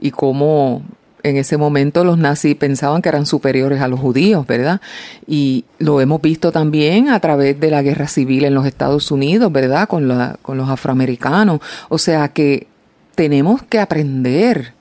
Y 0.00 0.12
cómo 0.12 0.82
en 1.22 1.36
ese 1.36 1.56
momento 1.56 2.04
los 2.04 2.18
nazis 2.18 2.54
pensaban 2.54 3.02
que 3.02 3.08
eran 3.08 3.26
superiores 3.26 3.80
a 3.80 3.88
los 3.88 4.00
judíos, 4.00 4.46
¿verdad? 4.46 4.80
Y 5.26 5.64
lo 5.78 6.00
hemos 6.00 6.22
visto 6.22 6.52
también 6.52 7.08
a 7.08 7.20
través 7.20 7.58
de 7.60 7.70
la 7.70 7.82
guerra 7.82 8.06
civil 8.06 8.44
en 8.44 8.54
los 8.54 8.64
Estados 8.64 9.10
Unidos, 9.10 9.52
¿verdad? 9.52 9.88
Con, 9.88 10.08
la, 10.08 10.38
con 10.40 10.56
los 10.56 10.70
afroamericanos. 10.70 11.60
O 11.88 11.98
sea 11.98 12.28
que 12.28 12.68
tenemos 13.14 13.62
que 13.62 13.80
aprender, 13.80 14.72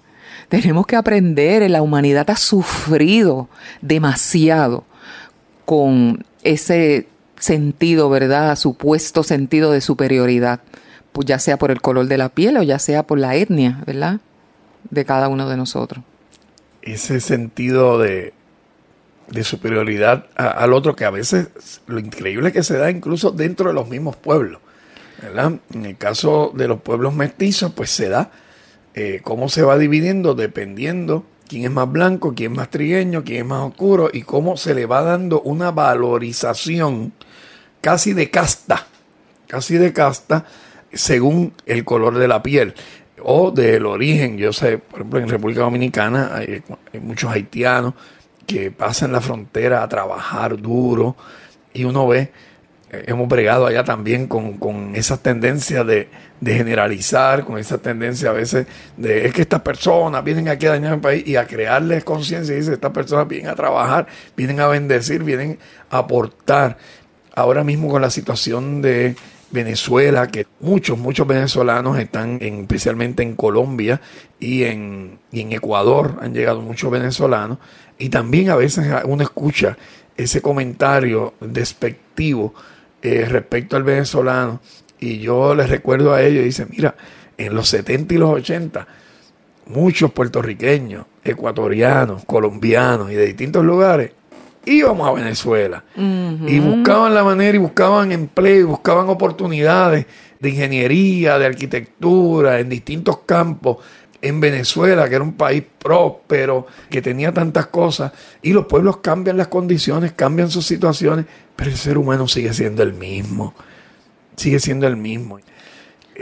tenemos 0.47 0.85
que 0.85 0.95
aprender, 0.95 1.69
la 1.69 1.81
humanidad 1.81 2.29
ha 2.29 2.37
sufrido 2.37 3.49
demasiado 3.81 4.83
con 5.65 6.23
ese 6.45 7.07
sentido, 7.37 8.09
¿verdad? 8.09 8.55
Supuesto 8.55 9.23
sentido 9.23 9.71
de 9.71 9.81
superioridad, 9.81 10.61
pues 11.11 11.27
ya 11.27 11.39
sea 11.39 11.57
por 11.57 11.71
el 11.71 11.81
color 11.81 12.07
de 12.07 12.17
la 12.17 12.29
piel 12.29 12.55
o 12.57 12.63
ya 12.63 12.79
sea 12.79 13.03
por 13.03 13.19
la 13.19 13.35
etnia, 13.35 13.83
¿verdad? 13.85 14.21
De 14.89 15.03
cada 15.03 15.27
uno 15.27 15.49
de 15.49 15.57
nosotros 15.57 16.03
ese 16.85 17.19
sentido 17.19 17.99
de, 17.99 18.33
superioridad 19.43 20.27
al 20.35 20.71
otro 20.71 20.95
que 20.95 21.03
a 21.03 21.09
veces 21.09 21.49
lo 21.87 21.99
increíble 21.99 22.51
que 22.51 22.63
se 22.63 22.77
da 22.77 22.91
incluso 22.91 23.31
dentro 23.31 23.69
de 23.69 23.73
los 23.73 23.89
mismos 23.89 24.15
pueblos. 24.15 24.61
¿verdad? 25.21 25.53
En 25.73 25.85
el 25.85 25.97
caso 25.97 26.51
de 26.55 26.67
los 26.67 26.81
pueblos 26.81 27.15
mestizos, 27.15 27.73
pues 27.73 27.89
se 27.89 28.07
da 28.07 28.31
eh, 28.93 29.21
cómo 29.23 29.49
se 29.49 29.63
va 29.63 29.77
dividiendo 29.77 30.35
dependiendo 30.35 31.25
quién 31.47 31.63
es 31.65 31.71
más 31.71 31.91
blanco, 31.91 32.33
quién 32.35 32.51
es 32.51 32.57
más 32.57 32.69
trigueño, 32.69 33.23
quién 33.23 33.39
es 33.39 33.45
más 33.45 33.61
oscuro 33.61 34.09
y 34.11 34.21
cómo 34.21 34.57
se 34.57 34.73
le 34.73 34.85
va 34.85 35.01
dando 35.01 35.41
una 35.41 35.71
valorización 35.71 37.13
casi 37.81 38.13
de 38.13 38.29
casta, 38.29 38.87
casi 39.47 39.77
de 39.77 39.93
casta 39.93 40.45
según 40.91 41.53
el 41.65 41.83
color 41.83 42.17
de 42.17 42.27
la 42.27 42.41
piel 42.41 42.73
o 43.23 43.51
del 43.51 43.85
origen. 43.85 44.37
Yo 44.37 44.53
sé, 44.53 44.77
por 44.77 44.99
ejemplo, 44.99 45.19
en 45.19 45.29
República 45.29 45.61
Dominicana 45.61 46.31
hay, 46.35 46.63
muchos 46.99 47.31
haitianos 47.31 47.93
que 48.47 48.71
pasan 48.71 49.11
la 49.11 49.21
frontera 49.21 49.83
a 49.83 49.89
trabajar 49.89 50.57
duro 50.57 51.15
y 51.73 51.83
uno 51.83 52.07
ve, 52.07 52.31
hemos 53.05 53.27
bregado 53.27 53.65
allá 53.65 53.83
también 53.83 54.27
con, 54.27 54.57
con 54.57 54.95
esas 54.95 55.19
tendencias 55.21 55.85
de, 55.85 56.07
generalizar, 56.43 57.43
con 57.43 57.57
esa 57.57 57.77
tendencia 57.77 58.29
a 58.29 58.33
veces 58.33 58.67
de 58.97 59.25
es 59.25 59.33
que 59.33 59.41
estas 59.41 59.61
personas 59.61 60.23
vienen 60.23 60.47
aquí 60.47 60.65
a 60.67 60.71
dañar 60.71 60.93
el 60.93 60.99
país 60.99 61.25
y 61.25 61.35
a 61.37 61.47
crearles 61.47 62.03
conciencia 62.03 62.53
y 62.53 62.59
dice, 62.59 62.73
estas 62.73 62.91
personas 62.91 63.27
vienen 63.27 63.49
a 63.49 63.55
trabajar, 63.55 64.07
vienen 64.37 64.59
a 64.59 64.67
bendecir, 64.67 65.23
vienen 65.23 65.57
a 65.89 65.99
aportar. 65.99 66.77
Ahora 67.33 67.63
mismo 67.63 67.89
con 67.89 68.01
la 68.01 68.09
situación 68.09 68.81
de 68.81 69.15
Venezuela, 69.51 70.27
que 70.27 70.45
muchos, 70.59 70.97
muchos 70.97 71.25
venezolanos 71.25 71.97
están 71.97 72.39
especialmente 72.41 73.23
en 73.23 73.35
Colombia 73.35 74.01
y 74.39 74.63
en, 74.63 75.19
en 75.31 75.51
Ecuador, 75.51 76.17
han 76.21 76.33
llegado 76.33 76.61
muchos 76.61 76.91
venezolanos, 76.91 77.57
y 77.97 78.09
también 78.09 78.49
a 78.49 78.55
veces 78.55 78.85
uno 79.05 79.23
escucha 79.23 79.77
ese 80.17 80.41
comentario 80.41 81.33
despectivo 81.39 82.53
eh, 83.05 83.25
respecto 83.25 83.75
al 83.75 83.83
venezolano, 83.83 84.61
y 84.99 85.19
yo 85.19 85.53
les 85.55 85.69
recuerdo 85.69 86.13
a 86.13 86.21
ellos, 86.21 86.41
y 86.41 86.45
dice, 86.45 86.65
mira, 86.69 86.95
en 87.37 87.53
los 87.53 87.69
70 87.69 88.13
y 88.13 88.17
los 88.17 88.29
80, 88.31 88.87
muchos 89.67 90.11
puertorriqueños, 90.11 91.05
ecuatorianos, 91.23 92.25
colombianos 92.25 93.11
y 93.11 93.15
de 93.15 93.25
distintos 93.25 93.63
lugares 93.63 94.11
íbamos 94.65 95.07
a 95.07 95.11
Venezuela. 95.11 95.83
Y 95.95 96.59
buscaban 96.59 97.13
la 97.13 97.23
manera 97.23 97.55
y 97.55 97.59
buscaban 97.59 98.11
empleo 98.11 98.59
y 98.59 98.63
buscaban 98.63 99.07
oportunidades 99.09 100.05
de 100.39 100.49
ingeniería, 100.49 101.37
de 101.37 101.45
arquitectura, 101.45 102.59
en 102.59 102.69
distintos 102.69 103.19
campos 103.25 103.77
en 104.21 104.39
Venezuela, 104.39 105.07
que 105.07 105.15
era 105.15 105.23
un 105.23 105.33
país 105.33 105.63
próspero, 105.79 106.67
que 106.89 107.01
tenía 107.01 107.31
tantas 107.31 107.67
cosas, 107.67 108.11
y 108.41 108.53
los 108.53 108.65
pueblos 108.65 108.97
cambian 108.97 109.37
las 109.37 109.47
condiciones, 109.47 110.13
cambian 110.13 110.49
sus 110.49 110.65
situaciones, 110.65 111.25
pero 111.55 111.69
el 111.69 111.77
ser 111.77 111.97
humano 111.97 112.27
sigue 112.27 112.53
siendo 112.53 112.83
el 112.83 112.93
mismo, 112.93 113.53
sigue 114.35 114.59
siendo 114.59 114.87
el 114.87 114.97
mismo. 114.97 115.39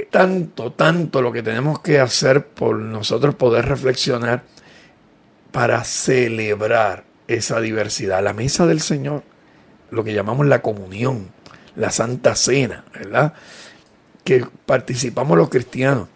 Tanto, 0.10 0.72
tanto 0.72 1.22
lo 1.22 1.32
que 1.32 1.44
tenemos 1.44 1.80
que 1.80 2.00
hacer 2.00 2.48
por 2.48 2.78
nosotros 2.78 3.36
poder 3.36 3.66
reflexionar 3.68 4.44
para 5.52 5.84
celebrar 5.84 7.04
esa 7.28 7.62
diversidad. 7.62 8.24
La 8.24 8.34
mesa 8.34 8.66
del 8.66 8.82
Señor, 8.82 9.24
lo 9.92 10.04
que 10.04 10.14
llamamos 10.14 10.48
la 10.48 10.62
comunión, 10.62 11.30
la 11.76 11.92
Santa 11.92 12.36
Cena, 12.36 12.84
¿verdad? 12.94 13.34
Que 14.24 14.46
participamos 14.66 15.38
los 15.38 15.50
cristianos. 15.50 16.08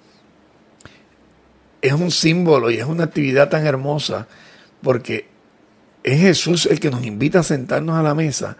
Es 1.81 1.93
un 1.93 2.11
símbolo 2.11 2.71
y 2.71 2.77
es 2.77 2.85
una 2.85 3.05
actividad 3.05 3.49
tan 3.49 3.65
hermosa 3.65 4.27
porque 4.81 5.27
es 6.03 6.19
Jesús 6.19 6.65
el 6.65 6.79
que 6.79 6.89
nos 6.89 7.05
invita 7.05 7.39
a 7.39 7.43
sentarnos 7.43 7.97
a 7.97 8.03
la 8.03 8.15
mesa 8.15 8.57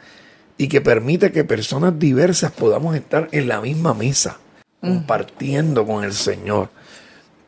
y 0.57 0.67
que 0.67 0.81
permite 0.81 1.31
que 1.31 1.43
personas 1.43 1.97
diversas 1.97 2.51
podamos 2.51 2.95
estar 2.95 3.29
en 3.31 3.47
la 3.47 3.61
misma 3.61 3.93
mesa, 3.93 4.37
compartiendo 4.81 5.85
con 5.85 6.03
el 6.03 6.13
Señor, 6.13 6.69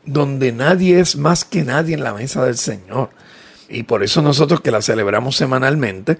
donde 0.04 0.52
nadie 0.52 1.00
es 1.00 1.16
más 1.16 1.44
que 1.44 1.64
nadie 1.64 1.94
en 1.94 2.04
la 2.04 2.14
mesa 2.14 2.44
del 2.44 2.56
Señor. 2.56 3.10
Y 3.68 3.82
por 3.82 4.02
eso 4.02 4.22
nosotros 4.22 4.60
que 4.60 4.70
la 4.70 4.82
celebramos 4.82 5.36
semanalmente, 5.36 6.18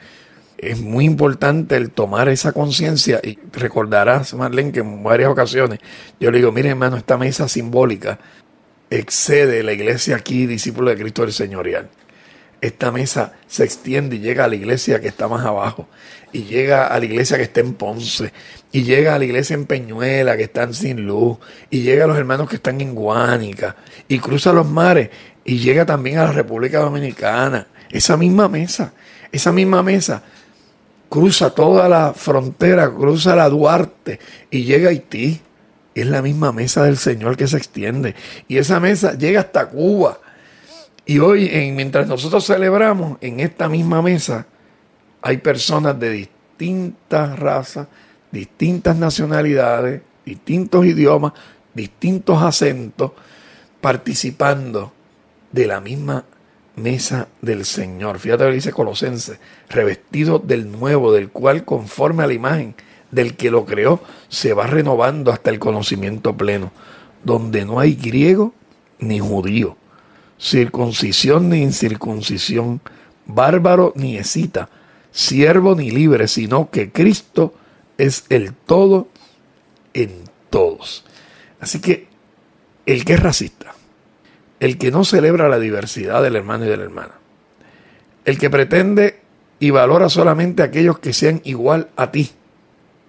es 0.59 0.81
muy 0.81 1.07
importante 1.07 1.77
el 1.77 1.91
tomar 1.91 2.29
esa 2.29 2.53
conciencia 2.53 3.21
y 3.23 3.39
recordarás, 3.53 4.35
Marlene, 4.35 4.73
que 4.73 4.81
en 4.81 5.03
varias 5.03 5.31
ocasiones 5.31 5.79
yo 6.19 6.31
le 6.31 6.39
digo, 6.39 6.53
mire 6.53 6.69
hermano, 6.69 6.99
esta 6.99 7.17
mesa 7.17 7.49
simbólica 7.49 8.19
excede 8.91 9.63
la 9.63 9.73
iglesia 9.73 10.17
aquí, 10.17 10.47
discípulo 10.47 10.91
de 10.91 10.97
Cristo 10.97 11.23
del 11.23 11.33
Señorial. 11.33 11.89
Esta 12.61 12.91
mesa 12.91 13.33
se 13.47 13.65
extiende 13.65 14.17
y 14.17 14.19
llega 14.19 14.45
a 14.45 14.49
la 14.49 14.57
iglesia 14.57 15.01
que 15.01 15.09
está 15.09 15.29
más 15.29 15.47
abajo, 15.47 15.89
y 16.33 16.43
llega 16.45 16.89
a 16.89 16.99
la 16.99 17.05
iglesia 17.07 17.39
que 17.39 17.45
está 17.45 17.61
en 17.61 17.75
Ponce, 17.75 18.33
y 18.71 18.83
llega 18.83 19.15
a 19.15 19.19
la 19.19 19.25
iglesia 19.25 19.55
en 19.55 19.65
Peñuela 19.65 20.37
que 20.37 20.43
están 20.43 20.75
sin 20.75 21.07
luz, 21.07 21.39
y 21.71 21.81
llega 21.81 22.05
a 22.05 22.07
los 22.07 22.19
hermanos 22.19 22.49
que 22.51 22.57
están 22.57 22.81
en 22.81 22.95
Guánica, 22.95 23.77
y 24.09 24.19
cruza 24.19 24.53
los 24.53 24.69
mares 24.69 25.09
y 25.45 25.59
llega 25.59 25.87
también 25.87 26.19
a 26.19 26.25
la 26.25 26.33
República 26.33 26.81
Dominicana. 26.81 27.67
Esa 27.91 28.17
misma 28.17 28.49
mesa, 28.49 28.93
esa 29.33 29.53
misma 29.53 29.83
mesa 29.83 30.23
cruza 31.09 31.51
toda 31.51 31.89
la 31.89 32.13
frontera, 32.15 32.89
cruza 32.89 33.35
la 33.35 33.49
Duarte 33.49 34.21
y 34.51 34.65
llega 34.65 34.89
a 34.89 34.91
Haití. 34.91 35.41
Es 35.95 36.07
la 36.07 36.23
misma 36.23 36.53
mesa 36.53 36.85
del 36.85 36.97
Señor 36.97 37.37
que 37.37 37.49
se 37.49 37.57
extiende. 37.57 38.15
Y 38.49 38.59
esa 38.59 38.81
mesa 38.81 39.17
llega 39.17 39.41
hasta 39.41 39.69
Cuba. 39.69 40.19
Y 41.05 41.19
hoy, 41.19 41.49
en, 41.53 41.75
mientras 41.75 42.07
nosotros 42.07 42.47
celebramos, 42.47 43.19
en 43.21 43.41
esta 43.41 43.69
misma 43.69 44.03
mesa 44.03 44.47
hay 45.23 45.39
personas 45.39 45.99
de 45.99 46.11
distintas 46.11 47.39
razas, 47.39 47.89
distintas 48.31 48.97
nacionalidades, 48.97 50.03
distintos 50.25 50.87
idiomas, 50.87 51.33
distintos 51.75 52.43
acentos, 52.43 53.13
participando 53.81 54.93
de 55.53 55.67
la 55.67 55.81
misma 55.81 56.25
mesa 56.77 57.29
del 57.41 57.65
Señor. 57.65 58.19
Fíjate 58.19 58.45
lo 58.45 58.51
que 58.51 58.57
dice 58.57 58.73
Colosense, 58.73 59.39
revestido 59.69 60.39
del 60.39 60.71
nuevo, 60.71 61.13
del 61.13 61.31
cual 61.31 61.65
conforme 61.65 62.23
a 62.23 62.27
la 62.27 62.35
imagen 62.35 62.75
del 63.11 63.37
que 63.37 63.51
lo 63.51 63.65
creó, 63.65 64.01
se 64.29 64.53
va 64.53 64.67
renovando 64.67 65.33
hasta 65.33 65.51
el 65.51 65.59
conocimiento 65.59 66.37
pleno, 66.37 66.73
donde 67.25 67.65
no 67.65 67.81
hay 67.81 67.95
griego 67.95 68.55
ni 68.99 69.19
judío, 69.19 69.77
circuncisión 70.39 71.49
ni 71.49 71.63
incircuncisión, 71.63 72.81
bárbaro 73.27 73.93
ni 73.97 74.17
escita, 74.17 74.69
siervo 75.11 75.75
ni 75.75 75.91
libre, 75.91 76.29
sino 76.29 76.71
que 76.71 76.91
Cristo 76.91 77.55
es 77.99 78.25
el 78.29 78.55
todo 78.55 79.09
en 79.95 80.11
todos. 80.51 81.05
Así 81.61 81.81
que 81.81 82.09
el 82.87 83.05
que 83.05 83.15
es 83.15 83.21
racista, 83.21 83.75
el 84.61 84.79
que 84.79 84.91
no 84.91 85.05
celebra 85.05 85.49
la 85.49 85.59
diversidad 85.59 86.23
del 86.23 86.37
hermano 86.37 86.65
y 86.65 86.69
de 86.69 86.77
la 86.77 86.85
hermana, 86.85 87.15
el 88.25 88.39
que 88.39 88.51
pretende 88.51 89.21
y 89.59 89.71
valora 89.71 90.09
solamente 90.09 90.63
a 90.63 90.67
aquellos 90.67 90.99
que 90.99 91.13
sean 91.13 91.41
igual 91.45 91.89
a 91.97 92.11
ti, 92.11 92.31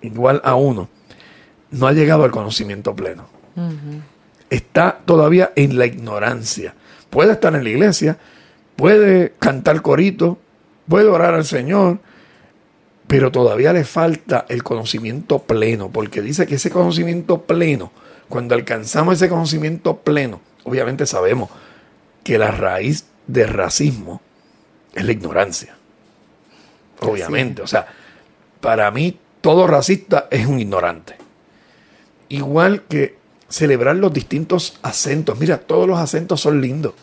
igual 0.02 0.42
a 0.44 0.56
uno, 0.56 0.90
no 1.72 1.88
ha 1.88 1.94
llegado 1.94 2.24
al 2.24 2.32
conocimiento 2.32 2.96
pleno. 2.96 3.26
Está 4.50 5.00
todavía 5.06 5.52
en 5.56 5.78
la 5.78 5.86
ignorancia. 5.86 6.74
Puede 7.10 7.34
estar 7.34 7.56
en 7.56 7.64
la 7.64 7.70
iglesia, 7.70 8.18
puede 8.76 9.34
cantar 9.40 9.82
corito, 9.82 10.38
puede 10.88 11.08
orar 11.08 11.34
al 11.34 11.46
Señor, 11.46 12.00
pero 13.08 13.32
todavía 13.32 13.74
le 13.74 13.84
falta 13.84 14.46
el 14.48 14.64
conocimiento 14.64 15.40
pleno, 15.40 15.90
porque 15.90 16.22
dice 16.22 16.48
que 16.48 16.56
ese 16.56 16.70
conocimiento 16.70 17.42
pleno, 17.42 17.92
cuando 18.30 18.56
alcanzamos 18.56 19.16
ese 19.16 19.30
conocimiento 19.30 19.98
pleno, 19.98 20.40
obviamente 20.64 21.06
sabemos 21.06 21.50
que 22.24 22.38
la 22.38 22.52
raíz 22.52 23.06
del 23.28 23.50
racismo 23.50 24.22
es 24.94 25.06
la 25.06 25.12
ignorancia. 25.12 25.76
Obviamente, 27.02 27.62
o 27.62 27.68
sea, 27.68 27.88
para 28.60 28.90
mí 28.92 29.18
todo 29.42 29.68
racista 29.68 30.28
es 30.32 30.46
un 30.46 30.60
ignorante. 30.60 31.16
Igual 32.30 32.84
que 32.84 33.18
celebrar 33.50 33.98
los 33.98 34.14
distintos 34.14 34.80
acentos. 34.82 35.38
Mira, 35.40 35.58
todos 35.58 35.88
los 35.88 36.00
acentos 36.00 36.40
son 36.40 36.62
lindos. 36.62 36.94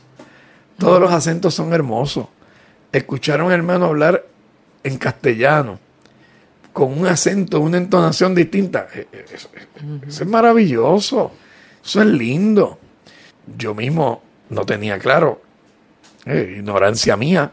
Todos 0.78 1.01
los 1.01 1.12
acentos 1.12 1.55
son 1.55 1.72
hermosos. 1.72 2.28
Escuchar 2.93 3.41
a 3.41 3.45
un 3.45 3.53
hermano 3.53 3.86
hablar 3.86 4.24
en 4.82 4.97
castellano 4.97 5.78
con 6.72 6.99
un 6.99 7.07
acento, 7.07 7.61
una 7.61 7.76
entonación 7.76 8.34
distinta. 8.34 8.89
Eh, 8.95 9.09
eh, 9.12 9.24
eso 9.34 9.51
es 10.22 10.26
maravilloso. 10.26 11.32
Eso 11.84 12.01
es 12.01 12.07
lindo 12.07 12.78
yo 13.57 13.74
mismo 13.74 14.22
no 14.51 14.64
tenía 14.66 14.99
claro, 14.99 15.41
eh, 16.26 16.57
ignorancia 16.59 17.16
mía, 17.16 17.53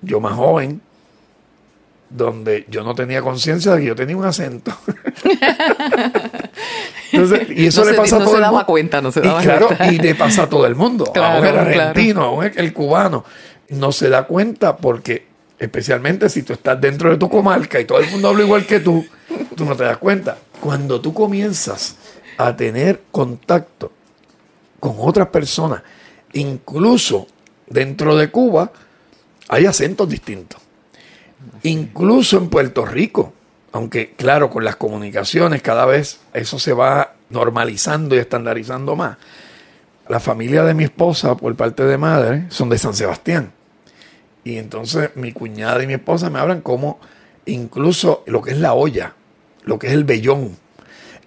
yo 0.00 0.20
más 0.20 0.34
joven, 0.34 0.80
donde 2.12 2.66
yo 2.68 2.84
no 2.84 2.94
tenía 2.94 3.22
conciencia 3.22 3.72
de 3.72 3.80
que 3.80 3.86
yo 3.86 3.96
tenía 3.96 4.16
un 4.16 4.24
acento. 4.24 4.72
y 7.12 7.66
eso 7.66 7.84
le 7.84 7.94
pasa 7.94 8.16
a 8.16 8.18
todo 8.20 8.34
se 8.34 8.40
daba 8.40 8.66
cuenta, 8.66 9.00
no 9.00 9.12
se 9.12 9.20
daba 9.20 9.42
y 9.42 9.44
claro, 9.44 9.68
y 9.90 9.98
le 9.98 10.14
pasa 10.14 10.44
a 10.44 10.48
todo 10.48 10.66
el 10.66 10.74
mundo, 10.74 11.12
a 11.20 11.38
el 11.38 11.58
argentino, 11.58 12.42
el 12.42 12.72
cubano, 12.72 13.24
no 13.70 13.92
se 13.92 14.08
da 14.08 14.26
cuenta 14.26 14.76
porque 14.76 15.26
especialmente 15.58 16.28
si 16.28 16.42
tú 16.42 16.52
estás 16.52 16.80
dentro 16.80 17.10
de 17.10 17.16
tu 17.16 17.28
comarca 17.28 17.80
y 17.80 17.84
todo 17.84 17.98
el 18.00 18.10
mundo 18.10 18.28
habla 18.28 18.42
igual 18.42 18.66
que 18.66 18.80
tú, 18.80 19.06
tú 19.56 19.64
no 19.64 19.76
te 19.76 19.84
das 19.84 19.98
cuenta. 19.98 20.36
Cuando 20.60 21.00
tú 21.00 21.14
comienzas 21.14 21.96
a 22.36 22.56
tener 22.56 23.02
contacto 23.10 23.92
con 24.80 24.96
otras 24.98 25.28
personas. 25.28 25.82
Incluso 26.32 27.26
dentro 27.68 28.16
de 28.16 28.30
Cuba 28.30 28.72
hay 29.48 29.66
acentos 29.66 30.08
distintos. 30.08 30.60
Incluso 31.64 32.38
en 32.38 32.48
Puerto 32.48 32.84
Rico, 32.84 33.32
aunque 33.72 34.12
claro, 34.12 34.50
con 34.50 34.64
las 34.64 34.76
comunicaciones 34.76 35.62
cada 35.62 35.86
vez 35.86 36.20
eso 36.34 36.58
se 36.58 36.72
va 36.72 37.14
normalizando 37.30 38.14
y 38.14 38.18
estandarizando 38.18 38.96
más. 38.96 39.16
La 40.08 40.20
familia 40.20 40.64
de 40.64 40.74
mi 40.74 40.84
esposa, 40.84 41.36
por 41.36 41.54
parte 41.56 41.84
de 41.84 41.96
madre, 41.96 42.44
son 42.48 42.68
de 42.68 42.78
San 42.78 42.94
Sebastián. 42.94 43.52
Y 44.44 44.56
entonces 44.56 45.10
mi 45.14 45.32
cuñada 45.32 45.82
y 45.82 45.86
mi 45.86 45.94
esposa 45.94 46.28
me 46.28 46.40
hablan 46.40 46.60
como 46.60 46.98
incluso 47.46 48.24
lo 48.26 48.42
que 48.42 48.50
es 48.50 48.58
la 48.58 48.74
olla, 48.74 49.14
lo 49.64 49.78
que 49.78 49.86
es 49.86 49.92
el 49.92 50.04
vellón. 50.04 50.56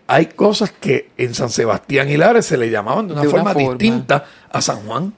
Hay 0.07 0.27
cosas 0.27 0.71
que 0.71 1.09
en 1.17 1.33
San 1.33 1.49
Sebastián 1.49 2.09
y 2.09 2.17
Lares 2.17 2.45
se 2.45 2.57
le 2.57 2.69
llamaban 2.69 3.07
de 3.07 3.13
una, 3.13 3.23
forma, 3.23 3.53
distinta 3.53 4.25
a 4.51 4.61
San 4.61 4.85
Juan. 4.85 5.13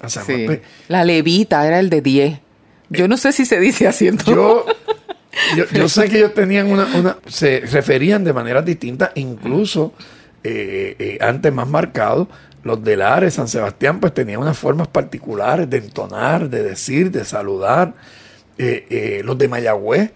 A 0.00 0.08
San 0.08 0.24
Juan. 0.24 0.60
La 0.88 1.04
levita 1.04 1.64
era 1.66 1.78
el 1.78 1.90
de 1.90 2.00
10. 2.00 2.40
Yo 2.90 3.08
no 3.08 3.16
sé 3.16 3.32
si 3.32 3.46
se 3.46 3.58
dice 3.58 3.86
así 3.86 4.10
Yo, 5.56 5.64
yo, 5.72 5.88
sé 5.88 6.08
que 6.08 6.18
ellos 6.18 6.34
tenían 6.34 6.70
una, 6.70 7.16
se 7.26 7.60
referían 7.60 8.24
de 8.24 8.32
manera 8.32 8.62
distinta, 8.62 9.12
incluso 9.14 9.94
eh, 10.42 10.96
eh, 10.98 11.18
antes 11.20 11.52
más 11.52 11.68
marcado, 11.68 12.28
los 12.64 12.82
de 12.82 12.96
Lares, 12.96 13.34
San 13.34 13.46
Sebastián, 13.46 14.00
pues 14.00 14.12
tenían 14.12 14.40
unas 14.40 14.58
formas 14.58 14.88
particulares 14.88 15.70
de 15.70 15.78
entonar, 15.78 16.50
de 16.50 16.64
decir, 16.64 17.12
de 17.12 17.24
saludar. 17.24 17.94
Eh, 18.58 19.22
los 19.24 19.38
de 19.38 19.48
Mayagüez 19.48 20.10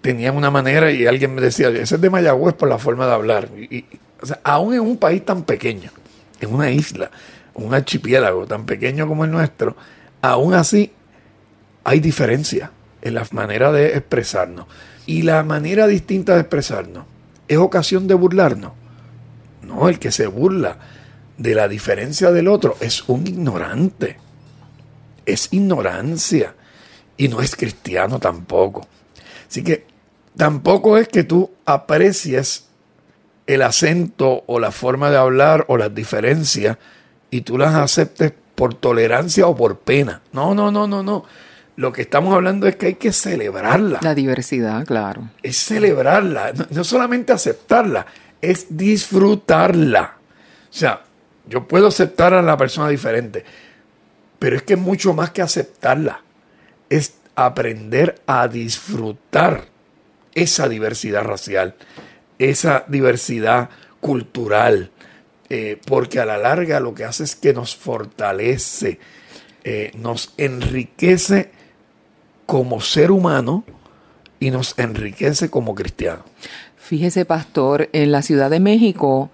tenían 0.00 0.36
una 0.36 0.50
manera 0.50 0.90
y 0.90 1.06
alguien 1.06 1.34
me 1.34 1.42
decía, 1.42 1.68
ese 1.68 1.94
es 1.94 2.00
de 2.00 2.10
Mayagüez 2.10 2.54
por 2.54 2.68
la 2.68 2.78
forma 2.78 3.06
de 3.06 3.12
hablar. 3.12 3.48
Y, 3.56 3.84
o 4.20 4.26
sea, 4.26 4.40
aún 4.42 4.74
en 4.74 4.80
un 4.80 4.96
país 4.96 5.24
tan 5.24 5.44
pequeño, 5.44 5.90
en 6.40 6.52
una 6.52 6.70
isla, 6.70 7.10
un 7.52 7.74
archipiélago 7.74 8.46
tan 8.46 8.64
pequeño 8.64 9.06
como 9.06 9.24
el 9.24 9.30
nuestro, 9.30 9.76
aún 10.22 10.54
así 10.54 10.92
hay 11.84 12.00
diferencia 12.00 12.72
en 13.02 13.14
la 13.14 13.26
manera 13.30 13.70
de 13.70 13.96
expresarnos. 13.96 14.66
Y 15.06 15.22
la 15.22 15.42
manera 15.44 15.86
distinta 15.86 16.34
de 16.34 16.40
expresarnos 16.40 17.04
es 17.46 17.58
ocasión 17.58 18.08
de 18.08 18.14
burlarnos. 18.14 18.72
No, 19.62 19.88
el 19.88 19.98
que 19.98 20.10
se 20.10 20.26
burla 20.26 20.78
de 21.36 21.54
la 21.54 21.68
diferencia 21.68 22.30
del 22.30 22.48
otro 22.48 22.76
es 22.80 23.06
un 23.08 23.26
ignorante. 23.26 24.18
Es 25.26 25.52
ignorancia. 25.52 26.54
Y 27.16 27.28
no 27.28 27.40
es 27.40 27.54
cristiano 27.54 28.18
tampoco. 28.18 28.88
Así 29.48 29.62
que 29.62 29.86
tampoco 30.36 30.96
es 30.96 31.08
que 31.08 31.22
tú 31.22 31.50
aprecies 31.64 32.66
el 33.46 33.62
acento 33.62 34.42
o 34.46 34.58
la 34.58 34.72
forma 34.72 35.10
de 35.10 35.18
hablar 35.18 35.66
o 35.68 35.76
las 35.76 35.94
diferencias 35.94 36.78
y 37.30 37.42
tú 37.42 37.58
las 37.58 37.74
aceptes 37.74 38.32
por 38.54 38.74
tolerancia 38.74 39.46
o 39.46 39.54
por 39.54 39.78
pena. 39.78 40.22
No, 40.32 40.54
no, 40.54 40.70
no, 40.70 40.86
no, 40.86 41.02
no. 41.02 41.24
Lo 41.76 41.92
que 41.92 42.02
estamos 42.02 42.34
hablando 42.34 42.68
es 42.68 42.76
que 42.76 42.86
hay 42.86 42.94
que 42.94 43.12
celebrarla. 43.12 43.98
La 44.02 44.14
diversidad, 44.14 44.84
claro. 44.86 45.30
Es 45.42 45.56
celebrarla, 45.56 46.52
no, 46.70 46.84
solamente 46.84 47.32
aceptarla, 47.32 48.06
es 48.40 48.66
disfrutarla. 48.70 50.18
O 50.70 50.72
sea, 50.72 51.02
yo 51.48 51.66
puedo 51.66 51.88
aceptar 51.88 52.32
a 52.32 52.42
la 52.42 52.56
persona 52.56 52.88
diferente, 52.88 53.44
pero 54.38 54.56
es 54.56 54.62
que 54.62 54.74
es 54.74 54.80
mucho 54.80 55.14
más 55.14 55.30
que 55.30 55.42
aceptarla. 55.42 56.22
Es 56.88 57.14
aprender 57.34 58.20
a 58.26 58.46
disfrutar 58.46 59.64
esa 60.34 60.68
diversidad 60.68 61.24
racial, 61.24 61.74
esa 62.38 62.84
diversidad 62.86 63.70
cultural, 64.00 64.90
eh, 65.48 65.80
porque 65.86 66.20
a 66.20 66.24
la 66.24 66.38
larga 66.38 66.78
lo 66.78 66.94
que 66.94 67.04
hace 67.04 67.24
es 67.24 67.34
que 67.34 67.52
nos 67.52 67.74
fortalece, 67.74 69.00
eh, 69.64 69.90
nos 69.94 70.34
enriquece 70.36 71.50
como 72.46 72.80
ser 72.80 73.10
humano 73.10 73.64
y 74.40 74.50
nos 74.50 74.78
enriquece 74.78 75.50
como 75.50 75.74
cristiano. 75.74 76.22
Fíjese, 76.76 77.24
pastor, 77.24 77.88
en 77.92 78.12
la 78.12 78.22
Ciudad 78.22 78.50
de 78.50 78.60
México 78.60 79.30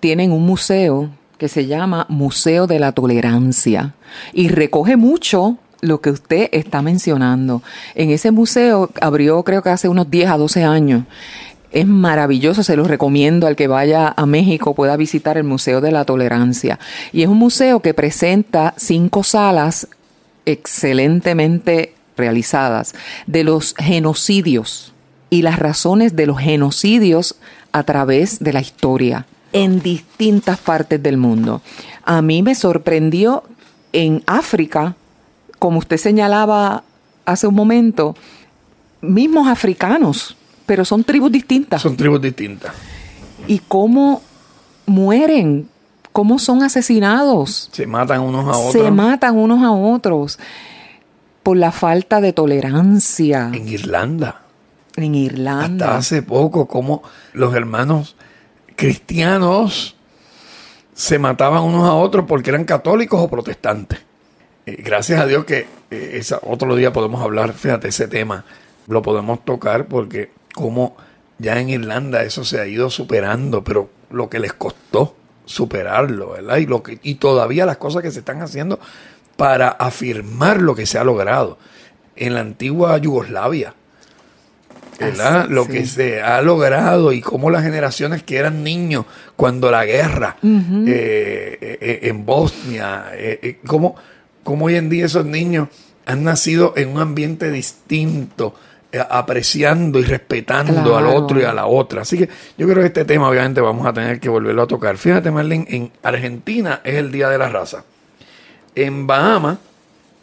tienen 0.00 0.32
un 0.32 0.44
museo 0.44 1.10
que 1.38 1.48
se 1.48 1.66
llama 1.66 2.06
Museo 2.08 2.66
de 2.66 2.78
la 2.78 2.92
Tolerancia 2.92 3.94
y 4.32 4.48
recoge 4.48 4.96
mucho 4.96 5.58
lo 5.80 6.00
que 6.00 6.10
usted 6.10 6.48
está 6.52 6.82
mencionando. 6.82 7.62
En 7.94 8.10
ese 8.10 8.30
museo 8.30 8.90
abrió 9.00 9.42
creo 9.42 9.62
que 9.62 9.70
hace 9.70 9.88
unos 9.88 10.10
10 10.10 10.30
a 10.30 10.38
12 10.38 10.64
años. 10.64 11.04
Es 11.72 11.86
maravilloso, 11.86 12.62
se 12.62 12.76
lo 12.76 12.84
recomiendo 12.84 13.46
al 13.46 13.56
que 13.56 13.66
vaya 13.66 14.12
a 14.16 14.26
México 14.26 14.74
pueda 14.74 14.96
visitar 14.96 15.38
el 15.38 15.44
Museo 15.44 15.80
de 15.80 15.90
la 15.90 16.04
Tolerancia. 16.04 16.78
Y 17.12 17.22
es 17.22 17.28
un 17.28 17.38
museo 17.38 17.80
que 17.80 17.94
presenta 17.94 18.74
cinco 18.76 19.24
salas 19.24 19.88
excelentemente 20.44 21.94
realizadas 22.22 22.94
de 23.26 23.42
los 23.42 23.74
genocidios 23.76 24.92
y 25.28 25.42
las 25.42 25.58
razones 25.58 26.14
de 26.14 26.26
los 26.26 26.38
genocidios 26.38 27.34
a 27.72 27.82
través 27.82 28.38
de 28.38 28.52
la 28.52 28.60
historia 28.60 29.26
en 29.52 29.80
distintas 29.82 30.58
partes 30.58 31.02
del 31.02 31.16
mundo. 31.16 31.62
A 32.04 32.22
mí 32.22 32.42
me 32.42 32.54
sorprendió 32.54 33.42
en 33.92 34.22
África, 34.26 34.94
como 35.58 35.78
usted 35.78 35.96
señalaba 35.96 36.84
hace 37.24 37.46
un 37.46 37.54
momento, 37.54 38.14
mismos 39.00 39.48
africanos, 39.48 40.36
pero 40.64 40.84
son 40.84 41.02
tribus 41.02 41.32
distintas. 41.32 41.82
Son 41.82 41.96
tribus 41.96 42.22
distintas. 42.22 42.72
Y 43.48 43.58
cómo 43.58 44.22
mueren, 44.86 45.68
cómo 46.12 46.38
son 46.38 46.62
asesinados. 46.62 47.68
Se 47.72 47.86
matan 47.86 48.20
unos 48.20 48.44
a 48.46 48.58
otros. 48.58 48.72
Se 48.72 48.90
matan 48.90 49.36
unos 49.36 49.62
a 49.62 49.72
otros 49.72 50.38
por 51.42 51.56
la 51.56 51.72
falta 51.72 52.20
de 52.20 52.32
tolerancia. 52.32 53.50
En 53.52 53.68
Irlanda. 53.68 54.42
En 54.96 55.14
Irlanda. 55.14 55.86
Hasta 55.86 55.98
hace 55.98 56.22
poco, 56.22 56.66
como 56.66 57.02
los 57.32 57.54
hermanos 57.54 58.16
cristianos 58.76 59.96
se 60.94 61.18
mataban 61.18 61.62
unos 61.62 61.88
a 61.88 61.94
otros 61.94 62.26
porque 62.26 62.50
eran 62.50 62.64
católicos 62.64 63.20
o 63.20 63.28
protestantes. 63.28 64.00
Eh, 64.66 64.76
gracias 64.82 65.20
a 65.20 65.26
Dios 65.26 65.44
que 65.44 65.66
eh, 65.90 66.22
otro 66.42 66.76
día 66.76 66.92
podemos 66.92 67.22
hablar, 67.22 67.52
fíjate, 67.52 67.88
ese 67.88 68.08
tema 68.08 68.44
lo 68.86 69.02
podemos 69.02 69.44
tocar 69.44 69.86
porque 69.86 70.30
como 70.54 70.96
ya 71.38 71.60
en 71.60 71.70
Irlanda 71.70 72.22
eso 72.22 72.44
se 72.44 72.60
ha 72.60 72.66
ido 72.66 72.90
superando, 72.90 73.64
pero 73.64 73.90
lo 74.10 74.28
que 74.28 74.38
les 74.38 74.52
costó 74.52 75.16
superarlo, 75.44 76.30
¿verdad? 76.30 76.58
Y, 76.58 76.66
lo 76.66 76.82
que, 76.82 76.98
y 77.02 77.16
todavía 77.16 77.66
las 77.66 77.78
cosas 77.78 78.02
que 78.02 78.10
se 78.10 78.20
están 78.20 78.42
haciendo 78.42 78.78
para 79.36 79.68
afirmar 79.68 80.60
lo 80.60 80.74
que 80.74 80.86
se 80.86 80.98
ha 80.98 81.04
logrado 81.04 81.58
en 82.16 82.34
la 82.34 82.40
antigua 82.40 82.98
Yugoslavia. 82.98 83.74
¿verdad? 84.98 85.48
lo 85.48 85.66
que 85.66 85.86
se 85.86 86.22
ha 86.22 86.40
logrado 86.42 87.12
y 87.12 87.20
cómo 87.20 87.50
las 87.50 87.64
generaciones 87.64 88.22
que 88.22 88.36
eran 88.36 88.62
niños 88.62 89.04
cuando 89.36 89.70
la 89.70 89.84
guerra 89.84 90.36
eh, 90.42 91.58
eh, 91.60 92.00
en 92.02 92.24
Bosnia, 92.24 93.06
eh, 93.12 93.58
cómo, 93.66 93.96
hoy 94.44 94.76
en 94.76 94.88
día 94.88 95.06
esos 95.06 95.26
niños 95.26 95.68
han 96.06 96.24
nacido 96.24 96.74
en 96.76 96.90
un 96.90 97.00
ambiente 97.00 97.50
distinto, 97.50 98.54
apreciando 99.08 99.98
y 99.98 100.04
respetando 100.04 100.96
al 100.96 101.06
otro 101.06 101.40
y 101.40 101.44
a 101.44 101.52
la 101.52 101.66
otra. 101.66 102.02
Así 102.02 102.18
que 102.18 102.28
yo 102.58 102.66
creo 102.66 102.80
que 102.80 102.86
este 102.86 103.04
tema 103.04 103.28
obviamente 103.28 103.60
vamos 103.60 103.86
a 103.86 103.92
tener 103.92 104.20
que 104.20 104.28
volverlo 104.28 104.62
a 104.62 104.66
tocar. 104.66 104.98
Fíjate, 104.98 105.30
Marlene, 105.30 105.66
en 105.68 105.92
Argentina 106.02 106.80
es 106.84 106.96
el 106.96 107.10
Día 107.10 107.28
de 107.28 107.38
la 107.38 107.48
Raza. 107.48 107.84
En 108.74 109.06
Bahamas 109.06 109.58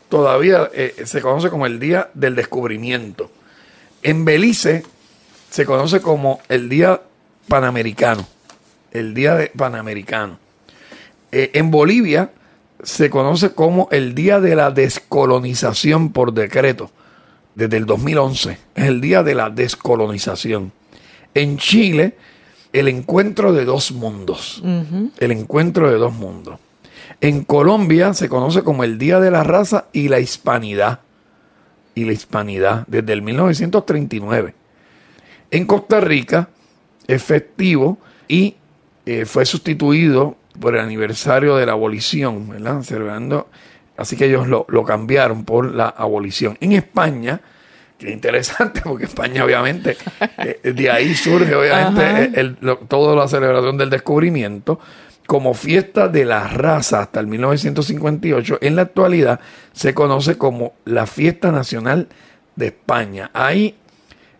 todavía 0.09 0.69
eh, 0.73 1.03
se 1.05 1.21
conoce 1.21 1.49
como 1.49 1.65
el 1.65 1.79
Día 1.79 2.09
del 2.13 2.35
Descubrimiento. 2.35 3.29
En 4.01 4.25
Belice 4.25 4.83
se 5.49 5.65
conoce 5.65 6.01
como 6.01 6.41
el 6.49 6.69
Día 6.69 7.01
Panamericano. 7.47 8.27
El 8.91 9.13
Día 9.13 9.35
de 9.35 9.47
Panamericano. 9.47 10.39
Eh, 11.31 11.51
en 11.53 11.69
Bolivia 11.69 12.31
se 12.81 13.09
conoce 13.09 13.53
como 13.53 13.87
el 13.91 14.15
Día 14.15 14.39
de 14.39 14.55
la 14.55 14.71
Descolonización 14.71 16.11
por 16.11 16.33
decreto. 16.33 16.91
Desde 17.55 17.77
el 17.77 17.85
2011. 17.85 18.57
Es 18.75 18.85
el 18.85 19.01
Día 19.01 19.21
de 19.21 19.35
la 19.35 19.49
Descolonización. 19.49 20.71
En 21.33 21.57
Chile, 21.57 22.15
el 22.73 22.87
encuentro 22.87 23.53
de 23.53 23.65
dos 23.65 23.91
mundos. 23.91 24.63
El 25.19 25.31
encuentro 25.31 25.89
de 25.89 25.97
dos 25.97 26.13
mundos. 26.13 26.59
En 27.21 27.43
Colombia 27.43 28.13
se 28.13 28.29
conoce 28.29 28.63
como 28.63 28.83
el 28.83 28.97
Día 28.97 29.19
de 29.19 29.31
la 29.31 29.43
Raza 29.43 29.85
y 29.91 30.07
la 30.07 30.19
Hispanidad. 30.19 31.01
Y 31.93 32.05
la 32.05 32.13
Hispanidad, 32.13 32.85
desde 32.87 33.11
el 33.11 33.21
1939. 33.21 34.53
En 35.51 35.65
Costa 35.65 35.99
Rica 35.99 36.49
es 37.07 37.21
festivo 37.23 37.97
y 38.27 38.55
eh, 39.05 39.25
fue 39.25 39.45
sustituido 39.45 40.37
por 40.59 40.75
el 40.75 40.81
aniversario 40.81 41.55
de 41.55 41.65
la 41.65 41.73
abolición, 41.73 42.49
¿verdad? 42.49 43.45
así 43.97 44.15
que 44.15 44.25
ellos 44.25 44.47
lo, 44.47 44.65
lo 44.69 44.83
cambiaron 44.83 45.43
por 45.43 45.73
la 45.73 45.89
abolición. 45.89 46.57
En 46.61 46.73
España, 46.73 47.41
que 47.97 48.11
interesante, 48.11 48.81
porque 48.83 49.05
España 49.05 49.43
obviamente, 49.43 49.97
eh, 50.37 50.71
de 50.71 50.91
ahí 50.91 51.13
surge 51.15 51.53
obviamente 51.53 52.39
el, 52.39 52.57
toda 52.87 53.15
la 53.15 53.27
celebración 53.27 53.77
del 53.77 53.89
descubrimiento 53.89 54.79
como 55.29 55.53
fiesta 55.53 56.07
de 56.07 56.25
la 56.25 56.47
raza 56.47 57.01
hasta 57.01 57.19
el 57.19 57.27
1958. 57.27 58.57
En 58.61 58.75
la 58.75 58.81
actualidad 58.81 59.39
se 59.73 59.93
conoce 59.93 60.39
como 60.39 60.73
la 60.85 61.05
fiesta 61.05 61.51
nacional 61.51 62.07
de 62.55 62.65
España. 62.65 63.29
Ahí 63.31 63.75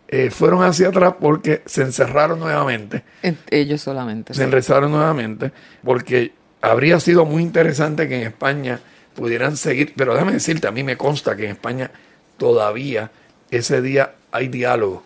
eh, 0.08 0.30
fueron 0.30 0.64
hacia 0.64 0.88
atrás 0.88 1.14
porque 1.20 1.62
se 1.64 1.82
encerraron 1.82 2.40
nuevamente. 2.40 3.04
Ellos 3.50 3.82
solamente. 3.82 4.34
Se 4.34 4.42
encerraron 4.42 4.90
nuevamente 4.90 5.52
porque 5.84 6.32
habría 6.60 6.98
sido 6.98 7.24
muy 7.24 7.44
interesante 7.44 8.08
que 8.08 8.16
en 8.16 8.26
España 8.26 8.80
pudieran 9.14 9.56
seguir, 9.56 9.92
pero 9.94 10.14
déjame 10.14 10.32
decirte, 10.32 10.66
a 10.66 10.72
mí 10.72 10.82
me 10.82 10.96
consta 10.96 11.36
que 11.36 11.44
en 11.44 11.52
España 11.52 11.92
todavía 12.36 13.12
ese 13.52 13.80
día 13.80 14.14
hay 14.32 14.48
diálogo 14.48 15.04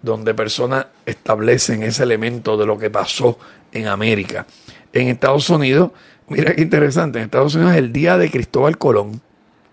donde 0.00 0.32
personas 0.32 0.86
establecen 1.04 1.82
ese 1.82 2.04
elemento 2.04 2.56
de 2.56 2.64
lo 2.64 2.78
que 2.78 2.88
pasó 2.88 3.38
en 3.72 3.86
América. 3.86 4.46
En 4.92 5.08
Estados 5.08 5.48
Unidos, 5.50 5.90
mira 6.28 6.54
qué 6.54 6.62
interesante, 6.62 7.18
en 7.18 7.24
Estados 7.24 7.54
Unidos 7.54 7.72
es 7.72 7.78
el 7.78 7.92
día 7.92 8.18
de 8.18 8.30
Cristóbal 8.30 8.78
Colón, 8.78 9.20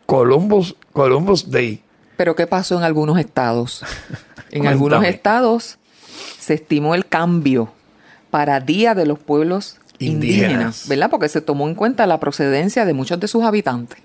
Columbus, 0.06 0.76
Columbus 0.92 1.50
Day. 1.50 1.82
Pero 2.18 2.36
¿qué 2.36 2.48
pasó 2.48 2.78
en 2.78 2.84
algunos 2.84 3.20
estados? 3.20 3.84
En 4.52 4.68
algunos 4.68 5.04
estados 5.04 5.80
se 6.38 6.54
estimó 6.54 6.94
el 6.94 7.08
cambio 7.08 7.74
para 8.30 8.60
Día 8.60 8.94
de 8.94 9.08
los 9.08 9.18
Pueblos 9.18 9.80
indígenas. 9.98 10.44
indígenas, 10.44 10.88
¿verdad? 10.88 11.10
Porque 11.10 11.28
se 11.28 11.42
tomó 11.42 11.68
en 11.68 11.74
cuenta 11.74 12.06
la 12.06 12.20
procedencia 12.20 12.86
de 12.86 12.94
muchos 12.94 13.20
de 13.20 13.28
sus 13.28 13.44
habitantes. 13.44 13.98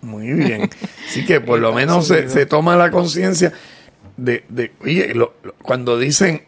Muy 0.00 0.32
bien. 0.32 0.70
Así 1.08 1.24
que 1.24 1.40
por 1.40 1.58
lo 1.58 1.72
menos 1.72 2.06
se, 2.06 2.46
toma 2.46 2.76
la 2.76 2.92
conciencia 2.92 3.52
de, 4.16 4.44
de, 4.48 4.72
oye, 4.80 5.12
cuando 5.62 5.98
dicen, 5.98 6.44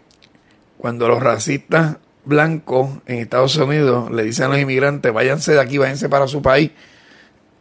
cuando 0.78 1.08
los 1.08 1.22
racistas 1.22 1.96
blancos 2.24 2.90
en 3.06 3.18
Estados 3.18 3.56
Unidos 3.56 4.10
le 4.10 4.24
dicen 4.24 4.46
a 4.46 4.48
los 4.48 4.58
inmigrantes, 4.58 5.12
váyanse 5.12 5.52
de 5.52 5.60
aquí, 5.60 5.78
váyanse 5.78 6.08
para 6.08 6.26
su 6.28 6.42
país, 6.42 6.70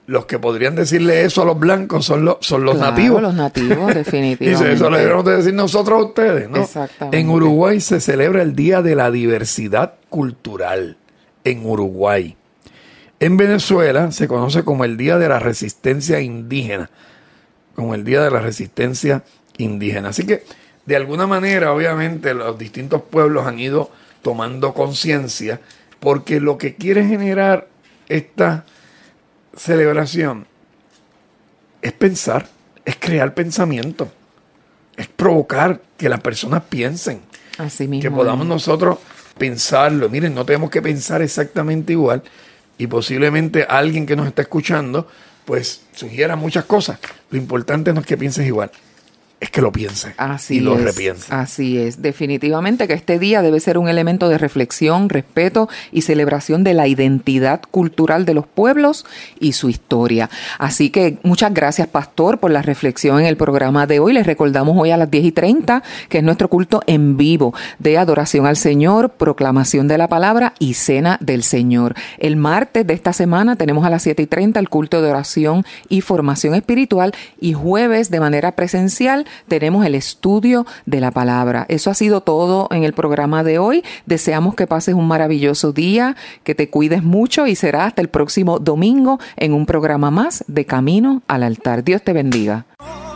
los 0.07 0.25
que 0.25 0.39
podrían 0.39 0.75
decirle 0.75 1.23
eso 1.23 1.41
a 1.43 1.45
los 1.45 1.59
blancos 1.59 2.05
son 2.05 2.25
los, 2.25 2.37
son 2.41 2.65
los 2.65 2.77
nativos. 2.77 3.21
Los 3.21 3.33
nativos, 3.33 3.87
definitivamente. 3.95 4.65
Dice, 4.65 4.73
eso 4.73 4.89
le 4.89 4.99
debemos 4.99 5.25
de 5.25 5.37
decir 5.37 5.53
nosotros 5.53 6.01
a 6.01 6.05
ustedes, 6.05 6.49
¿no? 6.49 6.57
Exactamente. 6.57 7.19
En 7.19 7.29
Uruguay 7.29 7.79
se 7.79 8.01
celebra 8.01 8.41
el 8.41 8.55
Día 8.55 8.81
de 8.81 8.95
la 8.95 9.09
Diversidad 9.09 9.93
Cultural. 10.09 10.97
En 11.43 11.65
Uruguay. 11.65 12.35
En 13.19 13.37
Venezuela 13.37 14.11
se 14.11 14.27
conoce 14.27 14.63
como 14.63 14.83
el 14.83 14.97
Día 14.97 15.17
de 15.17 15.29
la 15.29 15.39
Resistencia 15.39 16.19
Indígena, 16.19 16.89
como 17.75 17.95
el 17.95 18.03
Día 18.03 18.21
de 18.21 18.31
la 18.31 18.41
Resistencia 18.41 19.23
Indígena. 19.57 20.09
Así 20.09 20.25
que, 20.25 20.43
de 20.85 20.95
alguna 20.95 21.25
manera, 21.25 21.71
obviamente, 21.71 22.33
los 22.33 22.57
distintos 22.57 23.01
pueblos 23.03 23.47
han 23.47 23.59
ido 23.59 23.91
tomando 24.21 24.73
conciencia, 24.73 25.59
porque 25.99 26.39
lo 26.39 26.57
que 26.57 26.75
quiere 26.75 27.05
generar 27.05 27.67
esta 28.09 28.65
celebración 29.55 30.47
es 31.81 31.91
pensar, 31.93 32.47
es 32.85 32.95
crear 32.99 33.33
pensamiento, 33.33 34.11
es 34.97 35.07
provocar 35.07 35.81
que 35.97 36.09
las 36.09 36.19
personas 36.19 36.63
piensen, 36.69 37.21
Así 37.57 37.87
mismo, 37.87 38.01
que 38.01 38.11
podamos 38.11 38.45
nosotros 38.45 38.97
pensarlo. 39.37 40.09
Miren, 40.09 40.33
no 40.33 40.45
tenemos 40.45 40.69
que 40.69 40.81
pensar 40.81 41.21
exactamente 41.21 41.93
igual, 41.93 42.23
y 42.77 42.87
posiblemente 42.87 43.63
alguien 43.63 44.05
que 44.05 44.15
nos 44.15 44.27
está 44.27 44.41
escuchando, 44.41 45.07
pues 45.45 45.83
sugiera 45.93 46.35
muchas 46.35 46.65
cosas. 46.65 46.99
Lo 47.29 47.37
importante 47.37 47.93
no 47.93 48.01
es 48.01 48.05
que 48.05 48.17
pienses 48.17 48.45
igual, 48.47 48.71
es 49.41 49.49
que 49.49 49.61
lo 49.61 49.71
piense 49.71 50.13
así 50.17 50.57
y 50.57 50.59
lo 50.59 50.77
repiense. 50.77 51.33
Así 51.33 51.79
es, 51.79 52.03
definitivamente 52.03 52.87
que 52.87 52.93
este 52.93 53.17
día 53.17 53.41
debe 53.41 53.59
ser 53.59 53.79
un 53.79 53.89
elemento 53.89 54.29
de 54.29 54.37
reflexión, 54.37 55.09
respeto 55.09 55.67
y 55.91 56.03
celebración 56.03 56.63
de 56.63 56.75
la 56.75 56.87
identidad 56.87 57.61
cultural 57.71 58.23
de 58.25 58.35
los 58.35 58.45
pueblos 58.45 59.03
y 59.39 59.53
su 59.53 59.69
historia. 59.69 60.29
Así 60.59 60.91
que 60.91 61.17
muchas 61.23 61.55
gracias, 61.55 61.87
Pastor, 61.87 62.37
por 62.37 62.51
la 62.51 62.61
reflexión 62.61 63.19
en 63.19 63.25
el 63.25 63.35
programa 63.35 63.87
de 63.87 63.99
hoy. 63.99 64.13
Les 64.13 64.27
recordamos 64.27 64.77
hoy 64.77 64.91
a 64.91 64.97
las 64.97 65.09
10 65.09 65.25
y 65.25 65.31
30 65.31 65.81
que 66.07 66.19
es 66.19 66.23
nuestro 66.23 66.47
culto 66.47 66.83
en 66.85 67.17
vivo 67.17 67.55
de 67.79 67.97
adoración 67.97 68.45
al 68.45 68.57
Señor, 68.57 69.09
proclamación 69.09 69.87
de 69.87 69.97
la 69.97 70.07
palabra 70.07 70.53
y 70.59 70.75
cena 70.75 71.17
del 71.19 71.41
Señor. 71.41 71.95
El 72.19 72.35
martes 72.35 72.85
de 72.85 72.93
esta 72.93 73.11
semana 73.11 73.55
tenemos 73.55 73.85
a 73.85 73.89
las 73.89 74.03
7 74.03 74.21
y 74.21 74.27
30 74.27 74.59
el 74.59 74.69
culto 74.69 75.01
de 75.01 75.09
oración 75.09 75.65
y 75.89 76.01
formación 76.01 76.53
espiritual 76.53 77.15
y 77.39 77.53
jueves 77.53 78.11
de 78.11 78.19
manera 78.19 78.51
presencial 78.51 79.25
tenemos 79.47 79.85
el 79.85 79.95
estudio 79.95 80.65
de 80.85 80.99
la 80.99 81.11
palabra. 81.11 81.65
Eso 81.69 81.89
ha 81.89 81.93
sido 81.93 82.21
todo 82.21 82.67
en 82.71 82.83
el 82.83 82.93
programa 82.93 83.43
de 83.43 83.59
hoy. 83.59 83.83
Deseamos 84.05 84.55
que 84.55 84.67
pases 84.67 84.95
un 84.95 85.07
maravilloso 85.07 85.71
día, 85.71 86.15
que 86.43 86.55
te 86.55 86.69
cuides 86.69 87.03
mucho 87.03 87.47
y 87.47 87.55
será 87.55 87.85
hasta 87.85 88.01
el 88.01 88.09
próximo 88.09 88.59
domingo 88.59 89.19
en 89.37 89.53
un 89.53 89.65
programa 89.65 90.11
más 90.11 90.43
de 90.47 90.65
Camino 90.65 91.21
al 91.27 91.43
altar. 91.43 91.83
Dios 91.83 92.01
te 92.01 92.13
bendiga. 92.13 92.65